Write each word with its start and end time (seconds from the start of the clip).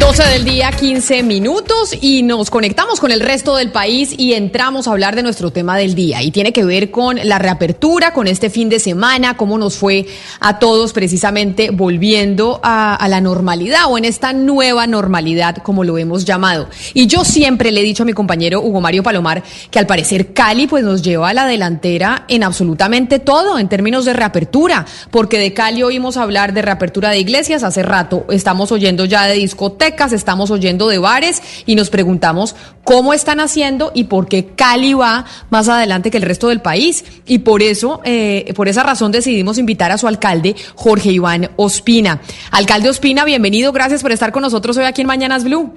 12 0.00 0.28
del 0.28 0.44
día, 0.44 0.72
15 0.72 1.22
minutos 1.22 1.94
y 2.00 2.22
nos 2.22 2.50
conectamos 2.50 3.00
con 3.00 3.12
el 3.12 3.20
resto 3.20 3.54
del 3.54 3.70
país 3.70 4.14
y 4.16 4.32
entramos 4.32 4.88
a 4.88 4.92
hablar 4.92 5.14
de 5.14 5.22
nuestro 5.22 5.52
tema 5.52 5.76
del 5.76 5.94
día 5.94 6.22
y 6.22 6.30
tiene 6.30 6.54
que 6.54 6.64
ver 6.64 6.90
con 6.90 7.18
la 7.22 7.38
reapertura, 7.38 8.14
con 8.14 8.26
este 8.26 8.48
fin 8.48 8.70
de 8.70 8.80
semana, 8.80 9.36
cómo 9.36 9.58
nos 9.58 9.76
fue 9.76 10.06
a 10.40 10.58
todos 10.58 10.94
precisamente 10.94 11.68
volviendo 11.70 12.60
a, 12.62 13.06
la 13.08 13.20
normalidad 13.20 13.82
o 13.90 13.98
en 13.98 14.06
esta 14.06 14.32
nueva 14.32 14.86
normalidad 14.86 15.58
como 15.58 15.84
lo 15.84 15.98
hemos 15.98 16.24
llamado. 16.24 16.68
Y 16.94 17.06
yo 17.06 17.22
siempre 17.22 17.70
le 17.70 17.80
he 17.80 17.84
dicho 17.84 18.02
a 18.02 18.06
mi 18.06 18.14
compañero 18.14 18.62
Hugo 18.62 18.80
Mario 18.80 19.02
Palomar 19.02 19.42
que 19.70 19.78
al 19.78 19.86
parecer 19.86 20.32
Cali 20.32 20.66
pues 20.66 20.82
nos 20.82 21.02
lleva 21.02 21.28
a 21.28 21.34
la 21.34 21.46
delantera 21.46 22.24
en 22.28 22.42
absolutamente 22.42 23.18
todo 23.18 23.58
en 23.58 23.68
términos 23.68 24.06
de 24.06 24.14
reapertura, 24.14 24.86
porque 25.10 25.38
de 25.38 25.52
Cali 25.52 25.82
oímos 25.82 26.16
hablar 26.16 26.54
de 26.54 26.62
reapertura 26.62 27.10
de 27.10 27.18
iglesias 27.18 27.62
hace 27.62 27.82
rato, 27.82 28.24
estamos 28.30 28.72
oyendo 28.72 29.04
ya 29.04 29.26
de 29.26 29.34
discotecas, 29.34 29.89
estamos 30.12 30.50
oyendo 30.50 30.88
de 30.88 30.98
bares 30.98 31.64
y 31.66 31.74
nos 31.74 31.90
preguntamos 31.90 32.56
cómo 32.84 33.12
están 33.12 33.40
haciendo 33.40 33.92
y 33.94 34.04
por 34.04 34.28
qué 34.28 34.46
Cali 34.46 34.94
va 34.94 35.24
más 35.50 35.68
adelante 35.68 36.10
que 36.10 36.16
el 36.16 36.22
resto 36.22 36.48
del 36.48 36.60
país. 36.60 37.04
Y 37.26 37.40
por 37.40 37.62
eso, 37.62 38.00
eh, 38.04 38.52
por 38.56 38.68
esa 38.68 38.82
razón 38.82 39.12
decidimos 39.12 39.58
invitar 39.58 39.92
a 39.92 39.98
su 39.98 40.08
alcalde, 40.08 40.56
Jorge 40.74 41.10
Iván 41.10 41.50
Ospina. 41.56 42.20
Alcalde 42.50 42.88
Ospina, 42.88 43.24
bienvenido, 43.24 43.72
gracias 43.72 44.02
por 44.02 44.12
estar 44.12 44.32
con 44.32 44.42
nosotros 44.42 44.76
hoy 44.76 44.84
aquí 44.84 45.02
en 45.02 45.06
Mañanas 45.06 45.44
Blue. 45.44 45.72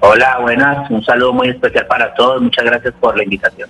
Hola, 0.00 0.38
buenas, 0.40 0.90
un 0.90 1.04
saludo 1.04 1.32
muy 1.32 1.48
especial 1.48 1.86
para 1.86 2.14
todos, 2.14 2.40
muchas 2.40 2.64
gracias 2.64 2.94
por 3.00 3.16
la 3.16 3.24
invitación. 3.24 3.68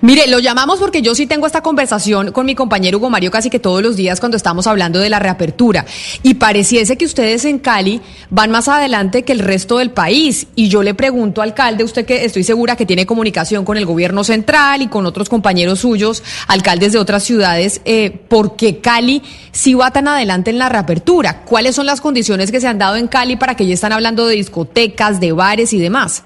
Mire, 0.00 0.26
lo 0.26 0.38
llamamos 0.38 0.78
porque 0.78 1.02
yo 1.02 1.14
sí 1.14 1.26
tengo 1.26 1.46
esta 1.46 1.62
conversación 1.62 2.32
con 2.32 2.46
mi 2.46 2.54
compañero 2.54 2.98
Hugo 2.98 3.10
Mario 3.10 3.30
casi 3.30 3.50
que 3.50 3.58
todos 3.58 3.82
los 3.82 3.96
días 3.96 4.20
cuando 4.20 4.36
estamos 4.36 4.66
hablando 4.66 4.98
de 4.98 5.10
la 5.10 5.18
reapertura. 5.18 5.84
Y 6.22 6.34
pareciese 6.34 6.96
que 6.96 7.04
ustedes 7.04 7.44
en 7.44 7.58
Cali 7.58 8.00
van 8.30 8.50
más 8.50 8.68
adelante 8.68 9.22
que 9.22 9.32
el 9.32 9.40
resto 9.40 9.78
del 9.78 9.90
país. 9.90 10.46
Y 10.54 10.68
yo 10.68 10.82
le 10.82 10.94
pregunto, 10.94 11.42
alcalde, 11.42 11.84
usted 11.84 12.04
que 12.04 12.24
estoy 12.24 12.44
segura 12.44 12.76
que 12.76 12.86
tiene 12.86 13.06
comunicación 13.06 13.64
con 13.64 13.76
el 13.76 13.86
gobierno 13.86 14.24
central 14.24 14.82
y 14.82 14.88
con 14.88 15.06
otros 15.06 15.28
compañeros 15.28 15.80
suyos, 15.80 16.22
alcaldes 16.46 16.92
de 16.92 16.98
otras 16.98 17.22
ciudades, 17.22 17.80
eh, 17.84 18.10
¿por 18.28 18.56
qué 18.56 18.78
Cali 18.80 19.22
sí 19.52 19.74
va 19.74 19.90
tan 19.90 20.08
adelante 20.08 20.50
en 20.50 20.58
la 20.58 20.68
reapertura? 20.68 21.42
¿Cuáles 21.44 21.74
son 21.76 21.86
las 21.86 22.00
condiciones 22.00 22.50
que 22.50 22.60
se 22.60 22.68
han 22.68 22.78
dado 22.78 22.96
en 22.96 23.08
Cali 23.08 23.36
para 23.36 23.54
que 23.54 23.66
ya 23.66 23.74
están 23.74 23.92
hablando 23.92 24.26
de 24.26 24.36
discotecas, 24.36 25.20
de 25.20 25.32
bares 25.32 25.72
y 25.72 25.78
demás? 25.78 26.24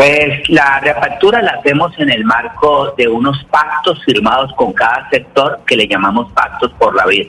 Pues 0.00 0.48
la 0.48 0.80
reapertura 0.80 1.42
la 1.42 1.50
hacemos 1.58 1.92
en 1.98 2.08
el 2.08 2.24
marco 2.24 2.94
de 2.96 3.06
unos 3.06 3.44
pactos 3.50 4.02
firmados 4.02 4.50
con 4.54 4.72
cada 4.72 5.06
sector 5.10 5.60
que 5.66 5.76
le 5.76 5.86
llamamos 5.86 6.32
pactos 6.32 6.72
por 6.78 6.96
la 6.96 7.04
vida. 7.04 7.28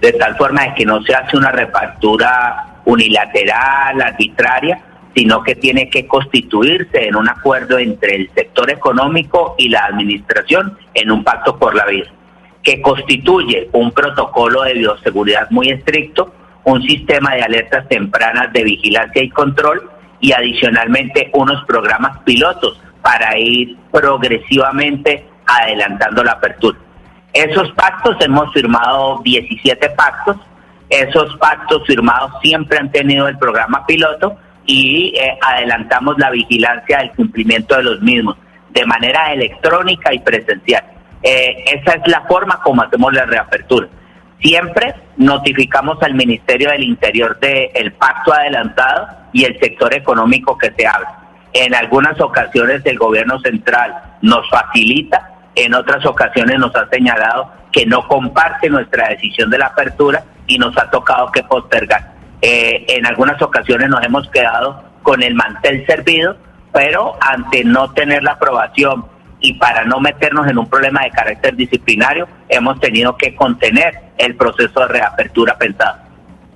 De 0.00 0.12
tal 0.14 0.36
forma 0.36 0.64
de 0.64 0.74
que 0.74 0.84
no 0.84 1.00
se 1.04 1.14
hace 1.14 1.36
una 1.36 1.52
reapertura 1.52 2.80
unilateral, 2.84 4.02
arbitraria, 4.02 4.82
sino 5.14 5.44
que 5.44 5.54
tiene 5.54 5.88
que 5.88 6.08
constituirse 6.08 7.06
en 7.06 7.14
un 7.14 7.28
acuerdo 7.28 7.78
entre 7.78 8.16
el 8.16 8.30
sector 8.34 8.72
económico 8.72 9.54
y 9.56 9.68
la 9.68 9.84
administración 9.84 10.76
en 10.94 11.12
un 11.12 11.22
pacto 11.22 11.56
por 11.60 11.76
la 11.76 11.86
vida, 11.86 12.10
que 12.64 12.82
constituye 12.82 13.68
un 13.70 13.92
protocolo 13.92 14.62
de 14.62 14.74
bioseguridad 14.74 15.48
muy 15.50 15.68
estricto, 15.68 16.34
un 16.64 16.82
sistema 16.82 17.36
de 17.36 17.42
alertas 17.42 17.86
tempranas 17.86 18.52
de 18.52 18.64
vigilancia 18.64 19.22
y 19.22 19.30
control, 19.30 19.93
y 20.24 20.32
adicionalmente 20.32 21.28
unos 21.34 21.62
programas 21.66 22.16
pilotos 22.24 22.80
para 23.02 23.38
ir 23.38 23.76
progresivamente 23.92 25.28
adelantando 25.44 26.24
la 26.24 26.32
apertura. 26.32 26.78
Esos 27.34 27.70
pactos, 27.72 28.16
hemos 28.20 28.50
firmado 28.54 29.20
17 29.22 29.90
pactos, 29.90 30.38
esos 30.88 31.36
pactos 31.36 31.86
firmados 31.86 32.32
siempre 32.40 32.78
han 32.78 32.90
tenido 32.90 33.28
el 33.28 33.36
programa 33.36 33.84
piloto 33.84 34.38
y 34.64 35.14
eh, 35.14 35.38
adelantamos 35.42 36.16
la 36.16 36.30
vigilancia 36.30 37.00
del 37.00 37.10
cumplimiento 37.10 37.76
de 37.76 37.82
los 37.82 38.00
mismos 38.00 38.38
de 38.70 38.86
manera 38.86 39.30
electrónica 39.30 40.14
y 40.14 40.20
presencial. 40.20 40.84
Eh, 41.22 41.64
esa 41.66 41.96
es 41.96 42.08
la 42.08 42.22
forma 42.22 42.62
como 42.62 42.80
hacemos 42.80 43.12
la 43.12 43.26
reapertura. 43.26 43.88
Siempre 44.44 44.94
notificamos 45.16 45.96
al 46.02 46.12
Ministerio 46.12 46.68
del 46.68 46.82
Interior 46.82 47.40
del 47.40 47.92
pacto 47.94 48.34
adelantado 48.34 49.08
y 49.32 49.44
el 49.44 49.58
sector 49.58 49.94
económico 49.94 50.58
que 50.58 50.70
se 50.76 50.86
habla. 50.86 51.18
En 51.54 51.74
algunas 51.74 52.20
ocasiones 52.20 52.82
el 52.84 52.98
gobierno 52.98 53.40
central 53.40 53.94
nos 54.20 54.46
facilita, 54.50 55.30
en 55.54 55.72
otras 55.72 56.04
ocasiones 56.04 56.58
nos 56.58 56.76
ha 56.76 56.86
señalado 56.90 57.50
que 57.72 57.86
no 57.86 58.06
comparte 58.06 58.68
nuestra 58.68 59.08
decisión 59.08 59.48
de 59.48 59.56
la 59.56 59.66
apertura 59.68 60.22
y 60.46 60.58
nos 60.58 60.76
ha 60.76 60.90
tocado 60.90 61.32
que 61.32 61.42
postergar. 61.44 62.12
Eh, 62.42 62.84
en 62.88 63.06
algunas 63.06 63.40
ocasiones 63.40 63.88
nos 63.88 64.04
hemos 64.04 64.28
quedado 64.28 64.84
con 65.02 65.22
el 65.22 65.34
mantel 65.34 65.86
servido, 65.86 66.36
pero 66.70 67.16
ante 67.18 67.64
no 67.64 67.94
tener 67.94 68.22
la 68.22 68.32
aprobación 68.32 69.06
y 69.44 69.52
para 69.52 69.84
no 69.84 70.00
meternos 70.00 70.48
en 70.48 70.56
un 70.56 70.66
problema 70.66 71.02
de 71.02 71.10
carácter 71.10 71.54
disciplinario, 71.54 72.26
hemos 72.48 72.80
tenido 72.80 73.14
que 73.18 73.34
contener 73.34 73.94
el 74.16 74.36
proceso 74.36 74.80
de 74.80 74.88
reapertura 74.88 75.58
pensado. 75.58 76.03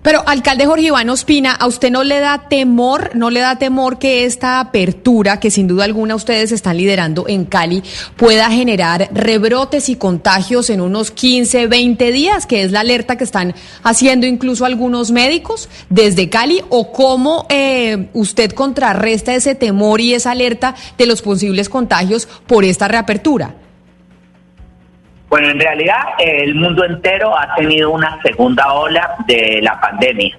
Pero, 0.08 0.22
alcalde 0.24 0.64
Jorge 0.64 0.86
Iván 0.86 1.10
Ospina, 1.10 1.52
¿a 1.52 1.66
usted 1.66 1.90
no 1.90 2.02
le 2.02 2.18
da 2.18 2.48
temor, 2.48 3.10
no 3.12 3.28
le 3.28 3.40
da 3.40 3.58
temor 3.58 3.98
que 3.98 4.24
esta 4.24 4.58
apertura, 4.58 5.38
que 5.38 5.50
sin 5.50 5.68
duda 5.68 5.84
alguna 5.84 6.14
ustedes 6.14 6.50
están 6.50 6.78
liderando 6.78 7.26
en 7.28 7.44
Cali, 7.44 7.82
pueda 8.16 8.50
generar 8.50 9.10
rebrotes 9.12 9.90
y 9.90 9.96
contagios 9.96 10.70
en 10.70 10.80
unos 10.80 11.10
15, 11.10 11.66
20 11.66 12.10
días, 12.10 12.46
que 12.46 12.62
es 12.62 12.72
la 12.72 12.80
alerta 12.80 13.18
que 13.18 13.24
están 13.24 13.54
haciendo 13.82 14.26
incluso 14.26 14.64
algunos 14.64 15.10
médicos 15.10 15.68
desde 15.90 16.30
Cali? 16.30 16.62
¿O 16.70 16.90
cómo 16.90 17.46
eh, 17.50 18.08
usted 18.14 18.52
contrarresta 18.52 19.34
ese 19.34 19.56
temor 19.56 20.00
y 20.00 20.14
esa 20.14 20.30
alerta 20.30 20.74
de 20.96 21.04
los 21.04 21.20
posibles 21.20 21.68
contagios 21.68 22.26
por 22.46 22.64
esta 22.64 22.88
reapertura? 22.88 23.67
Bueno, 25.28 25.48
en 25.50 25.60
realidad 25.60 26.00
el 26.18 26.54
mundo 26.54 26.84
entero 26.84 27.36
ha 27.36 27.54
tenido 27.54 27.90
una 27.90 28.20
segunda 28.22 28.72
ola 28.72 29.16
de 29.26 29.60
la 29.62 29.78
pandemia. 29.78 30.38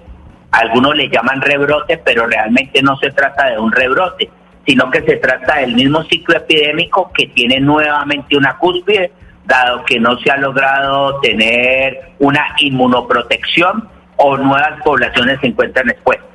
Algunos 0.50 0.96
le 0.96 1.08
llaman 1.08 1.40
rebrote, 1.40 1.98
pero 1.98 2.26
realmente 2.26 2.82
no 2.82 2.96
se 2.96 3.12
trata 3.12 3.50
de 3.50 3.58
un 3.58 3.70
rebrote, 3.70 4.28
sino 4.66 4.90
que 4.90 5.02
se 5.02 5.16
trata 5.18 5.58
del 5.58 5.74
mismo 5.74 6.02
ciclo 6.04 6.36
epidémico 6.36 7.12
que 7.14 7.28
tiene 7.28 7.60
nuevamente 7.60 8.36
una 8.36 8.58
cúspide, 8.58 9.12
dado 9.44 9.84
que 9.84 10.00
no 10.00 10.18
se 10.18 10.30
ha 10.32 10.36
logrado 10.36 11.20
tener 11.20 12.12
una 12.18 12.44
inmunoprotección 12.58 13.88
o 14.16 14.36
nuevas 14.36 14.82
poblaciones 14.82 15.38
se 15.40 15.46
encuentran 15.46 15.88
expuestas. 15.88 16.28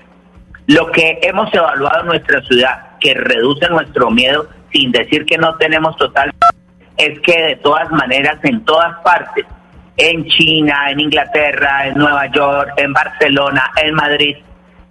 Lo 0.68 0.90
que 0.92 1.20
hemos 1.22 1.54
evaluado 1.54 2.02
en 2.02 2.08
nuestra 2.08 2.42
ciudad, 2.44 2.98
que 3.02 3.14
reduce 3.14 3.70
nuestro 3.70 4.10
miedo, 4.10 4.48
sin 4.72 4.92
decir 4.92 5.26
que 5.26 5.38
no 5.38 5.56
tenemos 5.58 5.96
total 5.98 6.32
es 6.98 7.20
que 7.22 7.42
de 7.42 7.56
todas 7.58 7.90
maneras 7.92 8.38
en 8.44 8.64
todas 8.64 8.98
partes, 9.04 9.46
en 9.98 10.26
China, 10.26 10.90
en 10.90 11.00
Inglaterra, 11.00 11.88
en 11.88 11.96
Nueva 11.96 12.28
York, 12.28 12.74
en 12.78 12.94
Barcelona, 12.94 13.72
en 13.82 13.94
Madrid, 13.94 14.38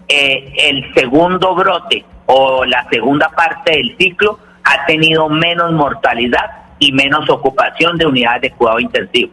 eh, 0.09 0.53
el 0.57 0.95
segundo 0.95 1.55
brote 1.55 2.05
o 2.27 2.65
la 2.65 2.87
segunda 2.91 3.29
parte 3.31 3.73
del 3.77 3.97
ciclo 3.99 4.39
ha 4.65 4.87
tenido 4.87 5.29
menos 5.29 5.73
mortalidad 5.73 6.51
y 6.79 6.93
menos 6.93 7.29
ocupación 7.29 7.97
de 7.97 8.07
unidades 8.07 8.43
de 8.43 8.51
cuidado 8.53 8.81
intensivo. 8.81 9.33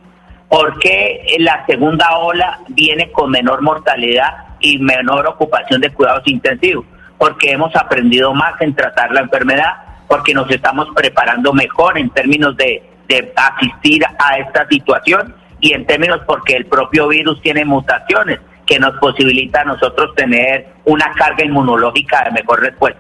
¿Por 0.50 0.80
qué 0.80 1.38
la 1.40 1.66
segunda 1.66 2.18
ola 2.18 2.60
viene 2.68 3.10
con 3.12 3.32
menor 3.32 3.62
mortalidad 3.62 4.52
y 4.62 4.78
menor 4.78 5.28
ocupación 5.28 5.82
de 5.82 5.92
cuidados 5.92 6.24
intensivos, 6.28 6.86
porque 7.18 7.52
hemos 7.52 7.76
aprendido 7.76 8.34
más 8.34 8.60
en 8.62 8.76
tratar 8.76 9.12
la 9.12 9.22
enfermedad, 9.22 9.74
porque 10.12 10.34
nos 10.34 10.52
estamos 10.52 10.90
preparando 10.94 11.54
mejor 11.54 11.98
en 11.98 12.10
términos 12.10 12.58
de, 12.58 12.84
de 13.08 13.34
asistir 13.34 14.04
a 14.06 14.40
esta 14.40 14.68
situación 14.68 15.34
y 15.62 15.72
en 15.72 15.86
términos 15.86 16.20
porque 16.28 16.58
el 16.58 16.66
propio 16.66 17.08
virus 17.08 17.42
tiene 17.42 17.64
mutaciones 17.64 18.42
que 18.66 18.78
nos 18.78 18.98
posibilita 19.00 19.62
a 19.62 19.64
nosotros 19.64 20.14
tener 20.14 20.68
una 20.84 21.14
carga 21.14 21.46
inmunológica 21.46 22.26
de 22.26 22.32
mejor 22.32 22.60
respuesta. 22.60 23.00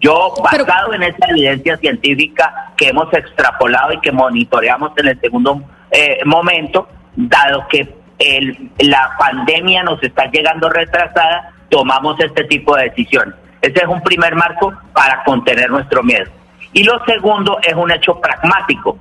Yo, 0.00 0.34
basado 0.42 0.92
en 0.92 1.04
esa 1.04 1.24
evidencia 1.28 1.76
científica 1.76 2.72
que 2.76 2.88
hemos 2.88 3.14
extrapolado 3.14 3.92
y 3.92 4.00
que 4.00 4.10
monitoreamos 4.10 4.90
en 4.96 5.06
el 5.06 5.20
segundo 5.20 5.62
eh, 5.92 6.18
momento, 6.24 6.88
dado 7.14 7.68
que 7.68 7.94
el, 8.18 8.72
la 8.80 9.12
pandemia 9.16 9.84
nos 9.84 10.02
está 10.02 10.28
llegando 10.32 10.68
retrasada, 10.68 11.52
tomamos 11.68 12.18
este 12.18 12.42
tipo 12.42 12.74
de 12.74 12.90
decisiones. 12.90 13.36
Ese 13.62 13.78
es 13.84 13.86
un 13.86 14.02
primer 14.02 14.34
marco 14.34 14.74
para 14.92 15.22
contener 15.22 15.70
nuestro 15.70 16.02
miedo. 16.02 16.39
Y 16.72 16.84
lo 16.84 17.04
segundo 17.04 17.58
es 17.62 17.74
un 17.74 17.90
hecho 17.90 18.20
pragmático. 18.20 18.98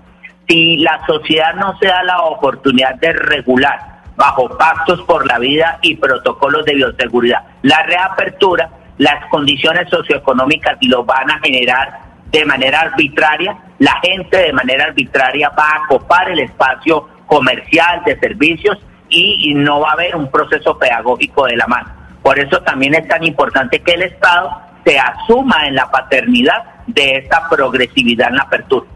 Si 0.48 0.77
la 0.77 1.06
sociedad 1.06 1.54
no 1.56 1.77
se 1.77 1.88
da 1.88 2.04
la 2.04 2.21
oportunidad 2.21 2.95
de 2.95 3.13
regular 3.13 4.01
bajo 4.16 4.50
pactos 4.57 5.01
por 5.04 5.25
la 5.27 5.39
vida 5.39 5.80
y 5.81 5.95
protocolos 5.95 6.66
de 6.66 6.75
bioseguridad 6.75 7.42
la 7.62 7.83
reapertura, 7.83 8.69
las 8.98 9.25
condiciones 9.30 9.89
socioeconómicas 9.89 10.77
lo 10.81 11.04
van 11.06 11.31
a 11.31 11.39
generar 11.39 12.00
de 12.31 12.45
manera 12.45 12.81
arbitraria, 12.81 13.57
la 13.80 14.00
gente 14.01 14.38
de 14.38 14.54
manera 14.54 14.86
arbitraria 14.86 15.50
va 15.50 15.69
a 15.69 15.88
copar 15.88 16.30
el 16.30 16.39
espacio 16.39 17.07
comercial 17.25 18.04
de 18.06 18.19
servicios 18.19 18.77
y, 19.10 19.54
no 19.56 19.80
va 19.80 19.89
a 19.89 19.94
haber 19.94 20.15
un 20.15 20.30
proceso 20.30 20.77
pedagógico 20.77 21.45
de 21.45 21.57
la 21.57 21.65
mano. 21.65 21.89
Por 22.22 22.38
eso 22.38 22.62
también 22.62 22.94
es 22.94 23.07
tan 23.07 23.24
importante 23.24 23.80
que 23.80 23.94
el 23.94 24.04
Estado 24.04 24.51
se 24.86 25.00
asuma 25.00 25.65
en 25.65 25.75
la 25.75 25.89
paternidad 25.89 26.63
de 26.94 27.18
esta 27.18 27.47
progresividad 27.50 28.30
en 28.30 28.36
la 28.36 28.44
apertura. 28.44 28.88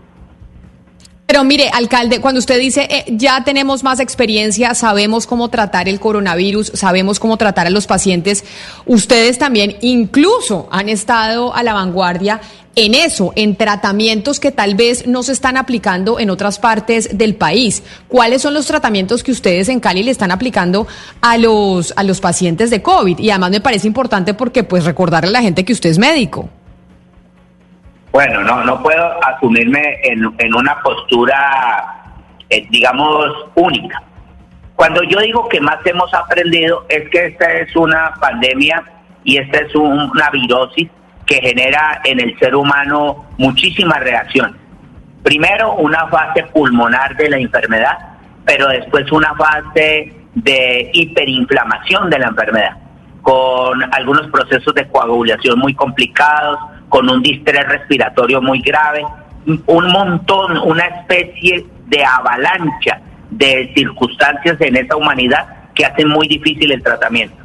Pero 1.26 1.46
mire, 1.46 1.70
alcalde, 1.70 2.20
cuando 2.20 2.40
usted 2.40 2.60
dice 2.60 2.88
eh, 2.92 3.06
ya 3.08 3.44
tenemos 3.44 3.84
más 3.84 4.00
experiencia, 4.00 4.76
sabemos 4.76 5.26
cómo 5.26 5.50
tratar 5.50 5.90
el 5.90 6.00
coronavirus, 6.00 6.74
sabemos 6.76 7.20
cómo 7.20 7.38
tratar 7.38 7.66
a 7.66 7.70
los 7.70 7.88
pacientes, 7.88 8.44
ustedes 8.86 9.40
también 9.40 9.78
incluso 9.82 10.68
han 10.70 10.90
estado 10.90 11.56
a 11.56 11.64
la 11.64 11.74
vanguardia 11.74 12.42
en 12.76 12.94
eso, 12.94 13.34
en 13.36 13.56
tratamientos 13.56 14.40
que 14.40 14.52
tal 14.52 14.76
vez 14.76 15.08
no 15.08 15.24
se 15.24 15.32
están 15.32 15.58
aplicando 15.58 16.20
en 16.20 16.30
otras 16.30 16.60
partes 16.60 17.18
del 17.18 17.36
país. 17.36 17.84
¿Cuáles 18.08 18.42
son 18.42 18.54
los 18.54 18.66
tratamientos 18.66 19.24
que 19.24 19.32
ustedes 19.32 19.70
en 19.70 19.80
Cali 19.80 20.04
le 20.04 20.12
están 20.12 20.32
aplicando 20.32 20.88
a 21.22 21.38
los 21.38 21.94
a 21.96 22.04
los 22.04 22.20
pacientes 22.20 22.70
de 22.70 22.82
COVID? 22.82 23.18
Y 23.20 23.30
además 23.30 23.52
me 23.52 23.62
parece 23.62 23.88
importante 23.88 24.34
porque 24.34 24.64
pues 24.64 24.84
recordarle 24.86 25.30
a 25.30 25.32
la 25.34 25.42
gente 25.42 25.64
que 25.64 25.74
usted 25.74 25.90
es 25.90 25.98
médico. 25.98 26.50
Bueno, 28.14 28.44
no, 28.44 28.64
no 28.64 28.84
puedo 28.84 29.26
asumirme 29.26 30.00
en, 30.04 30.56
una 30.56 30.80
postura, 30.84 32.14
eh, 32.48 32.64
digamos, 32.70 33.26
única. 33.56 34.04
Cuando 34.76 35.02
yo 35.02 35.20
digo 35.20 35.50
que 35.50 35.60
más 35.60 35.84
hemos 35.84 36.14
aprendido 36.14 36.86
es 36.90 37.10
que 37.10 37.26
esta 37.26 37.52
es 37.52 37.76
una 37.76 38.14
pandemia 38.22 38.84
y 39.24 39.38
esta 39.38 39.62
es 39.62 39.74
una 39.74 40.30
virosis 40.30 40.90
que 41.26 41.42
genera 41.42 42.02
en 42.04 42.20
el 42.20 42.38
ser 42.38 42.56
humano 42.56 43.26
muchísimas 43.40 44.00
reacciones. 44.02 44.62
Primero, 45.24 45.74
una 45.74 46.06
fase 46.10 46.44
pulmonar 46.54 47.18
de 47.18 47.32
la 47.32 47.38
enfermedad, 47.38 47.98
pero 48.46 48.68
después 48.68 49.12
una 49.12 49.34
fase 49.34 50.14
de 50.36 50.92
hiperinflamación 50.94 52.12
de 52.12 52.20
la 52.20 52.28
enfermedad, 52.28 52.78
con 53.24 53.84
algunos 53.92 54.28
procesos 54.28 54.76
de 54.76 54.88
coagulación 54.88 55.58
muy 55.58 55.74
complicados, 55.74 56.60
con 56.94 57.10
un 57.10 57.24
distrés 57.24 57.68
respiratorio 57.68 58.40
muy 58.40 58.62
grave, 58.62 59.04
un 59.66 59.88
montón, 59.88 60.60
una 60.60 60.86
especie 60.86 61.66
de 61.88 62.06
avalancha 62.06 63.02
de 63.32 63.74
circunstancias 63.76 64.62
en 64.62 64.76
esa 64.76 64.96
humanidad 64.96 65.72
que 65.74 65.88
hacen 65.88 66.08
muy 66.08 66.28
difícil 66.28 66.72
el 66.72 66.84
tratamiento. 66.84 67.36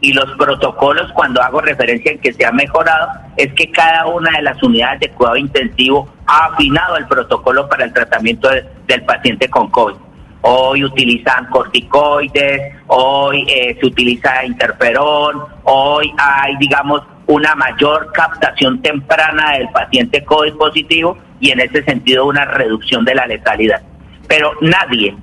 Y 0.00 0.14
los 0.14 0.32
protocolos, 0.38 1.12
cuando 1.12 1.42
hago 1.42 1.60
referencia 1.60 2.12
en 2.12 2.18
que 2.18 2.32
se 2.32 2.46
ha 2.46 2.52
mejorado, 2.52 3.10
es 3.36 3.52
que 3.52 3.70
cada 3.70 4.06
una 4.06 4.38
de 4.38 4.42
las 4.42 4.62
unidades 4.62 5.00
de 5.00 5.10
cuidado 5.10 5.36
intensivo 5.36 6.08
ha 6.26 6.46
afinado 6.46 6.96
el 6.96 7.06
protocolo 7.06 7.68
para 7.68 7.84
el 7.84 7.92
tratamiento 7.92 8.48
del 8.86 9.02
paciente 9.04 9.50
con 9.50 9.68
COVID. 9.68 9.96
Hoy 10.40 10.82
utilizan 10.82 11.44
corticoides, 11.50 12.74
hoy 12.86 13.44
eh, 13.50 13.76
se 13.78 13.84
utiliza 13.84 14.46
interferón, 14.46 15.44
hoy 15.64 16.10
hay, 16.16 16.56
digamos, 16.56 17.02
una 17.26 17.54
mayor 17.54 18.12
captación 18.12 18.82
temprana 18.82 19.52
del 19.56 19.68
paciente 19.70 20.24
COVID 20.24 20.54
positivo 20.54 21.18
y 21.40 21.50
en 21.50 21.60
ese 21.60 21.82
sentido 21.84 22.26
una 22.26 22.44
reducción 22.44 23.04
de 23.04 23.14
la 23.14 23.26
letalidad. 23.26 23.82
Pero 24.28 24.52
nadie 24.60 25.16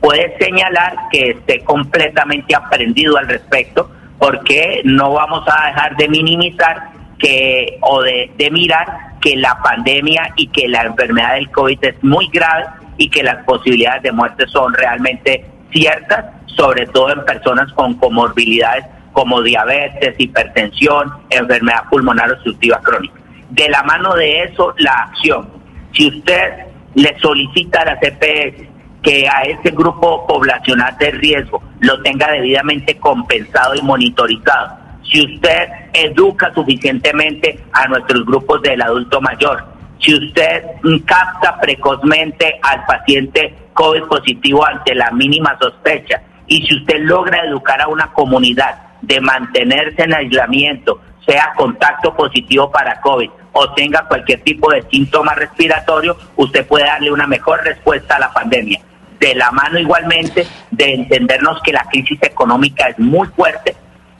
puede 0.00 0.36
señalar 0.38 0.96
que 1.10 1.30
esté 1.30 1.60
completamente 1.64 2.54
aprendido 2.54 3.16
al 3.16 3.28
respecto 3.28 3.90
porque 4.18 4.82
no 4.84 5.12
vamos 5.12 5.44
a 5.46 5.68
dejar 5.68 5.96
de 5.96 6.08
minimizar 6.08 6.90
que 7.18 7.78
o 7.80 8.02
de, 8.02 8.30
de 8.36 8.50
mirar 8.50 8.86
que 9.20 9.36
la 9.36 9.58
pandemia 9.62 10.32
y 10.36 10.48
que 10.48 10.68
la 10.68 10.82
enfermedad 10.82 11.34
del 11.34 11.50
COVID 11.50 11.78
es 11.82 12.04
muy 12.04 12.28
grave 12.28 12.64
y 12.98 13.08
que 13.08 13.22
las 13.22 13.44
posibilidades 13.44 14.02
de 14.02 14.12
muerte 14.12 14.46
son 14.46 14.72
realmente 14.74 15.44
ciertas, 15.72 16.26
sobre 16.46 16.86
todo 16.86 17.12
en 17.12 17.24
personas 17.24 17.72
con 17.72 17.94
comorbilidades 17.94 18.84
como 19.16 19.40
diabetes, 19.40 20.14
hipertensión, 20.18 21.10
enfermedad 21.30 21.84
pulmonar 21.90 22.30
obstructiva 22.32 22.78
crónica. 22.82 23.14
De 23.48 23.66
la 23.70 23.82
mano 23.82 24.14
de 24.14 24.42
eso, 24.42 24.74
la 24.76 24.92
acción. 24.92 25.48
Si 25.94 26.06
usted 26.06 26.66
le 26.94 27.18
solicita 27.18 27.80
a 27.80 27.84
la 27.86 27.98
CPS 27.98 28.68
que 29.02 29.26
a 29.26 29.40
ese 29.44 29.70
grupo 29.70 30.26
poblacional 30.26 30.98
de 30.98 31.12
riesgo 31.12 31.62
lo 31.80 32.02
tenga 32.02 32.30
debidamente 32.30 32.98
compensado 32.98 33.74
y 33.74 33.80
monitorizado, 33.80 34.76
si 35.10 35.24
usted 35.24 35.66
educa 35.94 36.52
suficientemente 36.52 37.64
a 37.72 37.88
nuestros 37.88 38.22
grupos 38.26 38.60
del 38.60 38.82
adulto 38.82 39.18
mayor, 39.22 39.64
si 39.98 40.14
usted 40.14 40.62
capta 41.06 41.58
precozmente 41.58 42.60
al 42.60 42.84
paciente 42.84 43.54
COVID 43.72 44.02
positivo 44.02 44.66
ante 44.66 44.94
la 44.94 45.10
mínima 45.12 45.56
sospecha 45.58 46.20
y 46.46 46.66
si 46.66 46.76
usted 46.76 46.98
logra 46.98 47.40
educar 47.46 47.80
a 47.80 47.88
una 47.88 48.12
comunidad 48.12 48.85
de 49.06 49.20
mantenerse 49.20 50.02
en 50.02 50.14
aislamiento, 50.14 51.00
sea 51.24 51.52
contacto 51.56 52.14
positivo 52.14 52.70
para 52.70 53.00
COVID 53.00 53.30
o 53.52 53.72
tenga 53.72 54.06
cualquier 54.06 54.42
tipo 54.42 54.70
de 54.70 54.82
síntoma 54.90 55.34
respiratorio, 55.34 56.16
usted 56.36 56.66
puede 56.66 56.86
darle 56.86 57.10
una 57.10 57.26
mejor 57.26 57.62
respuesta 57.64 58.16
a 58.16 58.20
la 58.20 58.32
pandemia. 58.32 58.80
De 59.18 59.34
la 59.34 59.50
mano 59.50 59.78
igualmente 59.78 60.46
de 60.70 60.92
entendernos 60.92 61.62
que 61.62 61.72
la 61.72 61.84
crisis 61.84 62.18
económica 62.22 62.88
es 62.88 62.98
muy 62.98 63.26
fuerte. 63.28 63.74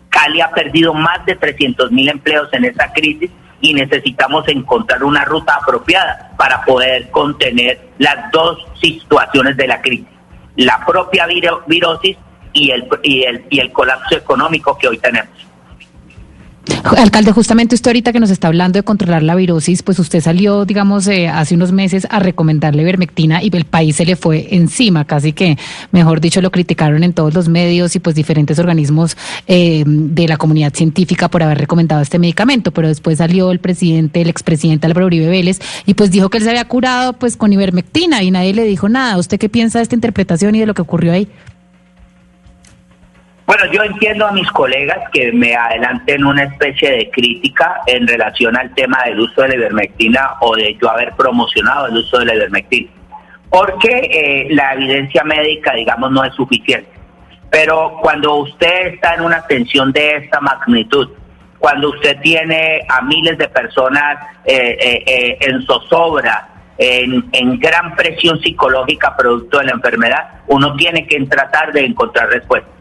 Cali 0.08 0.40
ha 0.40 0.50
perdido 0.50 0.94
más 0.94 1.24
de 1.26 1.36
300 1.36 1.92
mil 1.92 2.08
empleos 2.08 2.48
en 2.52 2.64
esa 2.64 2.90
crisis 2.92 3.30
y 3.60 3.74
necesitamos 3.74 4.48
encontrar 4.48 5.04
una 5.04 5.24
ruta 5.24 5.56
apropiada 5.56 6.32
para 6.38 6.62
poder 6.62 7.10
contener 7.10 7.88
las 7.98 8.30
dos 8.30 8.64
situaciones 8.80 9.56
de 9.56 9.66
la 9.66 9.82
crisis. 9.82 10.06
La 10.56 10.82
propia 10.86 11.26
virosis 11.66 12.16
y 12.56 12.70
el, 12.70 12.88
y 13.02 13.22
el, 13.24 13.44
y 13.50 13.60
el 13.60 13.72
colapso 13.72 14.16
económico 14.16 14.76
que 14.78 14.88
hoy 14.88 14.98
tenemos. 14.98 15.30
Alcalde, 16.96 17.32
justamente 17.32 17.74
usted 17.74 17.90
ahorita 17.90 18.12
que 18.12 18.20
nos 18.20 18.30
está 18.30 18.48
hablando 18.48 18.78
de 18.78 18.82
controlar 18.82 19.22
la 19.22 19.34
virosis, 19.34 19.82
pues 19.82 19.98
usted 19.98 20.20
salió, 20.20 20.64
digamos, 20.64 21.06
eh, 21.08 21.28
hace 21.28 21.54
unos 21.54 21.72
meses 21.72 22.06
a 22.10 22.18
recomendarle 22.18 22.82
ivermectina 22.82 23.42
y 23.42 23.50
el 23.52 23.64
país 23.64 23.96
se 23.96 24.04
le 24.04 24.16
fue 24.16 24.48
encima, 24.50 25.04
casi 25.04 25.32
que, 25.32 25.58
mejor 25.92 26.20
dicho, 26.20 26.40
lo 26.40 26.50
criticaron 26.50 27.02
en 27.02 27.12
todos 27.12 27.34
los 27.34 27.48
medios 27.48 27.94
y 27.96 28.00
pues 28.00 28.14
diferentes 28.14 28.58
organismos 28.58 29.16
eh, 29.46 29.84
de 29.86 30.28
la 30.28 30.36
comunidad 30.36 30.74
científica 30.74 31.28
por 31.28 31.42
haber 31.42 31.58
recomendado 31.58 32.02
este 32.02 32.18
medicamento, 32.18 32.72
pero 32.72 32.88
después 32.88 33.18
salió 33.18 33.52
el 33.52 33.58
presidente, 33.58 34.20
el 34.20 34.28
expresidente 34.28 34.86
Álvaro 34.86 35.06
Uribe 35.06 35.28
Vélez 35.28 35.60
y 35.86 35.94
pues 35.94 36.10
dijo 36.10 36.30
que 36.30 36.38
él 36.38 36.44
se 36.44 36.50
había 36.50 36.66
curado 36.66 37.12
pues 37.14 37.36
con 37.36 37.52
ivermectina 37.52 38.22
y 38.22 38.30
nadie 38.30 38.54
le 38.54 38.64
dijo 38.64 38.88
nada. 38.88 39.18
¿Usted 39.18 39.38
qué 39.38 39.48
piensa 39.48 39.78
de 39.78 39.84
esta 39.84 39.94
interpretación 39.94 40.54
y 40.54 40.60
de 40.60 40.66
lo 40.66 40.74
que 40.74 40.82
ocurrió 40.82 41.12
ahí? 41.12 41.28
Bueno, 43.46 43.64
yo 43.70 43.84
entiendo 43.84 44.26
a 44.26 44.32
mis 44.32 44.50
colegas 44.50 45.08
que 45.12 45.30
me 45.30 45.54
adelanten 45.54 46.24
una 46.24 46.42
especie 46.42 46.90
de 46.90 47.10
crítica 47.10 47.80
en 47.86 48.04
relación 48.04 48.56
al 48.56 48.74
tema 48.74 49.04
del 49.04 49.20
uso 49.20 49.42
de 49.42 49.50
la 49.50 49.54
ivermectina 49.54 50.34
o 50.40 50.56
de 50.56 50.76
yo 50.82 50.90
haber 50.90 51.12
promocionado 51.12 51.86
el 51.86 51.96
uso 51.96 52.18
de 52.18 52.24
la 52.24 52.34
ivermectina, 52.34 52.90
porque 53.48 53.88
eh, 53.88 54.48
la 54.50 54.74
evidencia 54.74 55.22
médica, 55.22 55.74
digamos, 55.74 56.10
no 56.10 56.24
es 56.24 56.34
suficiente. 56.34 56.90
Pero 57.48 57.98
cuando 58.02 58.34
usted 58.34 58.94
está 58.94 59.14
en 59.14 59.20
una 59.20 59.46
tensión 59.46 59.92
de 59.92 60.16
esta 60.16 60.40
magnitud, 60.40 61.08
cuando 61.60 61.90
usted 61.90 62.18
tiene 62.22 62.80
a 62.88 63.00
miles 63.02 63.38
de 63.38 63.46
personas 63.46 64.26
eh, 64.44 65.04
eh, 65.06 65.38
en 65.40 65.62
zozobra, 65.62 66.48
en, 66.78 67.24
en 67.30 67.60
gran 67.60 67.94
presión 67.94 68.40
psicológica 68.40 69.16
producto 69.16 69.60
de 69.60 69.66
la 69.66 69.72
enfermedad, 69.72 70.40
uno 70.48 70.74
tiene 70.74 71.06
que 71.06 71.24
tratar 71.26 71.72
de 71.72 71.84
encontrar 71.86 72.28
respuestas 72.28 72.75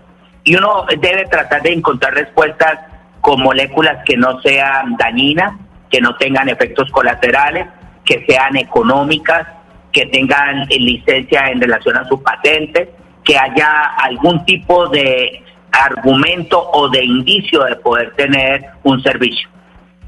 y 0.46 0.56
uno 0.56 0.86
debe 1.02 1.26
tratar 1.26 1.62
de 1.64 1.74
encontrar 1.74 2.14
respuestas 2.14 2.80
con 3.20 3.42
moléculas 3.42 3.98
que 4.06 4.16
no 4.16 4.40
sean 4.42 4.96
dañinas, 4.96 5.54
que 5.90 6.00
no 6.00 6.16
tengan 6.18 6.48
efectos 6.48 6.90
colaterales, 6.92 7.68
que 8.06 8.24
sean 8.28 8.56
económicas, 8.56 9.48
que 9.92 10.06
tengan 10.06 10.68
licencia 10.68 11.48
en 11.48 11.60
relación 11.60 11.98
a 11.98 12.08
su 12.08 12.22
patente, 12.22 12.92
que 13.24 13.36
haya 13.36 13.96
algún 13.98 14.46
tipo 14.46 14.88
de 14.90 15.44
argumento 15.72 16.70
o 16.74 16.90
de 16.90 17.04
indicio 17.04 17.64
de 17.64 17.76
poder 17.78 18.14
tener 18.14 18.66
un 18.84 19.02
servicio, 19.02 19.50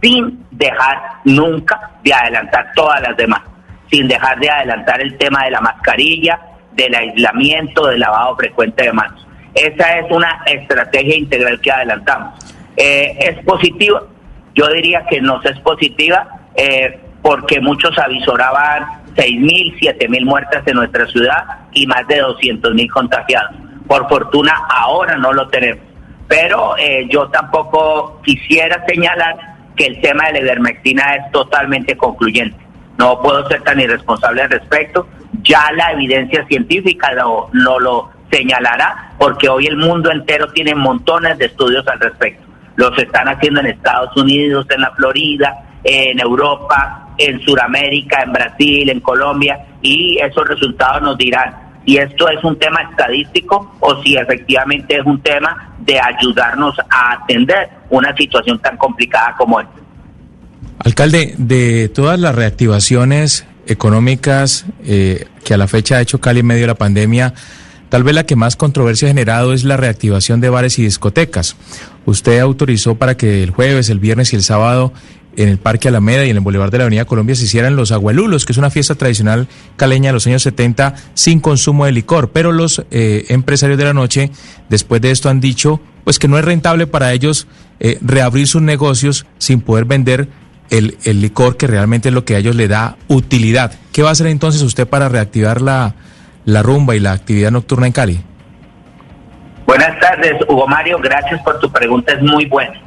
sin 0.01 0.45
dejar 0.51 1.01
nunca 1.25 1.93
de 2.03 2.13
adelantar 2.13 2.71
todas 2.75 3.01
las 3.01 3.17
demás, 3.17 3.41
sin 3.89 4.07
dejar 4.07 4.39
de 4.39 4.51
adelantar 4.51 5.01
el 5.01 5.17
tema 5.17 5.45
de 5.45 5.51
la 5.51 5.61
mascarilla, 5.61 6.39
del 6.73 6.93
aislamiento, 6.93 7.87
del 7.87 8.01
lavado 8.01 8.35
frecuente 8.35 8.83
de 8.83 8.93
manos. 8.93 9.26
Esa 9.53 9.99
es 9.99 10.11
una 10.11 10.43
estrategia 10.45 11.15
integral 11.17 11.59
que 11.61 11.71
adelantamos. 11.71 12.33
Eh, 12.75 13.17
¿Es 13.19 13.43
positiva? 13.43 14.03
Yo 14.53 14.67
diría 14.69 15.05
que 15.09 15.19
no 15.19 15.41
es 15.43 15.59
positiva 15.59 16.27
eh, 16.55 16.99
porque 17.21 17.59
muchos 17.59 17.97
avisoraban 17.97 18.85
6.000, 19.15 19.79
7.000 19.79 20.25
muertes 20.25 20.61
en 20.65 20.75
nuestra 20.75 21.07
ciudad 21.07 21.43
y 21.73 21.87
más 21.87 22.07
de 22.07 22.23
200.000 22.23 22.89
contagiados. 22.89 23.55
Por 23.87 24.07
fortuna 24.07 24.53
ahora 24.69 25.17
no 25.17 25.33
lo 25.33 25.47
tenemos. 25.47 25.83
Pero 26.27 26.77
eh, 26.77 27.07
yo 27.09 27.27
tampoco 27.29 28.21
quisiera 28.23 28.85
señalar 28.85 29.35
que 29.75 29.85
el 29.85 30.01
tema 30.01 30.25
de 30.27 30.33
la 30.33 30.39
ivermectina 30.39 31.15
es 31.15 31.31
totalmente 31.31 31.95
concluyente. 31.95 32.57
No 32.97 33.21
puedo 33.21 33.47
ser 33.47 33.61
tan 33.63 33.79
irresponsable 33.79 34.41
al 34.41 34.49
respecto. 34.49 35.07
Ya 35.43 35.71
la 35.73 35.91
evidencia 35.91 36.45
científica 36.47 37.11
no 37.53 37.79
lo 37.79 38.09
señalará, 38.31 39.06
porque 39.17 39.49
hoy 39.49 39.65
el 39.67 39.77
mundo 39.77 40.11
entero 40.11 40.47
tiene 40.53 40.75
montones 40.75 41.37
de 41.37 41.45
estudios 41.45 41.87
al 41.87 41.99
respecto. 41.99 42.43
Los 42.75 42.97
están 42.97 43.27
haciendo 43.27 43.59
en 43.61 43.67
Estados 43.67 44.15
Unidos, 44.15 44.65
en 44.69 44.81
la 44.81 44.91
Florida, 44.91 45.79
en 45.83 46.19
Europa, 46.19 47.09
en 47.17 47.39
Sudamérica, 47.41 48.21
en 48.21 48.33
Brasil, 48.33 48.89
en 48.89 48.99
Colombia, 48.99 49.57
y 49.81 50.17
esos 50.19 50.47
resultados 50.47 51.01
nos 51.01 51.17
dirán 51.17 51.67
si 51.85 51.97
esto 51.97 52.27
es 52.29 52.43
un 52.43 52.59
tema 52.59 52.81
estadístico 52.81 53.77
o 53.79 54.03
si 54.03 54.17
efectivamente 54.17 54.97
es 54.97 55.05
un 55.05 55.21
tema 55.21 55.73
de 55.79 55.99
ayudarnos 55.99 56.75
a 56.89 57.13
atender 57.13 57.69
una 57.89 58.15
situación 58.15 58.59
tan 58.59 58.75
complicada 58.77 59.33
como 59.37 59.61
esta. 59.61 59.73
Alcalde, 60.79 61.33
de 61.37 61.89
todas 61.89 62.19
las 62.19 62.35
reactivaciones 62.35 63.47
económicas 63.65 64.65
eh, 64.85 65.25
que 65.43 65.53
a 65.53 65.57
la 65.57 65.67
fecha 65.67 65.97
ha 65.97 66.01
hecho 66.01 66.19
Cali 66.19 66.41
en 66.41 66.45
medio 66.45 66.61
de 66.61 66.67
la 66.67 66.75
pandemia, 66.75 67.33
Tal 67.89 68.03
vez 68.03 68.15
la 68.15 68.25
que 68.25 68.35
más 68.35 68.55
controversia 68.55 69.07
ha 69.07 69.09
generado 69.09 69.53
es 69.53 69.63
la 69.63 69.77
reactivación 69.77 70.41
de 70.41 70.49
bares 70.49 70.77
y 70.79 70.83
discotecas. 70.83 71.55
Usted 72.05 72.39
autorizó 72.39 72.95
para 72.95 73.15
que 73.15 73.43
el 73.43 73.51
jueves, 73.51 73.89
el 73.89 73.99
viernes 73.99 74.33
y 74.33 74.35
el 74.35 74.43
sábado 74.43 74.93
en 75.37 75.49
el 75.49 75.57
Parque 75.57 75.87
Alameda 75.87 76.25
y 76.25 76.31
en 76.31 76.37
el 76.37 76.43
Boulevard 76.43 76.71
de 76.71 76.79
la 76.79 76.85
Avenida 76.85 77.05
Colombia 77.05 77.35
se 77.35 77.45
hicieran 77.45 77.75
los 77.75 77.91
agualulos, 77.91 78.45
que 78.45 78.53
es 78.53 78.57
una 78.57 78.71
fiesta 78.71 78.95
tradicional 78.95 79.47
caleña 79.77 80.09
de 80.09 80.13
los 80.13 80.27
años 80.27 80.41
70 80.41 80.95
sin 81.13 81.39
consumo 81.39 81.85
de 81.85 81.91
licor. 81.91 82.31
Pero 82.31 82.51
los 82.51 82.83
eh, 82.91 83.25
empresarios 83.29 83.77
de 83.77 83.85
la 83.85 83.93
noche, 83.93 84.31
después 84.67 84.99
de 84.99 85.11
esto, 85.11 85.29
han 85.29 85.39
dicho 85.39 85.79
pues 86.03 86.19
que 86.19 86.27
no 86.27 86.39
es 86.39 86.45
rentable 86.45 86.87
para 86.87 87.13
ellos 87.13 87.47
eh, 87.79 87.99
reabrir 88.01 88.47
sus 88.47 88.61
negocios 88.61 89.25
sin 89.37 89.61
poder 89.61 89.85
vender 89.85 90.27
el, 90.69 90.97
el 91.03 91.21
licor, 91.21 91.55
que 91.55 91.67
realmente 91.67 92.09
es 92.09 92.15
lo 92.15 92.25
que 92.25 92.35
a 92.35 92.39
ellos 92.39 92.55
le 92.55 92.67
da 92.67 92.97
utilidad. 93.07 93.73
¿Qué 93.91 94.01
va 94.01 94.09
a 94.09 94.11
hacer 94.13 94.27
entonces 94.27 94.61
usted 94.61 94.87
para 94.87 95.07
reactivar 95.07 95.61
la, 95.61 95.95
la 96.47 96.63
rumba 96.63 96.95
y 96.95 96.99
la 97.01 97.11
actividad 97.11 97.51
nocturna 97.51 97.87
en 97.87 97.93
Cali? 97.93 98.19
Buenas 99.65 99.99
tardes, 99.99 100.33
Hugo 100.47 100.65
Mario, 100.65 100.97
gracias 100.97 101.41
por 101.43 101.59
tu 101.59 101.69
pregunta, 101.69 102.13
es 102.13 102.21
muy 102.21 102.45
buena. 102.45 102.81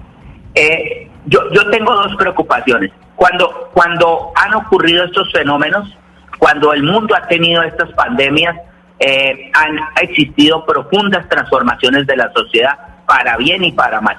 Eh, 0.55 1.11
yo, 1.26 1.40
yo 1.52 1.69
tengo 1.69 1.95
dos 1.95 2.17
preocupaciones. 2.17 2.90
Cuando, 3.17 3.69
cuando 3.75 4.33
han 4.35 4.55
ocurrido 4.55 5.05
estos 5.05 5.31
fenómenos, 5.31 5.95
cuando 6.38 6.73
el 6.73 6.83
mundo 6.83 7.14
ha 7.14 7.29
tenido 7.29 7.62
estas 7.62 7.93
pandemias, 7.93 8.57
eh, 8.99 9.50
han 9.52 9.79
existido 10.02 10.64
profundas 10.64 11.29
transformaciones 11.29 12.07
de 12.07 12.17
la 12.17 12.33
sociedad 12.33 12.79
para 13.07 13.37
bien 13.37 13.62
y 13.62 13.73
para 13.73 14.00
mal. 14.00 14.17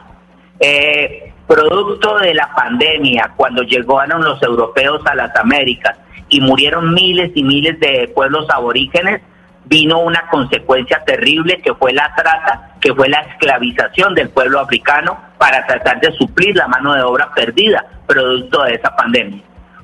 Eh, 0.60 1.34
producto 1.48 2.20
de 2.20 2.36
la 2.36 2.54
pandemia, 2.54 3.34
cuando 3.36 3.64
llegaron 3.64 4.24
los 4.24 4.42
europeos 4.44 5.02
a 5.08 5.16
las 5.16 5.36
Américas 5.36 5.98
y 6.30 6.42
murieron 6.42 6.94
miles 6.94 7.32
y 7.34 7.44
miles 7.44 7.80
de 7.80 8.08
pueblos 8.14 8.46
aborígenes, 8.52 9.22
vino 9.66 10.00
una 10.00 10.28
consecuencia 10.30 11.04
terrible 11.06 11.62
que 11.62 11.74
fue 11.74 11.94
la 11.94 12.14
trata, 12.16 12.72
que 12.80 12.94
fue 12.94 13.10
la 13.10 13.20
esclavización 13.22 14.16
del 14.16 14.30
pueblo 14.30 14.60
africano 14.60 15.18
para 15.38 15.66
tratar 15.66 16.00
de 16.00 16.12
suplir 16.14 16.56
la 16.56 16.68
mano 16.68 16.94
de 16.94 17.02
obra 17.04 17.32
perdida 17.34 17.86
producto 18.08 18.64
de 18.64 18.76
esa 18.76 18.96
pandemia. 18.96 19.42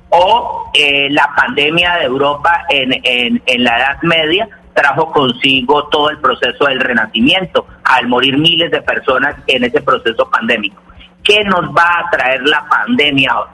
O 0.10 0.72
eh, 0.74 1.10
la 1.12 1.30
pandemia 1.36 1.96
de 1.96 2.06
Europa 2.06 2.66
en, 2.70 2.94
en, 3.04 3.42
en 3.46 3.64
la 3.64 3.78
Edad 3.78 4.02
Media 4.04 4.48
trajo 4.74 5.12
consigo 5.12 5.88
todo 5.88 6.12
el 6.12 6.20
proceso 6.20 6.66
del 6.66 6.80
renacimiento, 6.80 7.66
al 7.84 8.08
morir 8.08 8.38
miles 8.38 8.70
de 8.70 8.82
personas 8.84 9.36
en 9.48 9.64
ese 9.64 9.82
proceso 9.82 10.30
pandémico. 10.30 10.82
¿Qué 11.24 11.44
nos 11.44 11.66
va 11.76 12.00
a 12.00 12.10
traer 12.12 12.44
la 12.44 12.64
pandemia 12.70 13.32
ahora? 13.32 13.52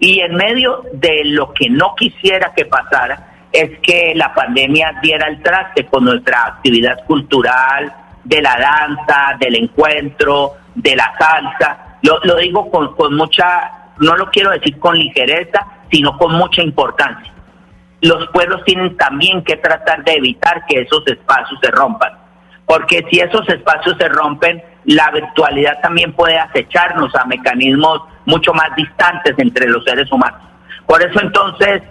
Y 0.00 0.20
en 0.20 0.34
medio 0.34 0.82
de 0.92 1.22
lo 1.24 1.52
que 1.54 1.70
no 1.70 1.94
quisiera 1.94 2.52
que 2.54 2.64
pasara, 2.64 3.35
es 3.56 3.78
que 3.80 4.12
la 4.14 4.34
pandemia 4.34 4.98
diera 5.02 5.28
el 5.28 5.42
traste 5.42 5.86
con 5.86 6.04
nuestra 6.04 6.44
actividad 6.44 7.04
cultural, 7.06 7.90
de 8.22 8.42
la 8.42 8.54
danza, 8.58 9.36
del 9.40 9.56
encuentro, 9.56 10.52
de 10.74 10.94
la 10.94 11.14
salsa. 11.18 11.98
Lo, 12.02 12.36
digo 12.36 12.70
con, 12.70 12.94
con 12.94 13.16
mucha, 13.16 13.94
no 13.98 14.14
lo 14.16 14.30
quiero 14.30 14.50
decir 14.50 14.78
con 14.78 14.98
ligereza, 14.98 15.66
sino 15.90 16.18
con 16.18 16.32
mucha 16.32 16.60
importancia. 16.60 17.32
Los 18.02 18.28
pueblos 18.28 18.62
tienen 18.66 18.94
también 18.98 19.42
que 19.42 19.56
tratar 19.56 20.04
de 20.04 20.12
evitar 20.12 20.66
que 20.66 20.82
esos 20.82 21.06
espacios 21.06 21.58
se 21.62 21.70
rompan, 21.70 22.12
porque 22.66 23.06
si 23.10 23.20
esos 23.20 23.48
espacios 23.48 23.96
se 23.98 24.08
rompen, 24.08 24.62
la 24.84 25.10
virtualidad 25.12 25.80
también 25.80 26.12
puede 26.12 26.38
acecharnos 26.38 27.14
a 27.14 27.24
mecanismos 27.24 28.02
mucho 28.26 28.52
más 28.52 28.68
distantes 28.76 29.34
entre 29.38 29.66
los 29.68 29.82
seres 29.84 30.12
humanos. 30.12 30.42
Por 30.86 31.02
eso 31.02 31.20
entonces 31.20 31.82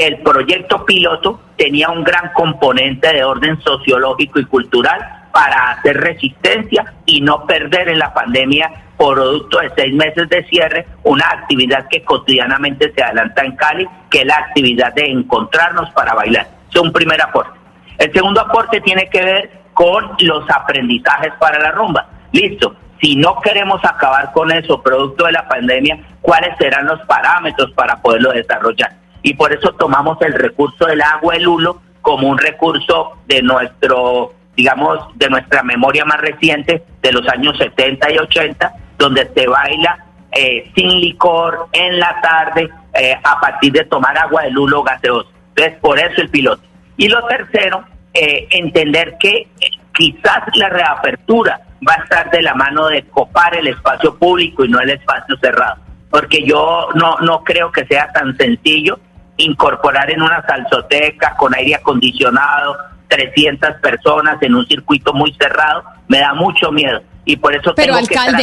el 0.00 0.18
proyecto 0.22 0.84
piloto 0.86 1.40
tenía 1.56 1.90
un 1.90 2.02
gran 2.02 2.32
componente 2.32 3.12
de 3.12 3.22
orden 3.22 3.60
sociológico 3.60 4.40
y 4.40 4.46
cultural 4.46 4.98
para 5.30 5.72
hacer 5.72 5.98
resistencia 5.98 6.94
y 7.04 7.20
no 7.20 7.44
perder 7.46 7.90
en 7.90 7.98
la 7.98 8.14
pandemia, 8.14 8.70
producto 8.96 9.60
de 9.60 9.70
seis 9.76 9.94
meses 9.94 10.26
de 10.30 10.42
cierre, 10.44 10.86
una 11.04 11.26
actividad 11.26 11.86
que 11.88 12.02
cotidianamente 12.02 12.92
se 12.94 13.02
adelanta 13.02 13.44
en 13.44 13.56
Cali, 13.56 13.86
que 14.10 14.20
es 14.20 14.26
la 14.26 14.36
actividad 14.36 14.94
de 14.94 15.04
encontrarnos 15.04 15.90
para 15.90 16.14
bailar. 16.14 16.48
Es 16.70 16.80
un 16.80 16.92
primer 16.92 17.20
aporte. 17.20 17.58
El 17.98 18.10
segundo 18.12 18.40
aporte 18.40 18.80
tiene 18.80 19.08
que 19.10 19.22
ver 19.22 19.50
con 19.74 20.12
los 20.20 20.48
aprendizajes 20.50 21.34
para 21.38 21.58
la 21.58 21.72
rumba. 21.72 22.08
Listo, 22.32 22.74
si 23.02 23.16
no 23.16 23.38
queremos 23.42 23.84
acabar 23.84 24.32
con 24.32 24.50
eso, 24.50 24.82
producto 24.82 25.26
de 25.26 25.32
la 25.32 25.46
pandemia, 25.46 25.98
¿cuáles 26.22 26.56
serán 26.58 26.86
los 26.86 27.00
parámetros 27.02 27.70
para 27.72 28.00
poderlo 28.00 28.32
desarrollar? 28.32 29.00
Y 29.22 29.34
por 29.34 29.52
eso 29.52 29.72
tomamos 29.72 30.20
el 30.22 30.32
recurso 30.34 30.86
del 30.86 31.02
agua 31.02 31.36
el 31.36 31.46
hulo 31.46 31.80
como 32.00 32.28
un 32.28 32.38
recurso 32.38 33.18
de 33.26 33.42
nuestro, 33.42 34.32
digamos, 34.56 34.98
de 35.16 35.28
nuestra 35.28 35.62
memoria 35.62 36.04
más 36.04 36.20
reciente 36.20 36.82
de 37.02 37.12
los 37.12 37.26
años 37.28 37.56
70 37.58 38.12
y 38.12 38.18
80, 38.18 38.72
donde 38.98 39.30
se 39.34 39.46
baila 39.46 40.06
eh, 40.32 40.70
sin 40.74 40.88
licor 40.88 41.68
en 41.72 41.98
la 41.98 42.20
tarde 42.20 42.70
eh, 42.94 43.16
a 43.22 43.40
partir 43.40 43.72
de 43.72 43.84
tomar 43.84 44.16
agua 44.16 44.42
del 44.42 44.56
hulo 44.56 44.82
gaseoso. 44.82 45.28
Entonces, 45.50 45.78
por 45.80 45.98
eso 45.98 46.20
el 46.20 46.28
piloto. 46.30 46.62
Y 46.96 47.08
lo 47.08 47.24
tercero, 47.26 47.84
eh, 48.14 48.46
entender 48.50 49.16
que 49.18 49.48
quizás 49.92 50.42
la 50.54 50.68
reapertura 50.68 51.60
va 51.86 51.94
a 51.94 52.02
estar 52.02 52.30
de 52.30 52.42
la 52.42 52.54
mano 52.54 52.88
de 52.88 53.02
copar 53.04 53.54
el 53.56 53.66
espacio 53.68 54.16
público 54.16 54.64
y 54.64 54.68
no 54.68 54.80
el 54.80 54.90
espacio 54.90 55.36
cerrado. 55.40 55.76
Porque 56.10 56.44
yo 56.44 56.88
no, 56.94 57.16
no 57.20 57.44
creo 57.44 57.70
que 57.70 57.84
sea 57.86 58.10
tan 58.12 58.36
sencillo 58.36 58.98
incorporar 59.40 60.10
en 60.10 60.22
una 60.22 60.44
salsoteca 60.46 61.36
con 61.36 61.54
aire 61.54 61.74
acondicionado 61.76 62.76
300 63.08 63.76
personas 63.82 64.40
en 64.42 64.54
un 64.54 64.66
circuito 64.66 65.12
muy 65.12 65.34
cerrado, 65.34 65.82
me 66.08 66.18
da 66.18 66.32
mucho 66.34 66.70
miedo 66.70 67.02
y 67.24 67.36
por 67.36 67.54
eso 67.54 67.74
tengo 67.74 67.98
que 67.98 68.14
tratar 68.14 68.36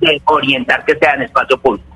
de 0.00 0.22
orientar 0.24 0.84
que 0.84 0.96
sea 0.96 1.14
en 1.14 1.22
espacio 1.22 1.58
público. 1.58 1.90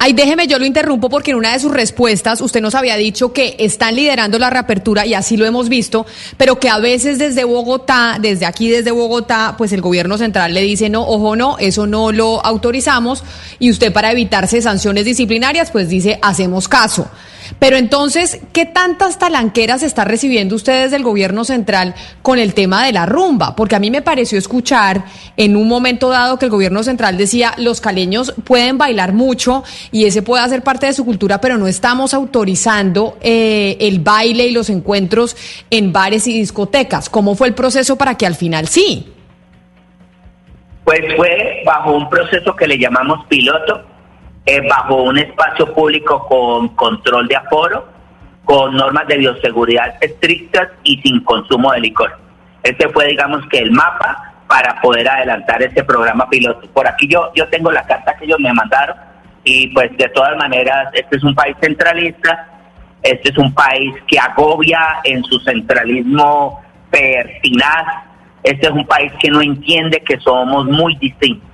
Ay, 0.00 0.12
déjeme, 0.12 0.46
yo 0.46 0.60
lo 0.60 0.64
interrumpo 0.64 1.10
porque 1.10 1.32
en 1.32 1.38
una 1.38 1.52
de 1.52 1.58
sus 1.58 1.72
respuestas 1.72 2.40
usted 2.40 2.60
nos 2.60 2.76
había 2.76 2.94
dicho 2.94 3.32
que 3.32 3.56
están 3.58 3.96
liderando 3.96 4.38
la 4.38 4.48
reapertura 4.48 5.04
y 5.04 5.14
así 5.14 5.36
lo 5.36 5.44
hemos 5.44 5.68
visto, 5.68 6.06
pero 6.36 6.60
que 6.60 6.68
a 6.68 6.78
veces 6.78 7.18
desde 7.18 7.42
Bogotá, 7.42 8.18
desde 8.20 8.46
aquí 8.46 8.68
desde 8.68 8.92
Bogotá, 8.92 9.56
pues 9.58 9.72
el 9.72 9.80
gobierno 9.80 10.16
central 10.16 10.54
le 10.54 10.62
dice 10.62 10.88
no, 10.88 11.02
ojo 11.02 11.34
no, 11.34 11.58
eso 11.58 11.88
no 11.88 12.12
lo 12.12 12.44
autorizamos 12.46 13.24
y 13.58 13.72
usted 13.72 13.92
para 13.92 14.12
evitarse 14.12 14.62
sanciones 14.62 15.04
disciplinarias 15.04 15.72
pues 15.72 15.88
dice 15.88 16.20
hacemos 16.22 16.68
caso. 16.68 17.10
Pero 17.58 17.76
entonces, 17.76 18.40
¿qué 18.52 18.66
tantas 18.66 19.18
talanqueras 19.18 19.82
está 19.82 20.04
recibiendo 20.04 20.56
ustedes 20.56 20.90
del 20.90 21.02
gobierno 21.02 21.44
central 21.44 21.94
con 22.22 22.38
el 22.38 22.54
tema 22.54 22.84
de 22.84 22.92
la 22.92 23.06
rumba? 23.06 23.56
Porque 23.56 23.76
a 23.76 23.80
mí 23.80 23.90
me 23.90 24.02
pareció 24.02 24.38
escuchar 24.38 25.04
en 25.36 25.56
un 25.56 25.68
momento 25.68 26.08
dado 26.08 26.38
que 26.38 26.46
el 26.46 26.50
gobierno 26.50 26.82
central 26.82 27.16
decía, 27.16 27.54
los 27.58 27.80
caleños 27.80 28.34
pueden 28.44 28.78
bailar 28.78 29.12
mucho 29.12 29.64
y 29.92 30.04
ese 30.04 30.22
puede 30.22 30.44
hacer 30.44 30.62
parte 30.62 30.86
de 30.86 30.92
su 30.92 31.04
cultura, 31.04 31.40
pero 31.40 31.58
no 31.58 31.66
estamos 31.66 32.14
autorizando 32.14 33.18
eh, 33.20 33.76
el 33.80 34.00
baile 34.00 34.46
y 34.46 34.52
los 34.52 34.70
encuentros 34.70 35.36
en 35.70 35.92
bares 35.92 36.26
y 36.26 36.38
discotecas. 36.38 37.08
¿Cómo 37.08 37.34
fue 37.34 37.48
el 37.48 37.54
proceso 37.54 37.96
para 37.96 38.16
que 38.16 38.26
al 38.26 38.34
final 38.34 38.68
sí? 38.68 39.12
Pues 40.84 41.00
fue 41.16 41.62
bajo 41.66 41.92
un 41.92 42.08
proceso 42.08 42.56
que 42.56 42.66
le 42.66 42.78
llamamos 42.78 43.26
piloto, 43.26 43.84
eh, 44.48 44.60
bajo 44.68 45.02
un 45.02 45.18
espacio 45.18 45.72
público 45.74 46.26
con 46.26 46.68
control 46.68 47.28
de 47.28 47.36
aforo, 47.36 47.86
con 48.44 48.74
normas 48.74 49.06
de 49.06 49.18
bioseguridad 49.18 49.96
estrictas 50.00 50.68
y 50.84 51.00
sin 51.02 51.22
consumo 51.24 51.72
de 51.72 51.80
licor. 51.80 52.18
Este 52.62 52.88
fue, 52.88 53.06
digamos, 53.06 53.46
que 53.48 53.58
el 53.58 53.70
mapa 53.70 54.34
para 54.48 54.80
poder 54.80 55.08
adelantar 55.08 55.62
ese 55.62 55.84
programa 55.84 56.28
piloto. 56.28 56.66
Por 56.70 56.88
aquí 56.88 57.06
yo, 57.08 57.30
yo 57.34 57.46
tengo 57.48 57.70
la 57.70 57.84
carta 57.84 58.16
que 58.16 58.24
ellos 58.24 58.40
me 58.40 58.52
mandaron 58.52 58.96
y 59.44 59.68
pues 59.68 59.96
de 59.96 60.08
todas 60.08 60.36
maneras, 60.36 60.88
este 60.94 61.16
es 61.16 61.24
un 61.24 61.34
país 61.34 61.56
centralista, 61.60 62.48
este 63.02 63.30
es 63.30 63.38
un 63.38 63.52
país 63.54 63.94
que 64.06 64.18
agobia 64.18 64.80
en 65.04 65.22
su 65.24 65.38
centralismo 65.40 66.62
pertinaz 66.90 68.08
este 68.42 68.66
es 68.66 68.72
un 68.72 68.86
país 68.86 69.12
que 69.20 69.30
no 69.30 69.42
entiende 69.42 70.00
que 70.00 70.18
somos 70.20 70.64
muy 70.66 70.96
distintos. 70.96 71.46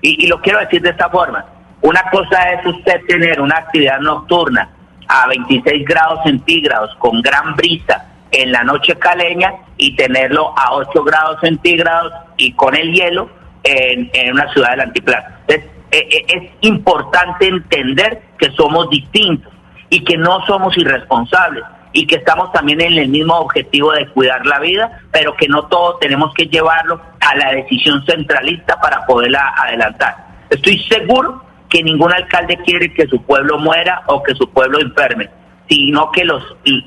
Y, 0.00 0.26
lo 0.26 0.40
quiero 0.40 0.58
decir 0.58 0.82
de 0.82 0.90
esta 0.90 1.08
forma. 1.08 1.44
Una 1.82 2.02
cosa 2.10 2.52
es 2.52 2.64
usted 2.64 3.00
tener 3.08 3.40
una 3.40 3.56
actividad 3.56 3.98
nocturna 4.00 4.70
a 5.08 5.26
26 5.26 5.84
grados 5.84 6.20
centígrados 6.24 6.94
con 6.98 7.20
gran 7.20 7.56
brisa 7.56 8.06
en 8.30 8.52
la 8.52 8.62
noche 8.62 8.96
caleña 8.96 9.52
y 9.76 9.96
tenerlo 9.96 10.54
a 10.56 10.74
8 10.74 11.02
grados 11.02 11.40
centígrados 11.40 12.12
y 12.36 12.52
con 12.52 12.76
el 12.76 12.92
hielo 12.92 13.28
en, 13.64 14.10
una 14.32 14.50
ciudad 14.52 14.70
del 14.70 14.80
antiplano. 14.82 15.26
Entonces, 15.48 15.70
e, 15.90 15.98
e, 15.98 16.24
es 16.28 16.50
importante 16.60 17.48
entender 17.48 18.22
que 18.38 18.50
somos 18.52 18.88
distintos 18.88 19.52
y 19.90 20.04
que 20.04 20.16
no 20.16 20.46
somos 20.46 20.76
irresponsables 20.78 21.64
y 21.92 22.06
que 22.06 22.16
estamos 22.16 22.52
también 22.52 22.80
en 22.80 22.96
el 22.96 23.08
mismo 23.08 23.34
objetivo 23.34 23.92
de 23.92 24.06
cuidar 24.08 24.46
la 24.46 24.60
vida, 24.60 25.00
pero 25.10 25.36
que 25.36 25.48
no 25.48 25.66
todos 25.66 25.98
tenemos 25.98 26.32
que 26.32 26.46
llevarlo 26.46 27.00
a 27.20 27.36
la 27.36 27.50
decisión 27.50 28.04
centralista 28.06 28.80
para 28.80 29.04
poderla 29.04 29.52
adelantar. 29.56 30.16
Estoy 30.48 30.78
seguro 30.84 31.51
que 31.72 31.82
ningún 31.82 32.12
alcalde 32.12 32.58
quiere 32.66 32.92
que 32.92 33.06
su 33.06 33.22
pueblo 33.22 33.58
muera 33.58 34.02
o 34.06 34.22
que 34.22 34.34
su 34.34 34.46
pueblo 34.50 34.78
enferme, 34.78 35.30
sino 35.68 36.12
que 36.12 36.22
los 36.22 36.44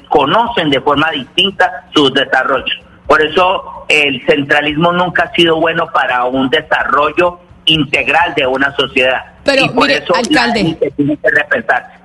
conocen 0.10 0.70
de 0.70 0.80
forma 0.80 1.10
distinta 1.10 1.88
sus 1.94 2.14
desarrollos. 2.14 2.80
Por 3.08 3.20
eso 3.22 3.86
el 3.90 4.24
centralismo 4.28 4.92
nunca 4.92 5.24
ha 5.24 5.32
sido 5.34 5.60
bueno 5.60 5.88
para 5.92 6.26
un 6.26 6.50
desarrollo 6.52 7.40
integral 7.66 8.36
de 8.36 8.46
una 8.46 8.76
sociedad. 8.76 9.26
Pero 9.44 9.66
y 9.66 9.70
por 9.70 9.88
mire, 9.88 10.04
eso 10.04 10.16
alcalde, 10.16 10.78
tiene 10.96 11.18
que 11.18 11.30
repensarse. 11.32 12.05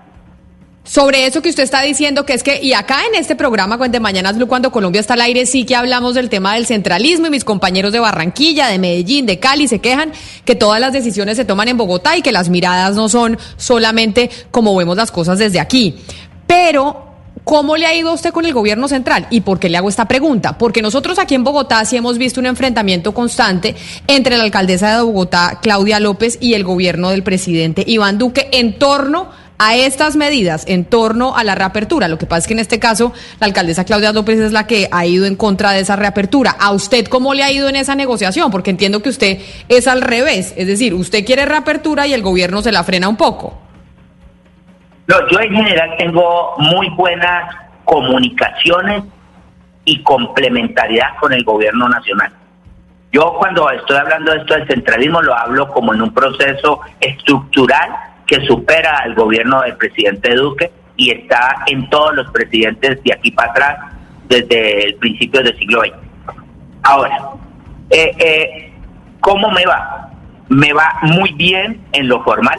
Sobre 0.82 1.26
eso 1.26 1.42
que 1.42 1.50
usted 1.50 1.62
está 1.62 1.82
diciendo, 1.82 2.24
que 2.24 2.32
es 2.32 2.42
que, 2.42 2.60
y 2.62 2.72
acá 2.72 3.00
en 3.06 3.14
este 3.14 3.36
programa 3.36 3.76
de 3.76 4.00
Mañanas 4.00 4.36
Blue, 4.36 4.48
cuando 4.48 4.72
Colombia 4.72 5.00
está 5.00 5.14
al 5.14 5.20
aire, 5.20 5.44
sí 5.44 5.64
que 5.64 5.76
hablamos 5.76 6.14
del 6.14 6.30
tema 6.30 6.54
del 6.54 6.66
centralismo 6.66 7.26
y 7.26 7.30
mis 7.30 7.44
compañeros 7.44 7.92
de 7.92 8.00
Barranquilla, 8.00 8.66
de 8.68 8.78
Medellín, 8.78 9.26
de 9.26 9.38
Cali 9.38 9.68
se 9.68 9.80
quejan 9.80 10.12
que 10.44 10.56
todas 10.56 10.80
las 10.80 10.92
decisiones 10.92 11.36
se 11.36 11.44
toman 11.44 11.68
en 11.68 11.76
Bogotá 11.76 12.16
y 12.16 12.22
que 12.22 12.32
las 12.32 12.48
miradas 12.48 12.96
no 12.96 13.08
son 13.10 13.38
solamente 13.56 14.30
como 14.50 14.74
vemos 14.74 14.96
las 14.96 15.12
cosas 15.12 15.38
desde 15.38 15.60
aquí. 15.60 15.96
Pero 16.46 17.10
¿Cómo 17.44 17.76
le 17.76 17.86
ha 17.86 17.94
ido 17.94 18.10
a 18.10 18.12
usted 18.12 18.32
con 18.32 18.44
el 18.44 18.52
gobierno 18.52 18.86
central? 18.86 19.26
¿Y 19.30 19.40
por 19.40 19.58
qué 19.58 19.68
le 19.68 19.78
hago 19.78 19.88
esta 19.88 20.06
pregunta? 20.06 20.58
Porque 20.58 20.82
nosotros 20.82 21.18
aquí 21.18 21.34
en 21.34 21.42
Bogotá 21.42 21.84
sí 21.84 21.96
hemos 21.96 22.18
visto 22.18 22.38
un 22.38 22.46
enfrentamiento 22.46 23.12
constante 23.12 23.74
entre 24.06 24.36
la 24.36 24.44
alcaldesa 24.44 24.94
de 24.94 25.02
Bogotá, 25.02 25.58
Claudia 25.62 26.00
López, 26.00 26.38
y 26.40 26.54
el 26.54 26.64
gobierno 26.64 27.10
del 27.10 27.22
presidente 27.22 27.82
Iván 27.86 28.18
Duque 28.18 28.48
en 28.52 28.78
torno 28.78 29.30
a 29.62 29.76
estas 29.76 30.16
medidas 30.16 30.64
en 30.66 30.86
torno 30.86 31.36
a 31.36 31.44
la 31.44 31.54
reapertura. 31.54 32.08
Lo 32.08 32.16
que 32.16 32.24
pasa 32.24 32.38
es 32.38 32.46
que 32.46 32.54
en 32.54 32.60
este 32.60 32.80
caso 32.80 33.12
la 33.40 33.46
alcaldesa 33.46 33.84
Claudia 33.84 34.10
López 34.10 34.40
es 34.40 34.52
la 34.52 34.66
que 34.66 34.88
ha 34.90 35.04
ido 35.04 35.26
en 35.26 35.36
contra 35.36 35.72
de 35.72 35.80
esa 35.80 35.96
reapertura. 35.96 36.56
¿A 36.58 36.72
usted 36.72 37.04
cómo 37.08 37.34
le 37.34 37.42
ha 37.42 37.52
ido 37.52 37.68
en 37.68 37.76
esa 37.76 37.94
negociación? 37.94 38.50
Porque 38.50 38.70
entiendo 38.70 39.02
que 39.02 39.10
usted 39.10 39.38
es 39.68 39.86
al 39.86 40.00
revés, 40.00 40.54
es 40.56 40.66
decir, 40.66 40.94
usted 40.94 41.26
quiere 41.26 41.44
reapertura 41.44 42.06
y 42.06 42.14
el 42.14 42.22
gobierno 42.22 42.62
se 42.62 42.72
la 42.72 42.82
frena 42.84 43.06
un 43.06 43.18
poco. 43.18 43.60
No, 45.08 45.16
yo 45.30 45.40
en 45.40 45.54
general 45.54 45.90
tengo 45.98 46.54
muy 46.56 46.88
buenas 46.96 47.54
comunicaciones 47.84 49.04
y 49.84 50.02
complementariedad 50.02 51.18
con 51.20 51.34
el 51.34 51.44
gobierno 51.44 51.86
nacional. 51.86 52.32
Yo 53.12 53.34
cuando 53.38 53.70
estoy 53.70 53.98
hablando 53.98 54.32
de 54.32 54.38
esto 54.38 54.54
del 54.54 54.66
centralismo 54.68 55.20
lo 55.20 55.34
hablo 55.34 55.68
como 55.68 55.92
en 55.92 56.00
un 56.00 56.14
proceso 56.14 56.80
estructural 56.98 58.09
que 58.30 58.46
supera 58.46 58.98
al 58.98 59.16
gobierno 59.16 59.60
del 59.62 59.76
presidente 59.76 60.32
Duque 60.36 60.70
y 60.96 61.10
está 61.10 61.64
en 61.66 61.90
todos 61.90 62.14
los 62.14 62.30
presidentes 62.30 63.02
de 63.02 63.12
aquí 63.12 63.32
para 63.32 63.50
atrás 63.50 63.78
desde 64.28 64.84
el 64.84 64.94
principio 64.94 65.42
del 65.42 65.58
siglo 65.58 65.80
XX. 65.80 65.94
Ahora, 66.84 67.18
eh, 67.90 68.12
eh, 68.18 68.72
¿cómo 69.20 69.50
me 69.50 69.66
va? 69.66 70.12
Me 70.48 70.72
va 70.72 71.00
muy 71.02 71.32
bien 71.32 71.80
en 71.90 72.06
lo 72.06 72.22
formal. 72.22 72.58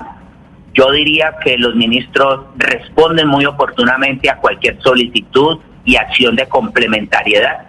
Yo 0.73 0.91
diría 0.91 1.35
que 1.41 1.57
los 1.57 1.73
ministros 1.75 2.47
responden 2.57 3.29
muy 3.29 3.45
oportunamente 3.45 4.29
a 4.29 4.35
cualquier 4.37 4.77
solicitud 4.81 5.59
y 5.85 5.95
acción 5.95 6.35
de 6.35 6.49
complementariedad. 6.49 7.65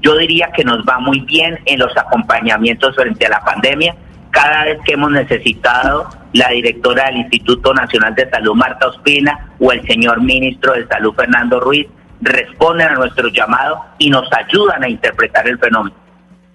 Yo 0.00 0.16
diría 0.16 0.52
que 0.54 0.62
nos 0.62 0.84
va 0.84 1.00
muy 1.00 1.20
bien 1.20 1.58
en 1.64 1.80
los 1.80 1.96
acompañamientos 1.96 2.94
frente 2.94 3.26
a 3.26 3.30
la 3.30 3.40
pandemia. 3.40 3.96
Cada 4.32 4.64
vez 4.64 4.78
que 4.84 4.94
hemos 4.94 5.12
necesitado 5.12 6.08
la 6.32 6.48
directora 6.48 7.04
del 7.04 7.18
Instituto 7.18 7.74
Nacional 7.74 8.14
de 8.14 8.28
Salud, 8.30 8.54
Marta 8.54 8.88
Ospina, 8.88 9.50
o 9.60 9.70
el 9.72 9.86
señor 9.86 10.22
ministro 10.22 10.72
de 10.72 10.86
Salud, 10.86 11.14
Fernando 11.14 11.60
Ruiz, 11.60 11.86
responden 12.22 12.88
a 12.88 12.94
nuestro 12.94 13.28
llamado 13.28 13.84
y 13.98 14.08
nos 14.08 14.26
ayudan 14.32 14.82
a 14.84 14.88
interpretar 14.88 15.46
el 15.46 15.58
fenómeno. 15.58 15.94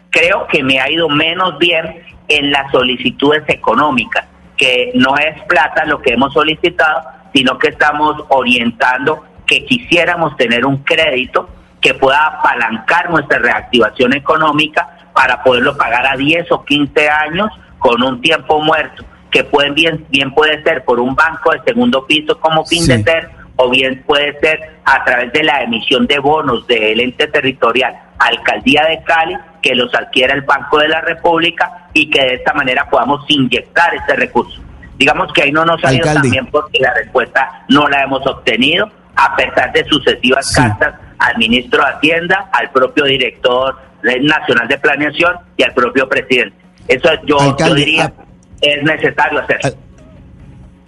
Creo 0.09 0.47
que 0.47 0.63
me 0.63 0.79
ha 0.79 0.89
ido 0.89 1.07
menos 1.07 1.59
bien 1.59 2.01
en 2.27 2.51
las 2.51 2.71
solicitudes 2.71 3.43
económicas, 3.47 4.25
que 4.57 4.91
no 4.95 5.15
es 5.15 5.39
plata 5.43 5.85
lo 5.85 6.01
que 6.01 6.13
hemos 6.13 6.33
solicitado, 6.33 7.03
sino 7.31 7.59
que 7.59 7.67
estamos 7.67 8.23
orientando 8.29 9.23
que 9.45 9.65
quisiéramos 9.65 10.35
tener 10.35 10.65
un 10.65 10.77
crédito 10.77 11.47
que 11.79 11.93
pueda 11.93 12.25
apalancar 12.25 13.11
nuestra 13.11 13.37
reactivación 13.37 14.13
económica 14.15 14.97
para 15.13 15.43
poderlo 15.43 15.77
pagar 15.77 16.07
a 16.07 16.17
10 16.17 16.51
o 16.51 16.65
15 16.65 17.09
años 17.09 17.49
con 17.79 18.01
un 18.03 18.21
tiempo 18.21 18.61
muerto 18.61 19.03
que 19.29 19.43
pueden 19.43 19.73
bien, 19.73 20.05
bien 20.09 20.33
puede 20.33 20.61
ser 20.63 20.83
por 20.83 20.99
un 20.99 21.15
banco 21.15 21.51
de 21.51 21.61
segundo 21.65 22.05
piso 22.05 22.39
como 22.39 22.65
Findeter 22.65 23.29
o 23.57 23.69
bien 23.69 24.03
puede 24.05 24.39
ser 24.39 24.77
a 24.85 25.03
través 25.03 25.33
de 25.33 25.43
la 25.43 25.61
emisión 25.63 26.07
de 26.07 26.19
bonos 26.19 26.65
del 26.67 26.99
ente 26.99 27.27
territorial, 27.27 27.93
Alcaldía 28.19 28.85
de 28.85 29.03
Cali, 29.03 29.35
que 29.61 29.75
los 29.75 29.93
adquiera 29.93 30.33
el 30.33 30.41
Banco 30.41 30.77
de 30.77 30.87
la 30.87 31.01
República 31.01 31.87
y 31.93 32.09
que 32.09 32.21
de 32.21 32.35
esta 32.35 32.53
manera 32.53 32.87
podamos 32.89 33.25
inyectar 33.27 33.93
este 33.95 34.15
recurso. 34.15 34.61
Digamos 34.97 35.31
que 35.33 35.43
ahí 35.43 35.51
no 35.51 35.65
nos 35.65 35.83
ha 35.83 35.93
ido 35.93 36.05
también 36.05 36.45
porque 36.47 36.79
la 36.79 36.93
respuesta 36.93 37.65
no 37.69 37.87
la 37.87 38.03
hemos 38.03 38.25
obtenido, 38.25 38.89
a 39.15 39.35
pesar 39.35 39.71
de 39.73 39.83
sucesivas 39.85 40.53
cartas 40.55 40.95
al 41.19 41.37
ministro 41.37 41.83
de 41.83 41.91
Hacienda, 41.91 42.49
al 42.51 42.69
propio 42.69 43.05
director 43.05 43.75
nacional 44.21 44.67
de 44.67 44.77
planeación 44.77 45.35
y 45.57 45.63
al 45.63 45.73
propio 45.73 46.07
presidente. 46.07 46.66
Eso 46.87 47.09
yo, 47.25 47.57
yo 47.57 47.75
diría 47.75 48.13
es 48.61 48.83
necesario 48.83 49.39
hacer. 49.39 49.75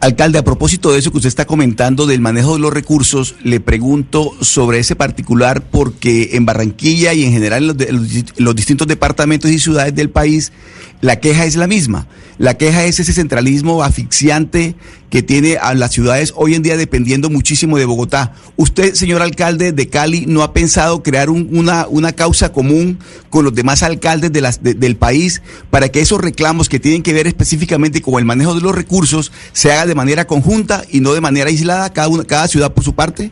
Alcalde, 0.02 0.40
a 0.40 0.44
propósito 0.46 0.94
de 0.94 1.00
eso 1.00 1.12
que 1.12 1.18
usted 1.18 1.28
está 1.28 1.46
comentando 1.46 2.06
del 2.08 2.22
manejo 2.22 2.54
de 2.54 2.60
los 2.60 2.72
recursos, 2.72 3.36
le 3.44 3.60
pregunto 3.60 4.32
sobre 4.40 4.80
ese 4.80 4.96
particular 4.96 5.62
porque 5.62 6.30
en 6.34 6.46
Barranquilla 6.46 7.14
y 7.14 7.26
en 7.26 7.34
general 7.34 7.76
en 7.78 8.08
los, 8.38 8.56
distintos 8.56 8.88
departamentos 8.88 9.52
y 9.52 9.60
ciudades 9.60 9.94
del 9.94 10.10
país 10.10 10.54
la 11.02 11.20
queja 11.20 11.46
es 11.46 11.56
la 11.58 11.68
misma. 11.68 12.08
La 12.38 12.56
queja 12.56 12.86
es 12.86 13.00
ese 13.00 13.12
centralismo 13.12 13.84
asfixiante 13.84 14.76
que 15.10 15.24
tiene 15.24 15.58
a 15.58 15.74
las 15.74 15.92
ciudades 15.92 16.34
hoy 16.36 16.56
en 16.56 16.62
día 16.62 16.78
dependiendo 16.78 17.30
muchísimo 17.30 17.78
de 17.78 17.86
Bogotá. 17.86 18.34
Usted, 18.56 18.94
señor 18.94 19.22
alcalde 19.22 19.72
de 19.72 19.90
Cali, 19.90 20.26
¿no 20.26 20.44
ha 20.44 20.54
pensado 20.54 21.04
crear 21.04 21.30
una, 21.30 22.12
causa 22.14 22.52
común 22.52 23.00
con 23.30 23.44
los 23.44 23.56
demás 23.56 23.84
alcaldes 23.84 24.32
de 24.32 24.40
del 24.76 24.96
país 24.96 25.42
para 25.70 25.90
que 25.90 26.00
esos 26.00 26.22
reclamos 26.22 26.70
que 26.70 26.80
tienen 26.80 27.04
que 27.04 27.14
ver 27.14 27.28
específicamente 27.28 28.02
con 28.02 28.20
el 28.20 28.26
manejo 28.26 28.56
de 28.56 28.62
los 28.62 28.76
recursos 28.76 29.32
se 29.52 29.72
haga 29.72 29.86
de 29.90 29.96
manera 29.96 30.26
conjunta 30.26 30.84
y 30.90 31.02
no 31.02 31.14
de 31.14 31.22
manera 31.22 31.48
aislada, 31.48 31.92
cada, 31.92 32.08
una, 32.08 32.24
cada 32.24 32.48
ciudad 32.48 32.74
por 32.74 32.84
su 32.84 32.96
parte? 32.96 33.32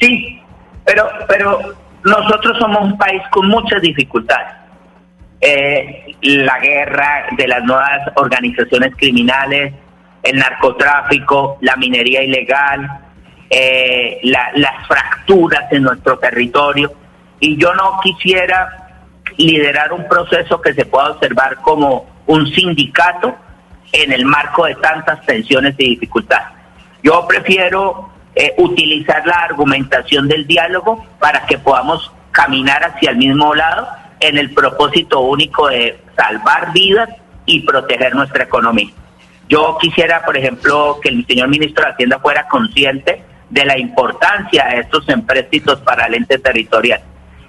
Sí, 0.00 0.40
pero, 0.84 1.08
pero 1.28 1.60
nosotros 2.04 2.58
somos 2.58 2.82
un 2.82 2.98
país 2.98 3.22
con 3.30 3.46
muchas 3.48 3.80
dificultades 3.80 4.62
eh, 5.44 6.14
la 6.22 6.60
guerra 6.60 7.26
de 7.36 7.48
las 7.48 7.64
nuevas 7.64 8.00
organizaciones 8.14 8.94
criminales, 8.96 9.74
el 10.22 10.36
narcotráfico, 10.36 11.58
la 11.60 11.74
minería 11.74 12.22
ilegal, 12.22 12.88
eh, 13.50 14.20
las 14.22 14.86
fracturas 14.86 15.64
en 15.72 15.82
nuestro 15.82 16.16
territorio. 16.18 16.92
Y 17.40 17.56
yo 17.60 17.74
no 17.74 17.98
quisiera 18.04 19.02
liderar 19.36 19.92
un 19.92 20.06
proceso 20.06 20.60
que 20.60 20.74
se 20.74 20.86
pueda 20.86 21.10
observar 21.10 21.56
como 21.56 22.06
un 22.28 22.46
sindicato 22.46 23.34
en 23.92 24.12
el 24.12 24.24
marco 24.24 24.64
de 24.64 24.74
tantas 24.76 25.24
tensiones 25.26 25.74
y 25.78 25.90
dificultades. 25.90 26.48
Yo 27.02 27.26
prefiero 27.28 28.10
eh, 28.34 28.54
utilizar 28.56 29.26
la 29.26 29.42
argumentación 29.42 30.26
del 30.26 30.46
diálogo 30.46 31.04
para 31.18 31.44
que 31.44 31.58
podamos 31.58 32.10
caminar 32.30 32.82
hacia 32.82 33.10
el 33.10 33.18
mismo 33.18 33.54
lado 33.54 33.86
en 34.20 34.38
el 34.38 34.52
propósito 34.54 35.20
único 35.20 35.68
de 35.68 36.00
salvar 36.16 36.72
vidas 36.72 37.10
y 37.44 37.60
proteger 37.60 38.14
nuestra 38.14 38.44
economía. 38.44 38.90
Yo 39.48 39.76
quisiera, 39.78 40.24
por 40.24 40.36
ejemplo, 40.36 40.98
que 41.02 41.10
el 41.10 41.26
señor 41.26 41.48
ministro 41.48 41.84
de 41.84 41.90
Hacienda 41.90 42.18
fuera 42.20 42.48
consciente 42.48 43.22
de 43.50 43.64
la 43.66 43.78
importancia 43.78 44.64
de 44.66 44.80
estos 44.80 45.06
empréstitos 45.10 45.80
para 45.80 46.06
el 46.06 46.14
ente 46.14 46.38
territorial. 46.38 47.02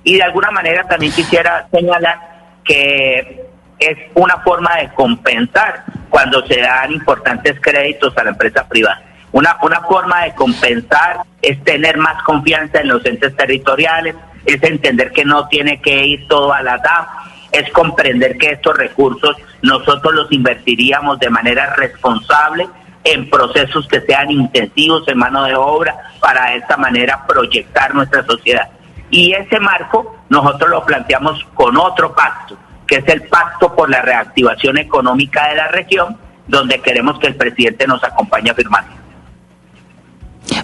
Y 0.03 0.15
de 0.15 0.23
alguna 0.23 0.51
manera 0.51 0.84
también 0.84 1.13
quisiera 1.13 1.67
señalar 1.71 2.60
que 2.65 3.52
es 3.86 3.98
una 4.13 4.38
forma 4.39 4.76
de 4.78 4.89
compensar 4.93 5.84
cuando 6.10 6.46
se 6.48 6.62
dan 6.62 6.91
importantes 6.91 7.60
créditos 7.60 8.15
a 8.17 8.24
la 8.24 8.32
empresa 8.32 8.67
privada. 8.67 9.02
Una, 9.32 9.58
una 9.62 9.82
forma 9.82 10.26
de 10.26 10.36
compensar 10.36 11.22
es 11.41 11.63
tener 11.63 11.98
más 11.98 12.22
confianza 12.24 12.82
en 12.82 12.89
los 12.89 13.06
entes 13.06 13.36
territoriales, 13.36 14.15
es 14.46 14.62
entender 14.63 15.12
que 15.12 15.26
no 15.26 15.48
tiene 15.48 15.82
que 15.82 16.06
ir 16.06 16.28
todo 16.28 16.54
a 16.54 16.62
la 16.62 16.78
DAF, 16.78 17.08
es 17.52 17.69
comprender 17.72 18.38
que 18.38 18.52
estos 18.52 18.78
recursos 18.78 19.36
nosotros 19.62 20.13
los 20.13 20.32
invertiríamos 20.32 21.19
de 21.19 21.30
manera 21.30 21.74
responsable 21.76 22.67
en 23.04 23.30
procesos 23.30 23.88
que 23.88 24.02
sean 24.02 24.32
intensivos 24.32 25.08
en 25.08 25.17
mano 25.17 25.43
de 25.43 25.56
obra 25.56 25.96
para 26.19 26.52
de 26.52 26.58
esta 26.58 26.78
manera 26.78 27.26
proyectar 27.28 27.93
nuestra 27.93 28.26
sociedad. 28.26 28.69
Y 29.10 29.34
ese 29.34 29.60
marco 29.60 30.24
nosotros 30.30 30.69
lo 30.69 30.86
planteamos 30.86 31.43
con 31.54 31.78
otro 31.78 32.15
pacto, 32.15 32.58
que 32.93 32.99
es 32.99 33.08
el 33.08 33.23
pacto 33.23 33.75
por 33.75 33.89
la 33.89 34.03
reactivación 34.03 34.77
económica 34.77 35.49
de 35.49 35.56
la 35.56 35.67
región, 35.67 36.15
donde 36.47 36.79
queremos 36.79 37.17
que 37.17 37.25
el 37.25 37.36
presidente 37.36 37.88
nos 37.88 38.03
acompañe 38.03 38.51
a 38.51 38.53
firmar. 38.53 38.84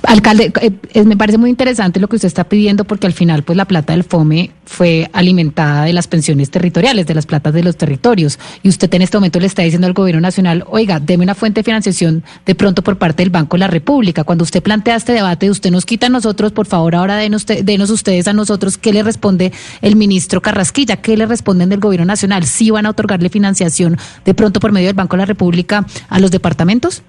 Alcalde, 0.03 0.51
eh, 0.61 0.71
eh, 0.93 1.03
me 1.03 1.15
parece 1.15 1.37
muy 1.37 1.49
interesante 1.49 1.99
lo 1.99 2.07
que 2.07 2.17
usted 2.17 2.27
está 2.27 2.43
pidiendo 2.43 2.83
porque 2.83 3.07
al 3.07 3.13
final 3.13 3.43
pues 3.43 3.55
la 3.55 3.65
plata 3.65 3.93
del 3.93 4.03
FOME 4.03 4.51
fue 4.65 5.09
alimentada 5.13 5.85
de 5.85 5.93
las 5.93 6.07
pensiones 6.07 6.51
territoriales, 6.51 7.07
de 7.07 7.15
las 7.15 7.25
platas 7.25 7.53
de 7.53 7.63
los 7.63 7.77
territorios. 7.77 8.39
Y 8.61 8.69
usted 8.69 8.93
en 8.93 9.01
este 9.01 9.17
momento 9.17 9.39
le 9.39 9.47
está 9.47 9.61
diciendo 9.61 9.87
al 9.87 9.93
gobierno 9.93 10.21
nacional, 10.21 10.65
oiga, 10.67 10.99
deme 10.99 11.23
una 11.23 11.35
fuente 11.35 11.61
de 11.61 11.63
financiación 11.63 12.23
de 12.45 12.55
pronto 12.55 12.83
por 12.83 12.97
parte 12.97 13.23
del 13.23 13.29
Banco 13.29 13.55
de 13.55 13.59
la 13.59 13.67
República. 13.67 14.23
Cuando 14.23 14.43
usted 14.43 14.61
plantea 14.61 14.95
este 14.95 15.13
debate, 15.13 15.49
usted 15.49 15.71
nos 15.71 15.85
quita 15.85 16.07
a 16.07 16.09
nosotros, 16.09 16.51
por 16.51 16.65
favor, 16.65 16.95
ahora 16.95 17.15
denos, 17.15 17.45
denos 17.45 17.89
ustedes 17.89 18.27
a 18.27 18.33
nosotros, 18.33 18.77
¿qué 18.77 18.93
le 18.93 19.03
responde 19.03 19.51
el 19.81 19.95
ministro 19.95 20.41
Carrasquilla? 20.41 20.97
¿Qué 20.97 21.17
le 21.17 21.25
responden 21.25 21.69
del 21.69 21.79
gobierno 21.79 22.05
nacional? 22.05 22.45
¿Sí 22.45 22.69
van 22.69 22.85
a 22.85 22.91
otorgarle 22.91 23.29
financiación 23.29 23.97
de 24.25 24.33
pronto 24.33 24.59
por 24.59 24.71
medio 24.71 24.87
del 24.87 24.95
Banco 24.95 25.15
de 25.15 25.21
la 25.21 25.25
República 25.25 25.85
a 26.09 26.19
los 26.19 26.31
departamentos? 26.31 27.03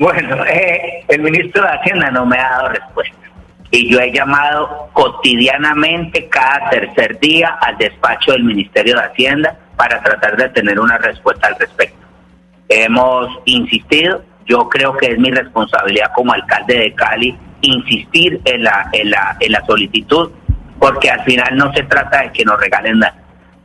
Bueno, 0.00 0.44
eh, 0.46 1.04
el 1.08 1.20
ministro 1.20 1.62
de 1.62 1.68
Hacienda 1.68 2.10
no 2.10 2.24
me 2.26 2.36
ha 2.38 2.48
dado 2.48 2.68
respuesta. 2.70 3.16
Y 3.70 3.92
yo 3.92 4.00
he 4.00 4.10
llamado 4.10 4.88
cotidianamente 4.94 6.28
cada 6.28 6.70
tercer 6.70 7.20
día 7.20 7.58
al 7.60 7.76
despacho 7.76 8.32
del 8.32 8.42
Ministerio 8.42 8.96
de 8.96 9.02
Hacienda 9.02 9.56
para 9.76 10.02
tratar 10.02 10.36
de 10.36 10.48
tener 10.48 10.80
una 10.80 10.98
respuesta 10.98 11.46
al 11.46 11.56
respecto. 11.56 12.04
Hemos 12.68 13.28
insistido, 13.44 14.24
yo 14.46 14.68
creo 14.68 14.96
que 14.96 15.12
es 15.12 15.18
mi 15.18 15.30
responsabilidad 15.30 16.10
como 16.14 16.32
alcalde 16.32 16.78
de 16.78 16.94
Cali 16.94 17.38
insistir 17.60 18.40
en 18.46 18.64
la, 18.64 18.88
en 18.92 19.10
la, 19.10 19.36
en 19.38 19.52
la 19.52 19.64
solicitud, 19.66 20.32
porque 20.78 21.10
al 21.10 21.22
final 21.24 21.56
no 21.56 21.72
se 21.74 21.82
trata 21.84 22.22
de 22.22 22.32
que 22.32 22.44
nos 22.44 22.58
regalen 22.58 22.98
nada, 22.98 23.14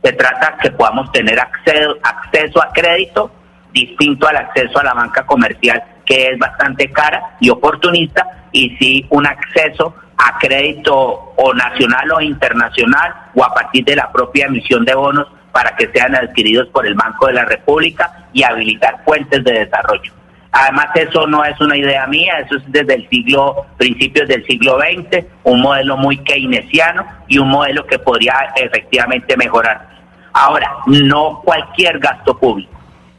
se 0.02 0.12
trata 0.12 0.56
que 0.60 0.70
podamos 0.70 1.10
tener 1.12 1.40
acceso, 1.40 1.96
acceso 2.02 2.62
a 2.62 2.70
crédito 2.72 3.32
distinto 3.72 4.28
al 4.28 4.36
acceso 4.36 4.78
a 4.78 4.84
la 4.84 4.94
banca 4.94 5.24
comercial 5.24 5.82
que 6.06 6.28
es 6.28 6.38
bastante 6.38 6.90
cara 6.90 7.36
y 7.40 7.50
oportunista, 7.50 8.48
y 8.52 8.76
sí 8.78 9.06
un 9.10 9.26
acceso 9.26 9.94
a 10.16 10.38
crédito 10.38 10.96
o 11.36 11.52
nacional 11.52 12.10
o 12.12 12.20
internacional 12.20 13.14
o 13.34 13.44
a 13.44 13.52
partir 13.52 13.84
de 13.84 13.96
la 13.96 14.10
propia 14.10 14.46
emisión 14.46 14.84
de 14.84 14.94
bonos 14.94 15.26
para 15.52 15.74
que 15.76 15.90
sean 15.92 16.14
adquiridos 16.14 16.68
por 16.68 16.86
el 16.86 16.94
Banco 16.94 17.26
de 17.26 17.34
la 17.34 17.44
República 17.44 18.28
y 18.32 18.42
habilitar 18.42 19.02
fuentes 19.04 19.42
de 19.44 19.64
desarrollo. 19.64 20.12
Además, 20.52 20.88
eso 20.94 21.26
no 21.26 21.44
es 21.44 21.60
una 21.60 21.76
idea 21.76 22.06
mía, 22.06 22.38
eso 22.38 22.56
es 22.56 22.62
desde 22.68 22.94
el 22.94 23.08
siglo, 23.10 23.66
principios 23.76 24.26
del 24.26 24.44
siglo 24.46 24.78
XX, 24.78 25.24
un 25.44 25.60
modelo 25.60 25.98
muy 25.98 26.16
keynesiano 26.18 27.04
y 27.28 27.38
un 27.38 27.48
modelo 27.48 27.86
que 27.86 27.98
podría 27.98 28.52
efectivamente 28.56 29.36
mejorar. 29.36 29.86
Ahora, 30.32 30.70
no 30.86 31.42
cualquier 31.44 31.98
gasto 31.98 32.38
público. 32.38 32.72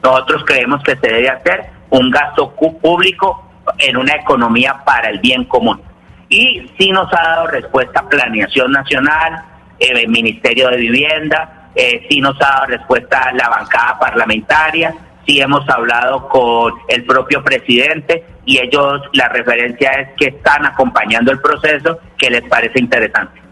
Nosotros 0.04 0.44
creemos 0.46 0.82
que 0.84 0.96
se 0.96 1.08
debe 1.08 1.30
hacer 1.30 1.77
un 1.90 2.12
gasto 2.12 2.54
público 2.82 3.44
en 3.78 3.98
una 3.98 4.14
economía 4.14 4.82
para 4.86 5.10
el 5.10 5.20
bien 5.20 5.46
común. 5.46 5.82
Y 6.30 6.70
sí 6.78 6.90
nos 6.92 7.12
ha 7.14 7.22
dado 7.22 7.48
respuesta 7.48 8.08
Planeación 8.10 8.72
Nacional, 8.72 9.44
el 9.80 10.08
Ministerio 10.10 10.70
de 10.70 10.78
Vivienda, 10.78 11.70
eh, 11.76 12.06
sí 12.10 12.20
nos 12.20 12.36
ha 12.42 12.50
dado 12.50 12.66
respuesta 12.68 13.32
la 13.34 13.50
bancada 13.50 13.98
parlamentaria, 14.00 14.94
sí 15.26 15.40
hemos 15.40 15.68
hablado 15.70 16.28
con 16.28 16.74
el 16.88 17.06
propio 17.06 17.44
presidente 17.44 18.26
y 18.46 18.60
ellos, 18.60 19.02
la 19.14 19.30
referencia 19.30 19.92
es 19.92 20.10
que 20.18 20.28
están 20.28 20.66
acompañando 20.66 21.32
el 21.32 21.40
proceso 21.40 22.00
que 22.18 22.30
les 22.30 22.44
parece 22.44 22.80
interesante. 22.80 23.47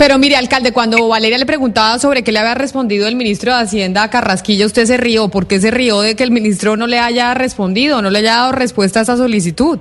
Pero 0.00 0.16
mire, 0.16 0.34
alcalde, 0.36 0.72
cuando 0.72 1.08
Valeria 1.08 1.36
le 1.36 1.44
preguntaba 1.44 1.98
sobre 1.98 2.24
qué 2.24 2.32
le 2.32 2.38
había 2.38 2.54
respondido 2.54 3.06
el 3.06 3.16
ministro 3.16 3.54
de 3.54 3.60
Hacienda 3.60 4.02
a 4.02 4.08
Carrasquilla, 4.08 4.64
usted 4.64 4.86
se 4.86 4.96
rió. 4.96 5.28
¿Por 5.28 5.46
qué 5.46 5.60
se 5.60 5.70
rió 5.70 6.00
de 6.00 6.16
que 6.16 6.22
el 6.22 6.30
ministro 6.30 6.74
no 6.78 6.86
le 6.86 6.98
haya 6.98 7.34
respondido, 7.34 8.00
no 8.00 8.08
le 8.08 8.20
haya 8.20 8.36
dado 8.36 8.52
respuesta 8.52 9.00
a 9.00 9.02
esa 9.02 9.18
solicitud? 9.18 9.78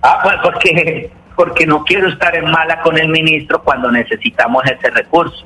Ah, 0.00 0.18
pues 0.22 0.36
porque, 0.42 1.12
porque 1.36 1.66
no 1.66 1.84
quiero 1.84 2.08
estar 2.08 2.34
en 2.34 2.50
mala 2.50 2.80
con 2.80 2.96
el 2.96 3.10
ministro 3.10 3.62
cuando 3.62 3.90
necesitamos 3.90 4.64
ese 4.64 4.88
recurso. 4.92 5.44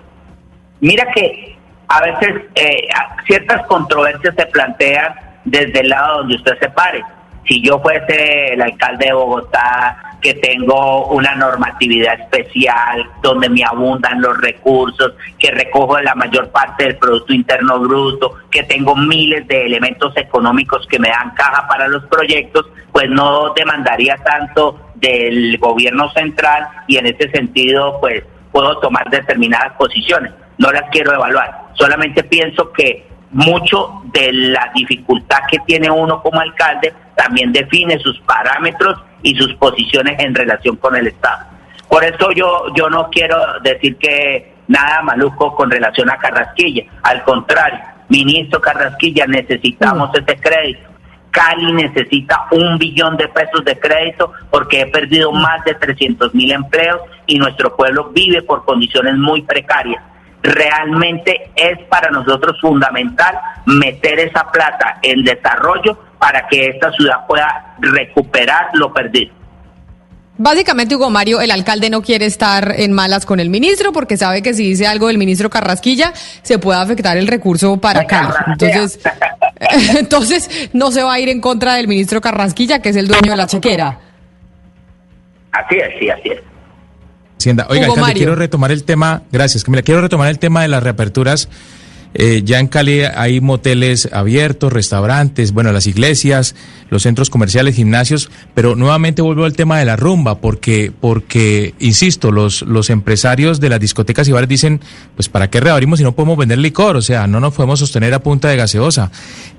Mira 0.78 1.11
que 1.12 1.59
a 1.88 2.00
veces 2.02 2.42
eh, 2.54 2.87
ciertas 3.26 3.66
controversias 3.66 4.33
se 4.38 4.46
plantean 4.46 5.12
desde 5.44 5.81
el 5.81 5.88
lado 5.88 6.18
donde 6.18 6.37
usted 6.37 6.57
se 6.61 6.70
pare. 6.70 7.02
Si 7.48 7.61
yo 7.66 7.81
fuese 7.81 8.52
el 8.52 8.62
alcalde 8.62 9.07
de 9.07 9.12
Bogotá, 9.12 10.07
que 10.20 10.35
tengo 10.35 11.07
una 11.09 11.35
normatividad 11.35 12.20
especial 12.20 13.09
donde 13.22 13.48
me 13.48 13.62
abundan 13.64 14.20
los 14.20 14.37
recursos, 14.38 15.12
que 15.38 15.50
recojo 15.50 16.00
la 16.00 16.14
mayor 16.14 16.50
parte 16.50 16.85
del 16.85 16.96
Producto 16.96 17.33
Interno 17.33 17.78
Bruto, 17.78 18.35
que 18.50 18.64
tengo 18.64 18.96
miles 18.96 19.46
de 19.46 19.66
elementos 19.66 20.16
económicos 20.16 20.87
que 20.88 20.98
me 20.98 21.09
dan 21.09 21.35
caja 21.35 21.66
para 21.68 21.88
los 21.88 22.04
proyectos, 22.07 22.66
pues 22.92 23.09
no 23.09 23.52
demandaría 23.54 24.16
tanto 24.16 24.92
del 24.96 25.57
gobierno 25.59 26.11
central 26.11 26.68
y 26.88 26.96
en 26.96 27.07
ese 27.07 27.31
sentido 27.31 27.98
pues 28.00 28.24
puedo 28.50 28.78
tomar 28.81 29.09
determinadas 29.11 29.74
posiciones. 29.74 30.33
No 30.59 30.72
las 30.72 30.90
quiero 30.90 31.14
evaluar, 31.14 31.68
solamente 31.74 32.24
pienso 32.24 32.72
que 32.72 33.07
mucho 33.30 34.02
de 34.12 34.32
la 34.32 34.70
dificultad 34.74 35.40
que 35.50 35.58
tiene 35.66 35.90
uno 35.90 36.22
como 36.22 36.40
alcalde 36.40 36.94
también 37.14 37.52
define 37.52 37.98
sus 37.98 38.18
parámetros 38.20 38.98
y 39.22 39.34
sus 39.34 39.52
posiciones 39.54 40.18
en 40.20 40.34
relación 40.34 40.76
con 40.76 40.96
el 40.96 41.08
Estado. 41.08 41.44
Por 41.88 42.04
eso 42.04 42.30
yo, 42.32 42.66
yo 42.74 42.88
no 42.88 43.08
quiero 43.10 43.36
decir 43.62 43.96
que 43.96 44.54
nada 44.68 45.02
maluco 45.02 45.54
con 45.54 45.70
relación 45.70 46.10
a 46.10 46.18
Carrasquilla. 46.18 46.84
Al 47.02 47.22
contrario, 47.24 47.80
ministro 48.08 48.60
Carrasquilla, 48.60 49.26
necesitamos 49.26 50.10
mm. 50.10 50.16
ese 50.22 50.40
crédito. 50.40 50.88
Cali 51.30 51.72
necesita 51.72 52.46
un 52.52 52.78
billón 52.78 53.16
de 53.16 53.28
pesos 53.28 53.64
de 53.64 53.78
crédito 53.78 54.32
porque 54.50 54.82
he 54.82 54.86
perdido 54.86 55.32
mm. 55.32 55.40
más 55.40 55.64
de 55.64 55.74
300 55.74 56.34
mil 56.34 56.52
empleos 56.52 57.00
y 57.26 57.38
nuestro 57.38 57.74
pueblo 57.74 58.10
vive 58.12 58.42
por 58.42 58.64
condiciones 58.64 59.14
muy 59.16 59.42
precarias. 59.42 60.02
Realmente 60.42 61.51
es 61.57 61.79
para 61.88 62.11
nosotros 62.11 62.61
fundamental 62.61 63.38
meter 63.66 64.20
esa 64.20 64.51
plata 64.51 64.98
en 65.03 65.24
desarrollo 65.24 65.98
para 66.18 66.46
que 66.46 66.66
esta 66.66 66.92
ciudad 66.92 67.27
pueda 67.27 67.74
recuperar 67.81 68.70
lo 68.74 68.92
perdido. 68.92 69.38
Básicamente, 70.40 70.94
Hugo 70.94 71.11
Mario, 71.11 71.40
el 71.40 71.51
alcalde 71.51 71.90
no 71.90 72.01
quiere 72.01 72.27
estar 72.27 72.72
en 72.77 72.92
malas 72.92 73.27
con 73.27 73.40
el 73.40 73.51
ministro 73.51 73.92
porque 73.92 74.16
sabe 74.16 74.40
que 74.40 74.55
si 74.55 74.68
dice 74.68 74.87
algo 74.87 75.09
del 75.09 75.18
ministro 75.18 75.51
Carrasquilla 75.51 76.12
se 76.14 76.61
puede 76.61 76.79
afectar 76.79 77.16
el 77.16 77.27
recurso 77.27 77.77
para 77.79 78.03
acá. 78.03 78.44
Entonces, 78.46 79.01
entonces, 79.98 80.70
no 80.72 80.92
se 80.92 81.03
va 81.03 81.14
a 81.14 81.20
ir 81.20 81.29
en 81.29 81.40
contra 81.40 81.74
del 81.74 81.88
ministro 81.88 82.20
Carrasquilla, 82.20 82.81
que 82.81 82.90
es 82.90 82.96
el 82.96 83.09
dueño 83.09 83.33
de 83.33 83.37
la 83.37 83.46
chequera. 83.46 83.98
Así 85.51 85.77
es, 85.77 85.88
sí, 85.98 86.09
así 86.09 86.29
es. 86.29 86.40
Oiga, 87.68 87.87
alcalde, 87.87 88.14
quiero 88.14 88.35
retomar 88.35 88.72
el 88.72 88.85
tema, 88.85 89.22
gracias, 89.33 89.68
me 89.68 89.83
quiero 89.83 90.01
retomar 90.01 90.29
el 90.29 90.38
tema 90.38 90.62
de 90.62 90.68
las 90.68 90.83
reaperturas 90.83 91.48
Eh, 92.14 92.42
ya 92.42 92.59
en 92.59 92.68
Cali 92.68 93.03
hay 93.03 93.40
moteles 93.40 94.09
abiertos, 94.12 94.72
restaurantes, 94.72 95.53
bueno, 95.53 95.72
las 95.72 95.87
iglesias, 95.87 96.55
los 96.88 97.03
centros 97.03 97.29
comerciales, 97.29 97.77
gimnasios, 97.77 98.31
pero 98.55 98.74
nuevamente 98.77 99.20
vuelvo 99.20 99.44
al 99.44 99.53
tema 99.53 99.79
de 99.79 99.85
la 99.85 99.94
rumba, 99.94 100.38
porque, 100.40 100.90
porque 100.98 101.74
insisto, 101.79 102.33
los, 102.33 102.62
los 102.62 102.88
empresarios 102.88 103.61
de 103.61 103.68
las 103.68 103.79
discotecas 103.79 104.27
y 104.27 104.33
bares 104.33 104.48
dicen, 104.48 104.81
pues 105.16 105.29
¿para 105.29 105.51
qué 105.51 105.61
reabrimos 105.61 105.98
si 105.98 106.05
no 106.05 106.12
podemos 106.12 106.38
vender 106.38 106.59
licor? 106.59 106.96
O 106.96 107.03
sea, 107.03 107.27
no 107.27 107.40
nos 107.40 107.53
podemos 107.53 107.79
sostener 107.79 108.14
a 108.14 108.20
punta 108.20 108.48
de 108.48 108.57
gaseosa. 108.57 109.11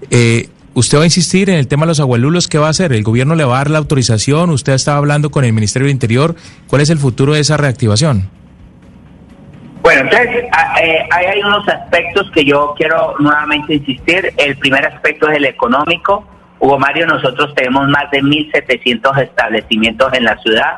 Eh, 0.09 0.49
¿Usted 0.79 0.97
va 0.97 1.01
a 1.01 1.07
insistir 1.07 1.49
en 1.49 1.57
el 1.57 1.67
tema 1.67 1.83
de 1.83 1.87
los 1.89 1.99
abuelulos? 1.99 2.47
¿Qué 2.47 2.57
va 2.57 2.67
a 2.67 2.69
hacer? 2.69 2.93
¿El 2.93 3.03
gobierno 3.03 3.35
le 3.35 3.43
va 3.43 3.55
a 3.55 3.57
dar 3.57 3.69
la 3.69 3.79
autorización? 3.79 4.49
¿Usted 4.49 4.71
estaba 4.71 4.97
hablando 4.97 5.29
con 5.29 5.43
el 5.43 5.51
Ministerio 5.51 5.87
del 5.87 5.91
Interior? 5.91 6.35
¿Cuál 6.67 6.81
es 6.81 6.89
el 6.89 6.97
futuro 6.97 7.33
de 7.33 7.41
esa 7.41 7.57
reactivación? 7.57 8.29
Bueno, 9.81 10.03
entonces 10.03 10.45
eh, 10.81 10.99
hay 11.11 11.41
unos 11.41 11.67
aspectos 11.67 12.31
que 12.31 12.45
yo 12.45 12.73
quiero 12.77 13.13
nuevamente 13.19 13.73
insistir. 13.73 14.31
El 14.37 14.55
primer 14.55 14.85
aspecto 14.85 15.29
es 15.29 15.35
el 15.35 15.45
económico. 15.47 16.25
Hugo 16.59 16.79
Mario, 16.79 17.07
nosotros 17.07 17.53
tenemos 17.55 17.85
más 17.89 18.09
de 18.11 18.21
1.700 18.21 19.21
establecimientos 19.21 20.13
en 20.13 20.23
la 20.23 20.37
ciudad. 20.37 20.77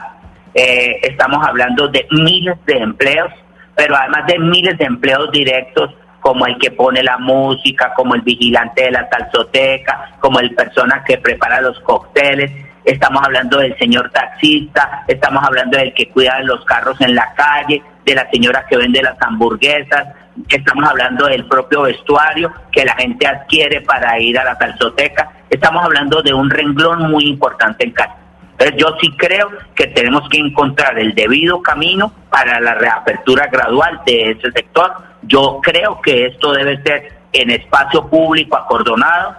Eh, 0.55 0.97
estamos 1.03 1.47
hablando 1.47 1.89
de 1.89 2.07
miles 2.09 2.57
de 2.65 2.73
empleos, 2.79 3.31
pero 3.75 3.95
además 3.95 4.25
de 4.25 4.39
miles 4.39 4.79
de 4.79 4.85
empleos 4.85 5.31
directos, 5.31 5.91
como 6.21 6.45
el 6.45 6.57
que 6.57 6.71
pone 6.71 7.03
la 7.03 7.17
música, 7.17 7.93
como 7.95 8.15
el 8.15 8.21
vigilante 8.21 8.83
de 8.83 8.91
la 8.91 9.09
salsoteca, 9.09 10.15
como 10.19 10.39
el 10.39 10.55
persona 10.55 11.03
que 11.05 11.17
prepara 11.17 11.59
los 11.59 11.79
cócteles. 11.81 12.51
Estamos 12.85 13.21
hablando 13.23 13.57
del 13.57 13.77
señor 13.77 14.09
taxista, 14.11 15.03
estamos 15.07 15.43
hablando 15.43 15.77
del 15.77 15.93
que 15.93 16.09
cuida 16.09 16.39
los 16.41 16.63
carros 16.65 16.99
en 17.01 17.15
la 17.15 17.33
calle, 17.33 17.81
de 18.05 18.15
la 18.15 18.29
señora 18.31 18.65
que 18.67 18.77
vende 18.77 19.01
las 19.01 19.21
hamburguesas, 19.21 20.07
estamos 20.49 20.89
hablando 20.89 21.27
del 21.27 21.45
propio 21.45 21.83
vestuario 21.83 22.51
que 22.71 22.85
la 22.85 22.95
gente 22.95 23.27
adquiere 23.27 23.81
para 23.81 24.17
ir 24.19 24.37
a 24.39 24.43
la 24.43 24.57
calzoteca, 24.57 25.29
estamos 25.49 25.83
hablando 25.83 26.21
de 26.21 26.33
un 26.33 26.49
renglón 26.49 27.11
muy 27.11 27.25
importante 27.25 27.85
en 27.85 27.91
casa. 27.91 28.20
Entonces 28.61 28.75
yo 28.77 28.95
sí 29.01 29.11
creo 29.17 29.49
que 29.73 29.87
tenemos 29.87 30.27
que 30.29 30.37
encontrar 30.37 30.99
el 30.99 31.15
debido 31.15 31.61
camino 31.61 32.13
para 32.29 32.59
la 32.59 32.75
reapertura 32.75 33.47
gradual 33.47 34.01
de 34.05 34.31
ese 34.31 34.51
sector. 34.51 34.93
Yo 35.23 35.59
creo 35.63 35.99
que 36.01 36.27
esto 36.27 36.53
debe 36.53 36.81
ser 36.83 37.11
en 37.33 37.49
espacio 37.49 38.07
público 38.07 38.55
acordonado, 38.57 39.35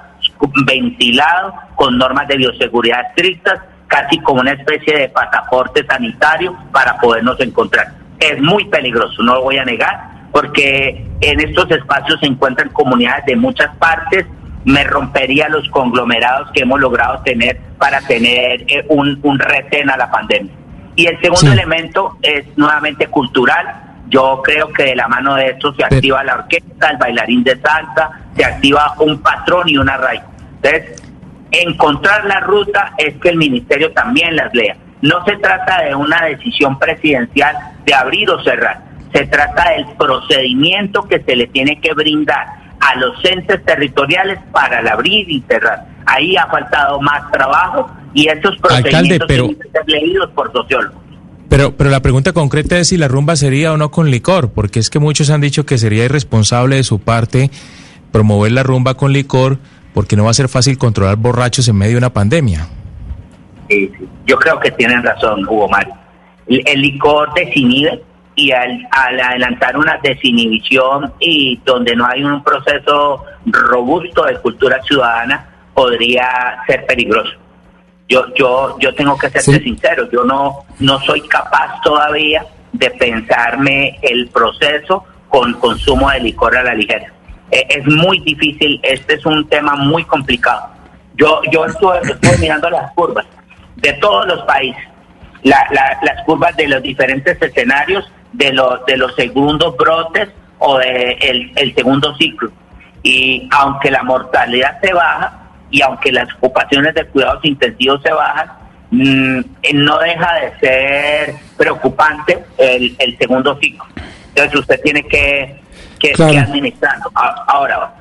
ventilado, 0.67 1.55
con 1.77 1.99
normas 1.99 2.27
de 2.27 2.37
bioseguridad 2.37 3.07
estrictas, 3.11 3.61
casi 3.87 4.19
como 4.21 4.41
una 4.41 4.53
especie 4.53 4.97
de 4.97 5.09
pasaporte 5.09 5.85
sanitario 5.87 6.57
para 6.73 6.97
podernos 6.99 7.39
encontrar 7.41 8.03
es 8.23 8.41
muy 8.41 8.65
peligroso, 8.67 9.23
no 9.23 9.35
lo 9.35 9.43
voy 9.43 9.59
a 9.59 9.65
negar, 9.65 10.11
porque 10.31 11.05
en 11.21 11.41
estos 11.41 11.71
espacios 11.71 12.21
se 12.21 12.27
encuentran 12.27 12.69
comunidades 12.71 13.27
de 13.27 13.37
muchas 13.37 13.75
partes, 13.77 14.27
me 14.65 14.85
rompería 14.85 15.49
los 15.49 15.69
conglomerados 15.71 16.51
que 16.53 16.63
hemos 16.63 16.81
logrado 16.81 17.23
tener 17.23 17.59
para 17.79 18.01
tener 18.01 18.65
eh, 18.69 18.85
un, 18.89 19.19
un 19.23 19.39
retén 19.39 19.91
a 19.91 19.97
la 19.97 20.11
pandemia. 20.11 20.53
Y 20.95 21.07
el 21.07 21.21
segundo 21.21 21.53
elemento 21.53 22.17
es 22.23 22.45
nuevamente 22.57 23.07
cultural. 23.07 23.67
Yo 24.09 24.43
creo 24.45 24.69
que 24.73 24.85
de 24.85 24.97
la 24.97 25.09
mano 25.09 25.35
de 25.35 25.47
esto 25.49 25.75
se 25.75 25.85
activa 25.85 26.23
la 26.23 26.35
orquesta, 26.35 26.91
el 26.91 26.99
bailarín 26.99 27.43
de 27.43 27.59
salsa, 27.61 28.11
se 28.37 28.45
activa 28.45 28.95
un 28.99 29.19
patrón 29.23 29.69
y 29.69 29.79
una 29.79 29.97
raíz. 29.97 30.23
Entonces, 30.63 31.03
encontrar 31.51 32.25
la 32.27 32.41
ruta 32.41 32.93
es 32.99 33.15
que 33.17 33.31
el 33.31 33.37
ministerio 33.37 33.93
también 33.93 34.37
las 34.37 34.53
lea. 34.55 34.77
No 35.01 35.25
se 35.25 35.37
trata 35.39 35.83
de 35.83 35.95
una 35.95 36.27
decisión 36.27 36.79
presidencial 36.79 37.57
de 37.87 37.95
abrir 37.95 38.31
o 38.31 38.43
cerrar, 38.45 38.81
se 39.13 39.27
trata 39.27 39.71
del 39.71 39.87
procedimiento 39.99 41.03
que 41.09 41.21
se 41.21 41.37
le 41.37 41.47
tiene 41.49 41.81
que 41.81 41.93
brindar 41.93 42.62
a 42.83 42.97
los 42.97 43.25
entes 43.25 43.65
territoriales 43.65 44.39
para 44.53 44.81
el 44.81 44.89
abrir 44.89 45.31
y 45.31 45.41
cerrar. 45.49 45.87
Ahí 46.05 46.37
ha 46.37 46.47
faltado 46.49 47.01
más 47.01 47.31
trabajo 47.31 47.89
y 48.13 48.29
esos 48.29 48.57
procedimientos 48.59 49.29
tienen 49.29 49.55
que 49.55 49.69
ser 49.71 49.83
leídos 49.87 50.31
por 50.33 50.53
sociólogos. 50.53 51.01
Pero, 51.49 51.77
pero 51.77 51.91
la 51.91 52.01
pregunta 52.01 52.33
concreta 52.33 52.79
es 52.79 52.89
si 52.89 52.97
la 52.97 53.09
rumba 53.09 53.37
sería 53.37 53.73
o 53.73 53.77
no 53.77 53.91
con 53.91 54.11
licor, 54.11 54.51
porque 54.53 54.81
es 54.81 54.91
que 54.91 54.99
muchos 54.99 55.31
han 55.31 55.41
dicho 55.41 55.65
que 55.65 55.79
sería 55.79 56.05
irresponsable 56.05 56.77
de 56.77 56.83
su 56.83 56.99
parte 56.99 57.51
promover 58.11 58.53
la 58.53 58.63
rumba 58.63 58.95
con 58.95 59.13
licor, 59.13 59.59
porque 59.95 60.17
no 60.17 60.25
va 60.25 60.31
a 60.31 60.35
ser 60.35 60.49
fácil 60.49 60.79
controlar 60.79 61.17
borrachos 61.17 61.69
en 61.69 61.77
medio 61.77 61.93
de 61.93 61.99
una 61.99 62.13
pandemia. 62.13 62.69
Yo 64.27 64.37
creo 64.37 64.61
que 64.61 64.71
tienen 64.73 65.03
razón, 65.03 65.45
Hugo 65.49 65.69
Mario. 65.69 65.95
El, 66.47 66.81
licor 66.81 67.33
desinhibe 67.35 68.03
y 68.35 68.51
al, 68.53 68.89
adelantar 68.91 69.77
una 69.77 69.99
desinhibición 70.03 71.13
y 71.21 71.61
donde 71.65 71.95
no 71.95 72.07
hay 72.07 72.25
un 72.25 72.43
proceso 72.43 73.25
robusto 73.47 74.25
de 74.25 74.37
cultura 74.39 74.81
ciudadana, 74.83 75.49
podría 75.75 76.59
ser 76.67 76.87
peligroso. 76.87 77.33
Yo, 78.09 78.27
yo, 78.35 78.79
yo 78.79 78.95
tengo 78.95 79.17
que 79.17 79.29
ser 79.31 79.63
sincero, 79.63 80.09
yo 80.11 80.25
no, 80.25 80.65
no 80.81 81.01
soy 81.01 81.21
capaz 81.29 81.81
todavía 81.83 82.45
de 82.73 82.91
pensarme 82.91 83.99
el 84.03 84.29
proceso 84.29 85.05
con 85.29 85.55
consumo 85.55 86.11
de 86.11 86.21
licor 86.21 86.57
a 86.57 86.63
la 86.63 86.75
ligera. 86.75 87.13
E, 87.51 87.67
es 87.69 87.87
muy 87.87 88.19
difícil, 88.21 88.81
este 88.83 89.15
es 89.15 89.27
un 89.27 89.49
tema 89.49 89.77
muy 89.77 90.05
complicado. 90.05 90.69
Yo, 91.15 91.41
yo 91.51 91.65
estoy 91.67 92.39
mirando 92.41 92.71
las 92.71 92.91
curvas 92.93 93.27
de 93.77 93.93
todos 93.95 94.27
los 94.27 94.43
países, 94.43 94.83
las 95.43 96.25
curvas 96.25 96.57
de 96.57 96.69
los 96.69 96.83
diferentes 96.83 97.41
escenarios 97.41 98.11
de 98.33 98.53
los, 98.53 98.85
de 98.87 98.97
los 98.97 99.15
segundos 99.15 99.77
brotes 99.77 100.29
o 100.59 100.79
de 100.79 101.53
el, 101.57 101.75
segundo 101.75 102.15
ciclo. 102.17 102.51
Y 103.03 103.49
aunque 103.51 103.91
la 103.91 104.03
mortalidad 104.03 104.81
se 104.81 104.93
baja 104.93 105.51
y 105.71 105.83
aunque 105.83 106.13
las 106.13 106.29
ocupaciones 106.35 106.95
de 106.95 107.07
cuidados 107.07 107.45
intensivos 107.45 108.01
se 108.03 108.13
bajan, 108.13 108.53
mm, 108.91 109.41
no 109.75 109.99
deja 109.99 110.35
de 110.35 110.59
ser 110.61 111.35
preocupante 111.57 112.45
el, 112.59 112.95
el 112.99 113.19
segundo 113.19 113.59
ciclo. 113.59 113.85
Entonces 114.35 114.61
usted 114.61 114.81
tiene 114.83 115.03
que, 115.05 115.61
que, 115.99 116.39
administrarlo. 116.39 117.11
Ahora, 117.15 117.95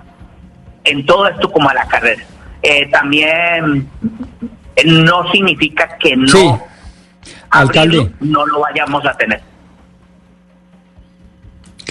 en 0.83 1.05
todo 1.05 1.27
esto 1.27 1.51
como 1.51 1.69
a 1.69 1.73
la 1.73 1.85
carrera. 1.85 2.23
Eh, 2.63 2.87
también 2.91 3.89
no 4.85 5.31
significa 5.31 5.97
que 5.97 6.15
no, 6.15 6.63
alcalde, 7.49 8.11
no 8.19 8.45
lo 8.45 8.59
vayamos 8.61 9.05
a 9.05 9.13
tener. 9.17 9.41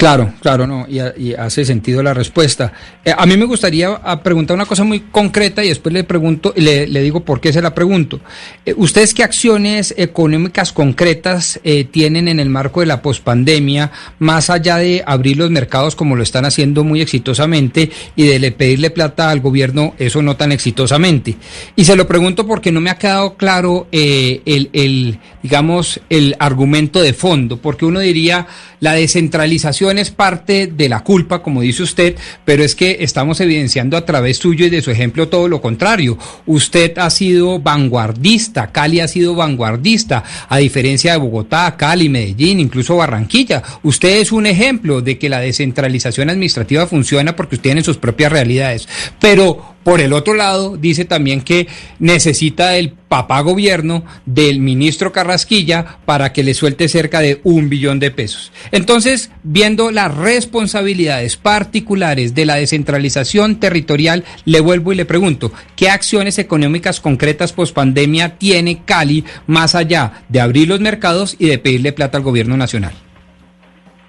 Claro, 0.01 0.33
claro, 0.41 0.67
no, 0.67 0.87
y, 0.89 1.35
hace 1.35 1.67
sentido 1.67 2.03
la 2.03 2.15
respuesta. 2.15 2.73
Eh, 3.05 3.13
a 3.15 3.27
mí 3.27 3.37
me 3.37 3.45
gustaría 3.45 4.01
preguntar 4.23 4.55
una 4.55 4.65
cosa 4.65 4.83
muy 4.83 5.01
concreta 5.01 5.63
y 5.63 5.69
después 5.69 5.93
le 5.93 6.05
pregunto, 6.05 6.55
le, 6.57 6.87
le 6.87 7.03
digo 7.03 7.21
por 7.21 7.39
qué 7.39 7.53
se 7.53 7.61
la 7.61 7.75
pregunto. 7.75 8.19
Eh, 8.65 8.73
¿Ustedes 8.79 9.13
qué 9.13 9.25
acciones 9.25 9.93
económicas 9.99 10.73
concretas 10.73 11.61
eh, 11.65 11.85
tienen 11.85 12.29
en 12.29 12.41
el 12.41 12.49
marco 12.49 12.81
de 12.81 12.87
la 12.87 13.03
pospandemia, 13.03 13.93
más 14.19 14.49
allá 14.49 14.79
de 14.79 15.03
abrir 15.07 15.37
los 15.37 15.51
mercados 15.51 15.95
como 15.97 16.17
lo 16.17 16.23
están 16.23 16.47
haciendo 16.47 16.83
muy 16.83 17.03
exitosamente 17.03 17.91
y 18.17 18.23
de 18.23 18.53
pedirle 18.53 18.89
plata 18.89 19.29
al 19.29 19.41
gobierno, 19.41 19.95
eso 19.99 20.23
no 20.23 20.35
tan 20.35 20.51
exitosamente? 20.51 21.37
Y 21.77 21.85
se 21.85 21.95
lo 21.95 22.09
pregunto 22.09 22.47
porque 22.47 22.73
no 22.73 22.81
me 22.81 22.89
ha 22.89 22.97
quedado 22.97 23.35
claro 23.35 23.87
el, 23.93 24.71
el, 24.73 25.19
digamos, 25.43 26.01
el 26.09 26.37
argumento 26.39 27.03
de 27.03 27.13
fondo, 27.13 27.59
porque 27.59 27.85
uno 27.85 28.01
diría 28.01 28.47
la 28.81 28.95
descentralización 28.95 29.99
es 29.99 30.11
parte 30.11 30.66
de 30.66 30.88
la 30.88 31.05
culpa, 31.05 31.43
como 31.43 31.62
dice 31.62 31.83
usted, 31.83 32.16
pero 32.45 32.64
es 32.64 32.75
que 32.75 32.99
estamos 33.01 33.40
evidenciando 33.40 33.97
a 33.97 34.05
través 34.05 34.38
suyo 34.38 34.66
y 34.66 34.71
de 34.71 34.83
su 34.83 34.90
ejemplo 34.90 35.29
todo 35.29 35.49
lo 35.49 35.61
contrario. 35.61 36.19
Usted 36.47 36.99
ha 36.99 37.11
sido 37.11 37.61
vanguardista, 37.61 38.73
Cali 38.73 39.01
ha 39.01 39.09
sido 39.09 39.35
vanguardista, 39.35 40.25
a 40.49 40.59
diferencia 40.59 41.12
de 41.12 41.19
Bogotá, 41.19 41.77
Cali, 41.77 42.09
Medellín, 42.09 42.61
incluso 42.61 42.97
Barranquilla. 42.97 43.62
Usted 43.83 44.21
es 44.21 44.33
un 44.33 44.47
ejemplo 44.47 45.01
de 45.01 45.19
que 45.19 45.29
la 45.29 45.40
descentralización 45.40 46.31
administrativa 46.31 46.87
funciona 46.87 47.37
porque 47.37 47.57
usted 47.57 47.71
tiene 47.71 47.85
sus 47.85 47.99
propias 47.99 48.33
realidades. 48.33 48.88
Pero 49.21 49.77
por 49.83 50.01
el 50.01 50.12
otro 50.12 50.35
lado, 50.35 50.77
dice 50.77 51.05
también 51.05 51.40
que 51.40 51.66
necesita 51.99 52.77
el 52.77 52.90
papá 52.90 53.40
gobierno 53.40 54.05
del 54.27 54.61
ministro 54.61 55.11
Carrasquilla 55.11 55.99
para 56.05 56.33
que 56.33 56.43
le 56.43 56.55
suelte 56.55 56.88
cerca 56.88 57.21
de 57.21 57.40
un 57.45 57.69
billón 57.69 57.99
de 57.99 58.11
pesos. 58.11 58.53
Entonces, 58.73 59.33
viendo 59.43 59.90
las 59.90 60.14
responsabilidades 60.14 61.37
particulares 61.37 62.35
de 62.35 62.45
la 62.45 62.57
descentralización 62.57 63.59
territorial, 63.59 64.25
le 64.45 64.61
vuelvo 64.61 64.93
y 64.93 64.97
le 64.97 65.07
pregunto, 65.07 65.51
¿qué 65.77 65.88
acciones 65.88 66.38
económicas 66.38 67.01
concretas 67.01 67.53
post 67.53 67.75
pandemia 67.75 68.37
tiene 68.37 68.83
Cali 68.85 69.25
más 69.47 69.75
allá 69.75 70.25
de 70.29 70.40
abrir 70.40 70.69
los 70.69 70.81
mercados 70.81 71.37
y 71.38 71.49
de 71.49 71.59
pedirle 71.59 71.93
plata 71.93 72.19
al 72.19 72.25
gobierno 72.25 72.57
nacional? 72.57 72.93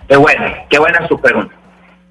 Qué 0.07 0.17
buena, 0.17 0.65
qué 0.69 0.77
buena 0.77 1.07
su 1.07 1.19
pregunta. 1.19 1.55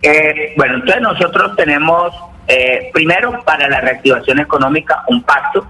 Eh, 0.03 0.55
bueno, 0.57 0.77
entonces 0.77 1.03
nosotros 1.03 1.55
tenemos 1.57 2.14
eh, 2.53 2.91
primero, 2.93 3.45
para 3.45 3.69
la 3.69 3.81
reactivación 3.81 4.41
económica, 4.41 5.05
un 5.07 5.23
pacto. 5.23 5.65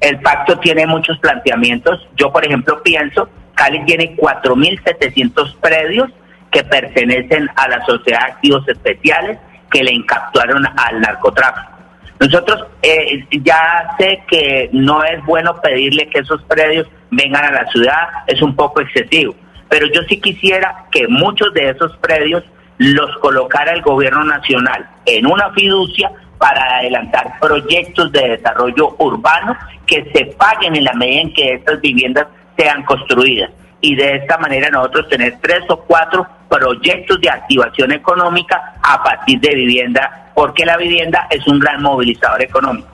El 0.00 0.18
pacto 0.20 0.58
tiene 0.58 0.84
muchos 0.84 1.16
planteamientos. 1.20 2.04
Yo, 2.16 2.32
por 2.32 2.44
ejemplo, 2.44 2.82
pienso, 2.82 3.28
Cali 3.54 3.84
tiene 3.84 4.16
4.700 4.16 5.56
predios 5.60 6.10
que 6.50 6.64
pertenecen 6.64 7.48
a 7.54 7.68
la 7.68 7.84
sociedad 7.86 8.26
de 8.26 8.32
activos 8.32 8.68
especiales 8.68 9.38
que 9.70 9.84
le 9.84 9.92
encapturaron 9.92 10.66
al 10.66 11.00
narcotráfico. 11.00 11.70
Nosotros 12.18 12.66
eh, 12.82 13.24
ya 13.44 13.94
sé 13.96 14.20
que 14.26 14.68
no 14.72 15.04
es 15.04 15.24
bueno 15.26 15.60
pedirle 15.60 16.08
que 16.08 16.20
esos 16.20 16.42
predios 16.44 16.88
vengan 17.12 17.44
a 17.44 17.52
la 17.52 17.66
ciudad, 17.70 18.08
es 18.26 18.42
un 18.42 18.56
poco 18.56 18.80
excesivo, 18.80 19.36
pero 19.68 19.86
yo 19.92 20.02
sí 20.08 20.20
quisiera 20.20 20.86
que 20.90 21.06
muchos 21.06 21.54
de 21.54 21.70
esos 21.70 21.96
predios 21.98 22.42
los 22.78 23.16
colocara 23.18 23.72
el 23.72 23.82
gobierno 23.82 24.24
nacional 24.24 24.88
en 25.06 25.26
una 25.26 25.50
fiducia 25.50 26.10
para 26.38 26.78
adelantar 26.78 27.38
proyectos 27.40 28.12
de 28.12 28.36
desarrollo 28.36 28.94
urbano 28.98 29.56
que 29.86 30.04
se 30.12 30.26
paguen 30.36 30.76
en 30.76 30.84
la 30.84 30.92
medida 30.94 31.22
en 31.22 31.32
que 31.32 31.54
estas 31.54 31.80
viviendas 31.80 32.26
sean 32.56 32.82
construidas. 32.84 33.50
Y 33.80 33.94
de 33.94 34.16
esta 34.16 34.38
manera 34.38 34.68
nosotros 34.70 35.08
tener 35.08 35.38
tres 35.40 35.62
o 35.68 35.78
cuatro 35.80 36.26
proyectos 36.48 37.20
de 37.20 37.30
activación 37.30 37.92
económica 37.92 38.74
a 38.82 39.02
partir 39.02 39.40
de 39.40 39.54
vivienda, 39.54 40.30
porque 40.34 40.64
la 40.64 40.76
vivienda 40.76 41.26
es 41.30 41.46
un 41.46 41.58
gran 41.58 41.82
movilizador 41.82 42.42
económico. 42.42 42.88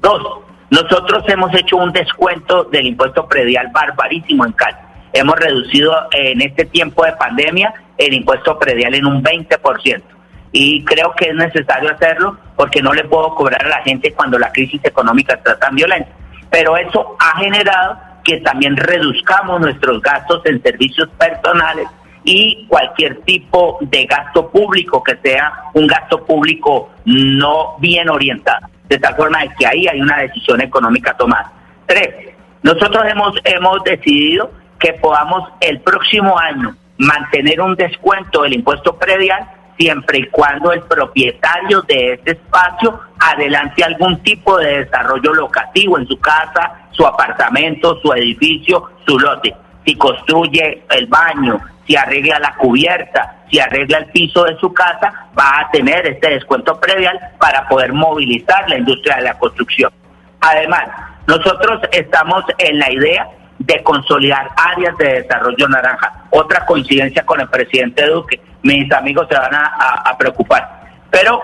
Dos, 0.00 0.22
nosotros 0.70 1.24
hemos 1.28 1.54
hecho 1.54 1.76
un 1.76 1.92
descuento 1.92 2.64
del 2.64 2.86
impuesto 2.86 3.26
predial 3.26 3.68
barbarísimo 3.72 4.44
en 4.44 4.52
Cali. 4.52 4.76
Hemos 5.14 5.36
reducido 5.36 5.94
en 6.10 6.42
este 6.42 6.64
tiempo 6.64 7.04
de 7.04 7.12
pandemia 7.12 7.72
el 7.96 8.12
impuesto 8.14 8.58
predial 8.58 8.94
en 8.94 9.06
un 9.06 9.22
20% 9.22 10.02
y 10.50 10.84
creo 10.84 11.12
que 11.16 11.30
es 11.30 11.34
necesario 11.36 11.92
hacerlo 11.92 12.36
porque 12.56 12.82
no 12.82 12.92
le 12.92 13.04
puedo 13.04 13.32
cobrar 13.34 13.64
a 13.64 13.68
la 13.68 13.82
gente 13.82 14.12
cuando 14.12 14.38
la 14.38 14.50
crisis 14.50 14.80
económica 14.84 15.34
está 15.34 15.56
tan 15.58 15.76
violenta. 15.76 16.10
Pero 16.50 16.76
eso 16.76 17.16
ha 17.20 17.38
generado 17.38 17.96
que 18.24 18.38
también 18.38 18.76
reduzcamos 18.76 19.60
nuestros 19.60 20.02
gastos 20.02 20.42
en 20.46 20.60
servicios 20.62 21.08
personales 21.18 21.86
y 22.24 22.66
cualquier 22.66 23.20
tipo 23.22 23.78
de 23.82 24.06
gasto 24.06 24.50
público 24.50 25.02
que 25.02 25.16
sea 25.22 25.52
un 25.74 25.86
gasto 25.86 26.24
público 26.24 26.90
no 27.04 27.76
bien 27.78 28.08
orientado, 28.08 28.66
de 28.88 28.98
tal 28.98 29.14
forma 29.14 29.38
que 29.56 29.66
ahí 29.66 29.86
hay 29.86 30.00
una 30.00 30.18
decisión 30.18 30.60
económica 30.60 31.16
tomada. 31.16 31.52
Tres, 31.86 32.34
nosotros 32.62 33.04
hemos, 33.06 33.36
hemos 33.44 33.84
decidido 33.84 34.50
que 34.78 34.92
podamos 34.94 35.48
el 35.60 35.80
próximo 35.80 36.38
año 36.38 36.76
mantener 36.98 37.60
un 37.60 37.74
descuento 37.74 38.42
del 38.42 38.54
impuesto 38.54 38.96
predial 38.96 39.48
siempre 39.76 40.18
y 40.18 40.26
cuando 40.28 40.72
el 40.72 40.82
propietario 40.82 41.82
de 41.82 42.14
ese 42.14 42.32
espacio 42.32 43.00
adelante 43.18 43.82
algún 43.82 44.22
tipo 44.22 44.58
de 44.58 44.84
desarrollo 44.84 45.34
locativo 45.34 45.98
en 45.98 46.06
su 46.06 46.18
casa, 46.20 46.88
su 46.92 47.06
apartamento, 47.06 47.98
su 48.00 48.12
edificio, 48.12 48.90
su 49.06 49.18
lote. 49.18 49.54
Si 49.84 49.96
construye 49.96 50.84
el 50.90 51.06
baño, 51.06 51.60
si 51.86 51.96
arregla 51.96 52.38
la 52.38 52.54
cubierta, 52.54 53.44
si 53.50 53.58
arregla 53.58 53.98
el 53.98 54.06
piso 54.06 54.44
de 54.44 54.56
su 54.58 54.72
casa, 54.72 55.28
va 55.38 55.60
a 55.60 55.70
tener 55.70 56.06
este 56.06 56.30
descuento 56.30 56.80
predial 56.80 57.18
para 57.38 57.68
poder 57.68 57.92
movilizar 57.92 58.68
la 58.68 58.78
industria 58.78 59.16
de 59.16 59.22
la 59.22 59.38
construcción. 59.38 59.92
Además, 60.40 60.88
nosotros 61.26 61.80
estamos 61.92 62.44
en 62.58 62.78
la 62.78 62.92
idea 62.92 63.28
de 63.58 63.82
consolidar 63.82 64.50
áreas 64.56 64.96
de 64.98 65.22
desarrollo 65.22 65.68
naranja. 65.68 66.24
Otra 66.30 66.64
coincidencia 66.66 67.24
con 67.24 67.40
el 67.40 67.48
presidente 67.48 68.06
Duque. 68.06 68.40
Mis 68.62 68.90
amigos 68.92 69.26
se 69.30 69.36
van 69.36 69.54
a, 69.54 70.16
preocupar. 70.18 70.82
Pero 71.10 71.40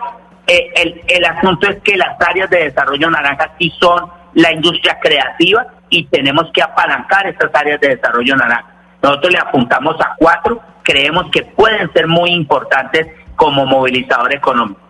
eh, 0.46 0.70
el, 0.74 1.00
el 1.06 1.24
asunto 1.24 1.68
es 1.68 1.80
que 1.82 1.96
las 1.96 2.20
áreas 2.20 2.50
de 2.50 2.64
desarrollo 2.64 3.10
naranja 3.10 3.52
sí 3.58 3.72
son 3.78 4.10
la 4.34 4.52
industria 4.52 4.98
creativa 5.00 5.66
y 5.88 6.04
tenemos 6.06 6.50
que 6.52 6.62
apalancar 6.62 7.26
estas 7.26 7.54
áreas 7.54 7.80
de 7.80 7.96
desarrollo 7.96 8.36
naranja. 8.36 8.66
Nosotros 9.02 9.32
le 9.32 9.38
apuntamos 9.38 10.00
a 10.00 10.14
cuatro, 10.18 10.60
creemos 10.82 11.30
que 11.30 11.42
pueden 11.42 11.92
ser 11.92 12.06
muy 12.06 12.30
importantes 12.30 13.06
como 13.36 13.64
movilizador 13.64 14.34
económico. 14.34 14.80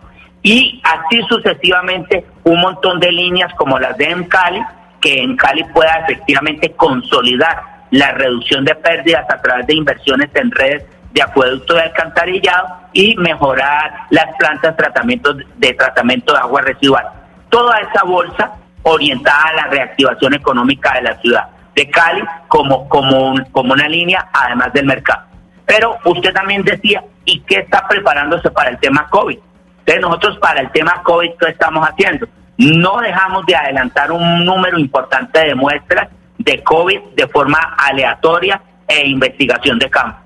Y 0.43 0.81
así 0.83 1.21
sucesivamente 1.29 2.25
un 2.43 2.59
montón 2.59 2.99
de 2.99 3.11
líneas 3.11 3.53
como 3.55 3.79
las 3.79 3.97
de 3.97 4.05
Encali, 4.05 4.61
que 5.01 5.21
en 5.21 5.35
Cali 5.35 5.63
pueda 5.73 5.95
efectivamente 6.07 6.71
consolidar 6.73 7.63
la 7.89 8.11
reducción 8.11 8.63
de 8.63 8.75
pérdidas 8.75 9.25
a 9.29 9.41
través 9.41 9.67
de 9.67 9.75
inversiones 9.75 10.29
en 10.33 10.51
redes 10.51 10.85
de 11.11 11.21
acueducto 11.21 11.73
de 11.73 11.81
alcantarillado 11.81 12.67
y 12.93 13.15
mejorar 13.17 14.05
las 14.11 14.33
plantas 14.37 14.77
tratamiento, 14.77 15.33
de 15.33 15.73
tratamiento 15.73 16.33
de 16.33 16.39
agua 16.39 16.61
residual. 16.61 17.05
Toda 17.49 17.79
esa 17.79 18.03
bolsa 18.03 18.53
orientada 18.83 19.43
a 19.43 19.53
la 19.53 19.63
reactivación 19.67 20.33
económica 20.33 20.93
de 20.93 21.01
la 21.01 21.15
ciudad 21.19 21.49
de 21.75 21.89
Cali 21.89 22.23
como, 22.47 22.87
como, 22.87 23.35
como 23.51 23.73
una 23.73 23.87
línea 23.87 24.29
además 24.33 24.71
del 24.73 24.85
mercado. 24.85 25.23
Pero 25.65 25.97
usted 26.05 26.33
también 26.33 26.63
decía, 26.63 27.03
¿y 27.25 27.41
qué 27.41 27.59
está 27.59 27.87
preparándose 27.87 28.49
para 28.51 28.69
el 28.69 28.79
tema 28.79 29.07
COVID? 29.09 29.37
Entonces 29.79 30.01
nosotros 30.01 30.37
para 30.39 30.61
el 30.61 30.71
tema 30.71 31.01
COVID, 31.03 31.31
¿qué 31.39 31.49
estamos 31.49 31.87
haciendo? 31.87 32.27
No 32.61 32.99
dejamos 33.01 33.43
de 33.47 33.55
adelantar 33.55 34.11
un 34.11 34.45
número 34.45 34.77
importante 34.77 35.39
de 35.39 35.55
muestras 35.55 36.09
de 36.37 36.61
COVID 36.61 36.99
de 37.15 37.27
forma 37.27 37.57
aleatoria 37.75 38.61
e 38.87 39.07
investigación 39.07 39.79
de 39.79 39.89
campo. 39.89 40.19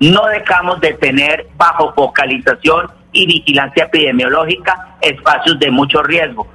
No 0.00 0.26
dejamos 0.26 0.80
de 0.80 0.94
tener 0.94 1.46
bajo 1.56 1.94
focalización 1.94 2.90
y 3.12 3.26
vigilancia 3.26 3.84
epidemiológica 3.84 4.96
espacios 5.00 5.60
de 5.60 5.70
mucho 5.70 6.02
riesgo. 6.02 6.48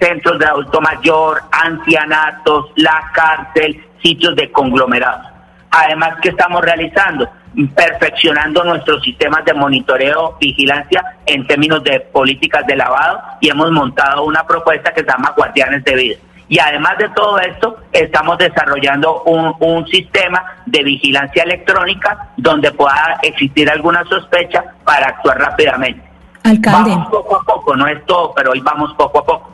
Centros 0.00 0.38
de 0.38 0.46
adulto 0.46 0.80
mayor, 0.80 1.42
ancianatos, 1.52 2.70
la 2.76 3.10
cárcel, 3.12 3.78
sitios 4.02 4.34
de 4.36 4.50
conglomerados. 4.50 5.26
Además, 5.70 6.14
¿qué 6.22 6.30
estamos 6.30 6.62
realizando? 6.62 7.28
Perfeccionando 7.74 8.64
nuestros 8.64 9.02
sistemas 9.02 9.44
de 9.44 9.54
monitoreo, 9.54 10.36
vigilancia 10.40 11.04
en 11.26 11.46
términos 11.46 11.82
de 11.84 12.00
políticas 12.00 12.66
de 12.66 12.76
lavado 12.76 13.20
y 13.40 13.50
hemos 13.50 13.70
montado 13.70 14.24
una 14.24 14.46
propuesta 14.46 14.92
que 14.92 15.02
se 15.02 15.06
llama 15.06 15.32
Guardianes 15.36 15.84
de 15.84 15.94
Vida. 15.94 16.16
Y 16.48 16.58
además 16.58 16.98
de 16.98 17.08
todo 17.10 17.38
esto, 17.38 17.78
estamos 17.92 18.36
desarrollando 18.36 19.22
un, 19.22 19.54
un 19.60 19.86
sistema 19.86 20.44
de 20.66 20.82
vigilancia 20.82 21.44
electrónica 21.44 22.28
donde 22.36 22.70
pueda 22.72 23.18
existir 23.22 23.70
alguna 23.70 24.04
sospecha 24.04 24.62
para 24.84 25.08
actuar 25.08 25.38
rápidamente. 25.38 26.02
Alcalde. 26.44 26.90
Vamos 26.90 27.08
poco 27.08 27.36
a 27.36 27.42
poco, 27.42 27.76
no 27.76 27.86
es 27.86 28.04
todo, 28.04 28.32
pero 28.34 28.50
hoy 28.50 28.60
vamos 28.60 28.92
poco 28.94 29.20
a 29.20 29.24
poco. 29.24 29.50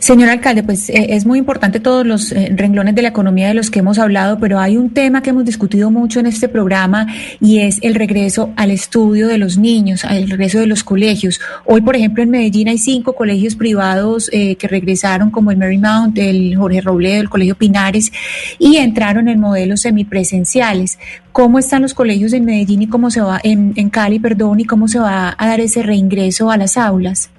Señor 0.00 0.30
alcalde, 0.30 0.62
pues 0.62 0.88
eh, 0.88 1.08
es 1.10 1.26
muy 1.26 1.38
importante 1.38 1.80
todos 1.80 2.06
los 2.06 2.32
eh, 2.32 2.50
renglones 2.54 2.94
de 2.94 3.02
la 3.02 3.08
economía 3.08 3.48
de 3.48 3.54
los 3.54 3.70
que 3.70 3.80
hemos 3.80 3.98
hablado, 3.98 4.38
pero 4.38 4.58
hay 4.58 4.76
un 4.76 4.90
tema 4.90 5.22
que 5.22 5.30
hemos 5.30 5.44
discutido 5.44 5.90
mucho 5.90 6.18
en 6.18 6.26
este 6.26 6.48
programa 6.48 7.06
y 7.40 7.58
es 7.58 7.78
el 7.82 7.94
regreso 7.94 8.52
al 8.56 8.70
estudio 8.70 9.28
de 9.28 9.38
los 9.38 9.58
niños, 9.58 10.04
el 10.04 10.30
regreso 10.30 10.58
de 10.60 10.66
los 10.66 10.82
colegios. 10.82 11.40
Hoy, 11.66 11.82
por 11.82 11.94
ejemplo, 11.94 12.22
en 12.22 12.30
Medellín 12.30 12.68
hay 12.68 12.78
cinco 12.78 13.14
colegios 13.14 13.54
privados 13.54 14.30
eh, 14.32 14.56
que 14.56 14.66
regresaron, 14.66 15.30
como 15.30 15.50
el 15.50 15.58
Marymount, 15.58 16.16
el 16.18 16.56
Jorge 16.56 16.80
Robledo, 16.80 17.20
el 17.20 17.28
Colegio 17.28 17.54
Pinares, 17.54 18.10
y 18.58 18.76
entraron 18.76 19.28
en 19.28 19.38
modelos 19.38 19.82
semipresenciales. 19.82 20.98
¿Cómo 21.32 21.58
están 21.58 21.82
los 21.82 21.92
colegios 21.92 22.32
en 22.32 22.46
Medellín 22.46 22.82
y 22.82 22.86
cómo 22.86 23.10
se 23.10 23.20
va, 23.20 23.40
en 23.42 23.90
Cali, 23.90 24.18
perdón, 24.18 24.60
y 24.60 24.64
cómo 24.64 24.88
se 24.88 24.98
va 24.98 25.34
a 25.36 25.46
dar 25.46 25.60
ese 25.60 25.82
reingreso 25.82 26.50
a 26.50 26.56
las 26.56 26.78
aulas? 26.78 27.30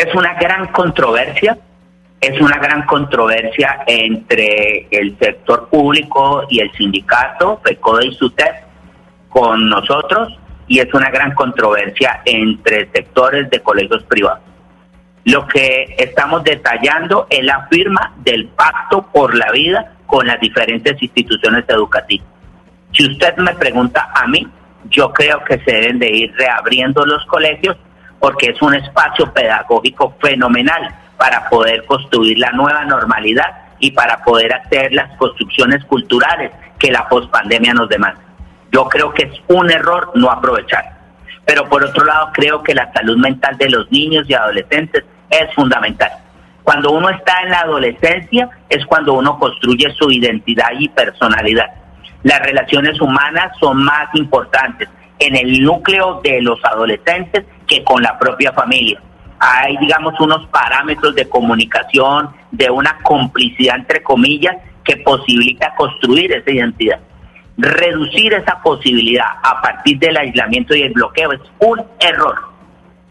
Es 0.00 0.14
una 0.14 0.32
gran 0.32 0.68
controversia, 0.68 1.58
es 2.22 2.40
una 2.40 2.56
gran 2.56 2.86
controversia 2.86 3.82
entre 3.86 4.86
el 4.90 5.14
sector 5.18 5.68
público 5.68 6.44
y 6.48 6.60
el 6.60 6.72
sindicato, 6.72 7.60
FECODE 7.62 8.06
y 8.06 8.14
SUTEP, 8.14 8.54
con 9.28 9.68
nosotros, 9.68 10.38
y 10.68 10.78
es 10.78 10.94
una 10.94 11.10
gran 11.10 11.34
controversia 11.34 12.22
entre 12.24 12.90
sectores 12.90 13.50
de 13.50 13.60
colegios 13.60 14.02
privados. 14.04 14.40
Lo 15.24 15.46
que 15.46 15.94
estamos 15.98 16.44
detallando 16.44 17.26
es 17.28 17.44
la 17.44 17.68
firma 17.70 18.14
del 18.24 18.46
pacto 18.46 19.02
por 19.12 19.34
la 19.34 19.52
vida 19.52 19.96
con 20.06 20.26
las 20.26 20.40
diferentes 20.40 20.94
instituciones 21.02 21.66
educativas. 21.68 22.26
Si 22.92 23.04
usted 23.04 23.36
me 23.36 23.52
pregunta 23.52 24.10
a 24.14 24.26
mí, 24.26 24.48
yo 24.88 25.12
creo 25.12 25.44
que 25.44 25.58
se 25.58 25.72
deben 25.72 25.98
de 25.98 26.10
ir 26.10 26.32
reabriendo 26.38 27.04
los 27.04 27.22
colegios 27.26 27.76
porque 28.20 28.50
es 28.50 28.62
un 28.62 28.74
espacio 28.74 29.32
pedagógico 29.32 30.14
fenomenal 30.20 30.94
para 31.16 31.48
poder 31.48 31.84
construir 31.86 32.38
la 32.38 32.52
nueva 32.52 32.84
normalidad 32.84 33.50
y 33.78 33.90
para 33.90 34.18
poder 34.22 34.54
hacer 34.54 34.92
las 34.92 35.16
construcciones 35.16 35.84
culturales 35.86 36.52
que 36.78 36.92
la 36.92 37.08
pospandemia 37.08 37.74
nos 37.74 37.88
demanda. 37.88 38.20
Yo 38.70 38.88
creo 38.88 39.12
que 39.12 39.24
es 39.24 39.32
un 39.48 39.70
error 39.70 40.12
no 40.14 40.30
aprovechar. 40.30 41.00
Pero 41.44 41.68
por 41.68 41.82
otro 41.82 42.04
lado, 42.04 42.30
creo 42.32 42.62
que 42.62 42.74
la 42.74 42.92
salud 42.92 43.16
mental 43.16 43.56
de 43.56 43.70
los 43.70 43.90
niños 43.90 44.24
y 44.28 44.34
adolescentes 44.34 45.04
es 45.30 45.52
fundamental. 45.54 46.10
Cuando 46.62 46.92
uno 46.92 47.08
está 47.08 47.40
en 47.42 47.50
la 47.50 47.60
adolescencia 47.60 48.48
es 48.68 48.84
cuando 48.86 49.14
uno 49.14 49.38
construye 49.38 49.90
su 49.98 50.10
identidad 50.10 50.68
y 50.78 50.88
personalidad. 50.90 51.66
Las 52.22 52.40
relaciones 52.40 53.00
humanas 53.00 53.52
son 53.58 53.82
más 53.82 54.14
importantes 54.14 54.88
en 55.20 55.36
el 55.36 55.62
núcleo 55.62 56.20
de 56.24 56.42
los 56.42 56.58
adolescentes 56.64 57.44
que 57.68 57.84
con 57.84 58.02
la 58.02 58.18
propia 58.18 58.52
familia. 58.52 59.00
Hay, 59.38 59.76
digamos, 59.76 60.18
unos 60.20 60.46
parámetros 60.48 61.14
de 61.14 61.28
comunicación, 61.28 62.30
de 62.50 62.68
una 62.70 62.98
complicidad, 63.02 63.76
entre 63.76 64.02
comillas, 64.02 64.56
que 64.84 64.96
posibilita 64.98 65.74
construir 65.76 66.32
esa 66.32 66.50
identidad. 66.50 66.98
reducir 67.56 68.32
esa 68.32 68.58
posibilidad 68.62 69.26
a 69.42 69.60
partir 69.60 69.98
del 69.98 70.16
aislamiento 70.16 70.74
y 70.74 70.80
el 70.80 70.94
bloqueo 70.94 71.32
es 71.32 71.40
un 71.58 71.78
error, 72.00 72.34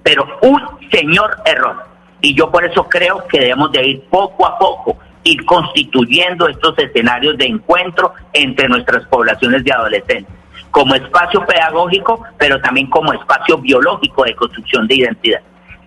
pero 0.02 0.26
un 0.42 0.60
señor 0.92 1.38
error. 1.46 1.86
Y 2.20 2.34
yo 2.34 2.50
por 2.50 2.66
eso 2.66 2.90
creo 2.90 3.24
que 3.28 3.40
debemos 3.40 3.72
de 3.72 3.88
ir 3.88 4.02
poco 4.10 4.48
a 4.48 4.58
poco, 4.58 4.98
ir 5.24 5.46
constituyendo 5.46 6.48
estos 6.48 6.78
escenarios 6.80 7.38
de 7.38 7.46
encuentro 7.46 8.14
entre 8.34 8.68
nuestras 8.68 9.06
poblaciones 9.06 9.64
de 9.64 9.72
adolescentes, 9.72 10.34
como 10.72 10.96
espacio 10.96 11.46
pedagógico, 11.46 12.24
pero 12.38 12.60
también 12.62 12.88
como 12.90 13.14
espacio 13.14 13.58
biológico 13.58 14.24
de 14.24 14.36
construcción 14.36 14.88
de 14.88 14.96
identidad. 14.96 15.42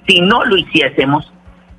Si 0.07 0.21
no 0.21 0.45
lo 0.45 0.57
hiciésemos, 0.57 1.33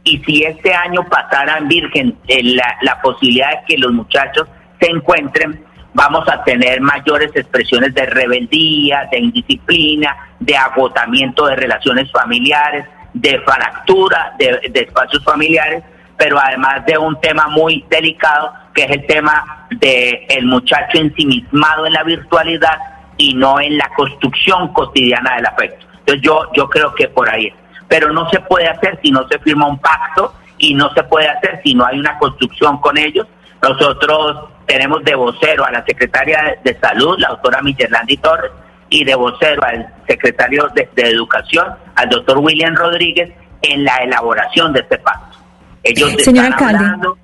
y 0.05 0.17
si 0.19 0.43
este 0.43 0.73
año 0.73 1.07
pasara 1.09 1.57
en 1.57 1.67
Virgen 1.67 2.17
eh, 2.27 2.43
la, 2.43 2.77
la 2.81 3.01
posibilidad 3.01 3.51
de 3.51 3.59
que 3.67 3.77
los 3.77 3.91
muchachos 3.93 4.47
se 4.79 4.89
encuentren, 4.89 5.63
vamos 5.93 6.27
a 6.27 6.43
tener 6.43 6.81
mayores 6.81 7.31
expresiones 7.35 7.93
de 7.93 8.05
rebeldía, 8.05 9.07
de 9.11 9.19
indisciplina, 9.19 10.15
de 10.39 10.57
agotamiento 10.57 11.45
de 11.45 11.55
relaciones 11.55 12.11
familiares, 12.11 12.85
de 13.13 13.39
fractura 13.41 14.33
de, 14.37 14.71
espacios 14.73 15.23
familiares, 15.23 15.83
pero 16.17 16.39
además 16.39 16.85
de 16.85 16.97
un 16.97 17.19
tema 17.21 17.47
muy 17.47 17.85
delicado, 17.89 18.53
que 18.73 18.83
es 18.83 18.91
el 18.91 19.05
tema 19.05 19.67
del 19.69 20.19
el 20.29 20.45
muchacho 20.45 20.97
ensimismado 20.97 21.85
en 21.85 21.93
la 21.93 22.03
virtualidad 22.03 22.77
y 23.23 23.33
no 23.33 23.57
en 23.61 23.77
la 23.77 23.89
construcción 23.95 24.73
cotidiana 24.73 25.35
del 25.35 25.45
afecto. 25.45 25.85
Entonces 25.99 26.21
yo, 26.21 26.41
yo 26.53 26.69
creo 26.69 26.93
que 26.93 27.07
por 27.07 27.29
ahí 27.29 27.47
es. 27.47 27.53
Pero 27.87 28.11
no 28.11 28.29
se 28.29 28.41
puede 28.41 28.67
hacer 28.67 28.99
si 29.01 29.11
no 29.11 29.25
se 29.29 29.39
firma 29.39 29.65
un 29.65 29.79
pacto 29.79 30.33
y 30.57 30.73
no 30.73 30.93
se 30.93 31.03
puede 31.03 31.29
hacer 31.29 31.61
si 31.63 31.73
no 31.73 31.85
hay 31.85 31.99
una 31.99 32.17
construcción 32.17 32.79
con 32.79 32.97
ellos. 32.97 33.25
Nosotros 33.61 34.49
tenemos 34.65 35.05
de 35.05 35.15
vocero 35.15 35.63
a 35.63 35.71
la 35.71 35.85
secretaria 35.85 36.57
de 36.65 36.77
Salud, 36.79 37.17
la 37.17 37.29
doctora 37.29 37.61
Michelandi 37.61 38.17
Torres, 38.17 38.51
y 38.89 39.05
de 39.05 39.15
vocero 39.15 39.63
al 39.63 39.87
secretario 40.05 40.67
de, 40.75 40.89
Educación, 40.97 41.65
al 41.95 42.09
doctor 42.09 42.39
William 42.39 42.75
Rodríguez, 42.75 43.31
en 43.61 43.85
la 43.85 43.95
elaboración 43.97 44.73
de 44.73 44.81
este 44.81 44.97
pacto. 44.97 45.37
Ellos 45.81 46.11
Señor 46.21 46.47
están 46.47 46.75
hablando 46.75 47.17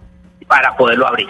para 0.47 0.77
poderlo 0.77 1.07
abrir. 1.07 1.27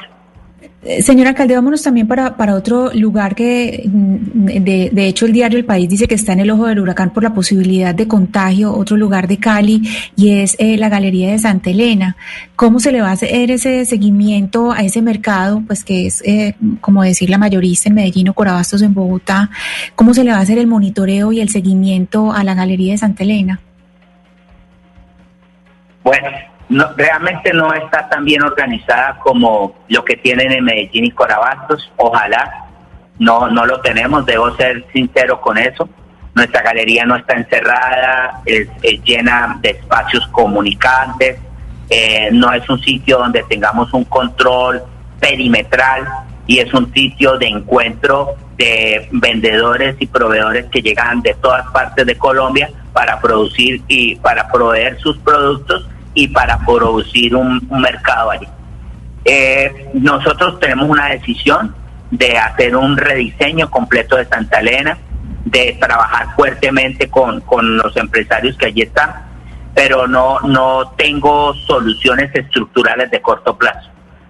Eh, 0.81 1.01
señora 1.01 1.31
alcalde, 1.31 1.55
vámonos 1.55 1.83
también 1.83 2.07
para, 2.07 2.37
para 2.37 2.55
otro 2.55 2.89
lugar 2.93 3.35
que, 3.35 3.83
mm, 3.85 4.45
de, 4.63 4.89
de, 4.93 5.07
hecho, 5.07 5.25
el 5.25 5.33
diario 5.33 5.59
El 5.59 5.65
País 5.65 5.89
dice 5.89 6.07
que 6.07 6.15
está 6.15 6.31
en 6.31 6.39
el 6.39 6.49
ojo 6.51 6.67
del 6.67 6.79
huracán 6.79 7.11
por 7.11 7.21
la 7.21 7.33
posibilidad 7.33 7.93
de 7.93 8.07
contagio, 8.07 8.73
otro 8.73 8.95
lugar 8.95 9.27
de 9.27 9.37
Cali, 9.37 9.81
y 10.15 10.39
es 10.39 10.55
eh, 10.57 10.77
la 10.77 10.87
Galería 10.87 11.31
de 11.31 11.39
Santa 11.39 11.69
Elena. 11.69 12.15
¿Cómo 12.55 12.79
se 12.79 12.93
le 12.93 13.01
va 13.01 13.09
a 13.09 13.11
hacer 13.11 13.51
ese 13.51 13.83
seguimiento 13.85 14.71
a 14.71 14.79
ese 14.79 15.01
mercado, 15.01 15.61
pues 15.67 15.83
que 15.83 16.07
es, 16.07 16.21
eh, 16.25 16.55
como 16.79 17.03
decir, 17.03 17.29
la 17.29 17.37
mayorista 17.37 17.89
en 17.89 17.95
Medellín 17.95 18.29
o 18.29 18.33
Corabastos 18.33 18.81
en 18.81 18.93
Bogotá? 18.93 19.49
¿Cómo 19.95 20.13
se 20.13 20.23
le 20.23 20.31
va 20.31 20.37
a 20.37 20.41
hacer 20.41 20.57
el 20.59 20.67
monitoreo 20.67 21.33
y 21.33 21.41
el 21.41 21.49
seguimiento 21.49 22.31
a 22.31 22.45
la 22.45 22.53
Galería 22.53 22.93
de 22.93 22.99
Santa 22.99 23.23
Elena? 23.23 23.59
Bueno, 26.05 26.29
no, 26.69 26.93
realmente 26.95 27.51
no 27.51 27.73
está 27.73 28.07
tan 28.07 28.23
bien 28.23 28.43
organizada 28.43 29.17
como 29.23 29.75
lo 29.87 30.05
que 30.05 30.17
tienen 30.17 30.51
en 30.51 30.63
Medellín 30.63 31.05
y 31.05 31.11
Corabastos. 31.11 31.91
Ojalá 31.97 32.67
no, 33.17 33.49
no 33.49 33.65
lo 33.65 33.81
tenemos, 33.81 34.25
debo 34.25 34.55
ser 34.55 34.85
sincero 34.93 35.41
con 35.41 35.57
eso. 35.57 35.89
Nuestra 36.35 36.61
galería 36.61 37.05
no 37.05 37.15
está 37.15 37.33
encerrada, 37.33 38.41
es, 38.45 38.67
llena 39.03 39.57
de 39.61 39.71
espacios 39.71 40.25
comunicantes, 40.27 41.39
eh, 41.89 42.29
no 42.31 42.53
es 42.53 42.69
un 42.69 42.79
sitio 42.81 43.17
donde 43.17 43.43
tengamos 43.49 43.91
un 43.93 44.05
control 44.05 44.83
perimetral 45.19 46.07
y 46.45 46.59
es 46.59 46.71
un 46.73 46.93
sitio 46.93 47.37
de 47.37 47.47
encuentro 47.47 48.35
de 48.57 49.09
vendedores 49.11 49.95
y 49.99 50.05
proveedores 50.05 50.67
que 50.67 50.81
llegan 50.81 51.21
de 51.21 51.33
todas 51.35 51.65
partes 51.71 52.05
de 52.05 52.15
Colombia 52.15 52.69
para 52.93 53.19
producir 53.19 53.81
y 53.87 54.15
para 54.17 54.47
proveer 54.49 54.99
sus 54.99 55.17
productos 55.17 55.87
y 56.19 56.27
para 56.27 56.59
producir 56.65 57.33
un, 57.33 57.65
mercado 57.69 58.31
allí. 58.31 58.47
Eh, 59.23 59.89
nosotros 59.93 60.59
tenemos 60.59 60.89
una 60.89 61.07
decisión 61.07 61.73
de 62.11 62.37
hacer 62.37 62.75
un 62.75 62.97
rediseño 62.97 63.69
completo 63.69 64.17
de 64.17 64.25
Santa 64.25 64.59
Elena, 64.59 64.97
de 65.45 65.77
trabajar 65.79 66.35
fuertemente 66.35 67.09
con, 67.09 67.41
los 67.77 67.95
empresarios 67.95 68.57
que 68.57 68.65
allí 68.65 68.81
están, 68.81 69.13
pero 69.73 70.07
no, 70.07 70.41
no 70.41 70.91
tengo 70.97 71.53
soluciones 71.53 72.35
estructurales 72.35 73.09
de 73.11 73.21
corto 73.21 73.57
plazo. 73.57 73.89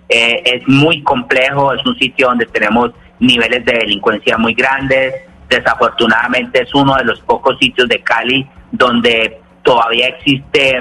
Eh, 0.09 0.43
es 0.45 0.67
muy 0.67 1.01
complejo, 1.01 1.73
es 1.73 1.83
un 1.85 1.97
sitio 1.97 2.27
donde 2.27 2.45
tenemos 2.45 2.91
niveles 3.19 3.65
de 3.65 3.73
delincuencia 3.73 4.37
muy 4.37 4.53
grandes, 4.53 5.15
desafortunadamente 5.49 6.61
es 6.61 6.73
uno 6.75 6.95
de 6.97 7.05
los 7.05 7.19
pocos 7.21 7.57
sitios 7.57 7.89
de 7.89 7.99
Cali 8.01 8.47
donde 8.71 9.39
todavía 9.63 10.07
existe 10.07 10.77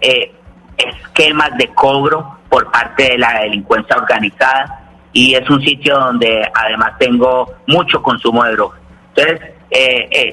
eh, 0.00 0.32
esquemas 0.80 1.56
de 1.56 1.68
cobro 1.68 2.38
por 2.48 2.70
parte 2.70 3.04
de 3.10 3.18
la 3.18 3.40
delincuencia 3.40 3.96
organizada 3.96 4.88
y 5.12 5.34
es 5.34 5.48
un 5.50 5.60
sitio 5.62 5.98
donde 5.98 6.48
además 6.54 6.92
tengo 6.98 7.52
mucho 7.66 8.02
consumo 8.02 8.44
de 8.44 8.52
drogas. 8.52 8.80
Entonces, 9.14 9.40
eh, 9.70 10.08
eh, 10.10 10.30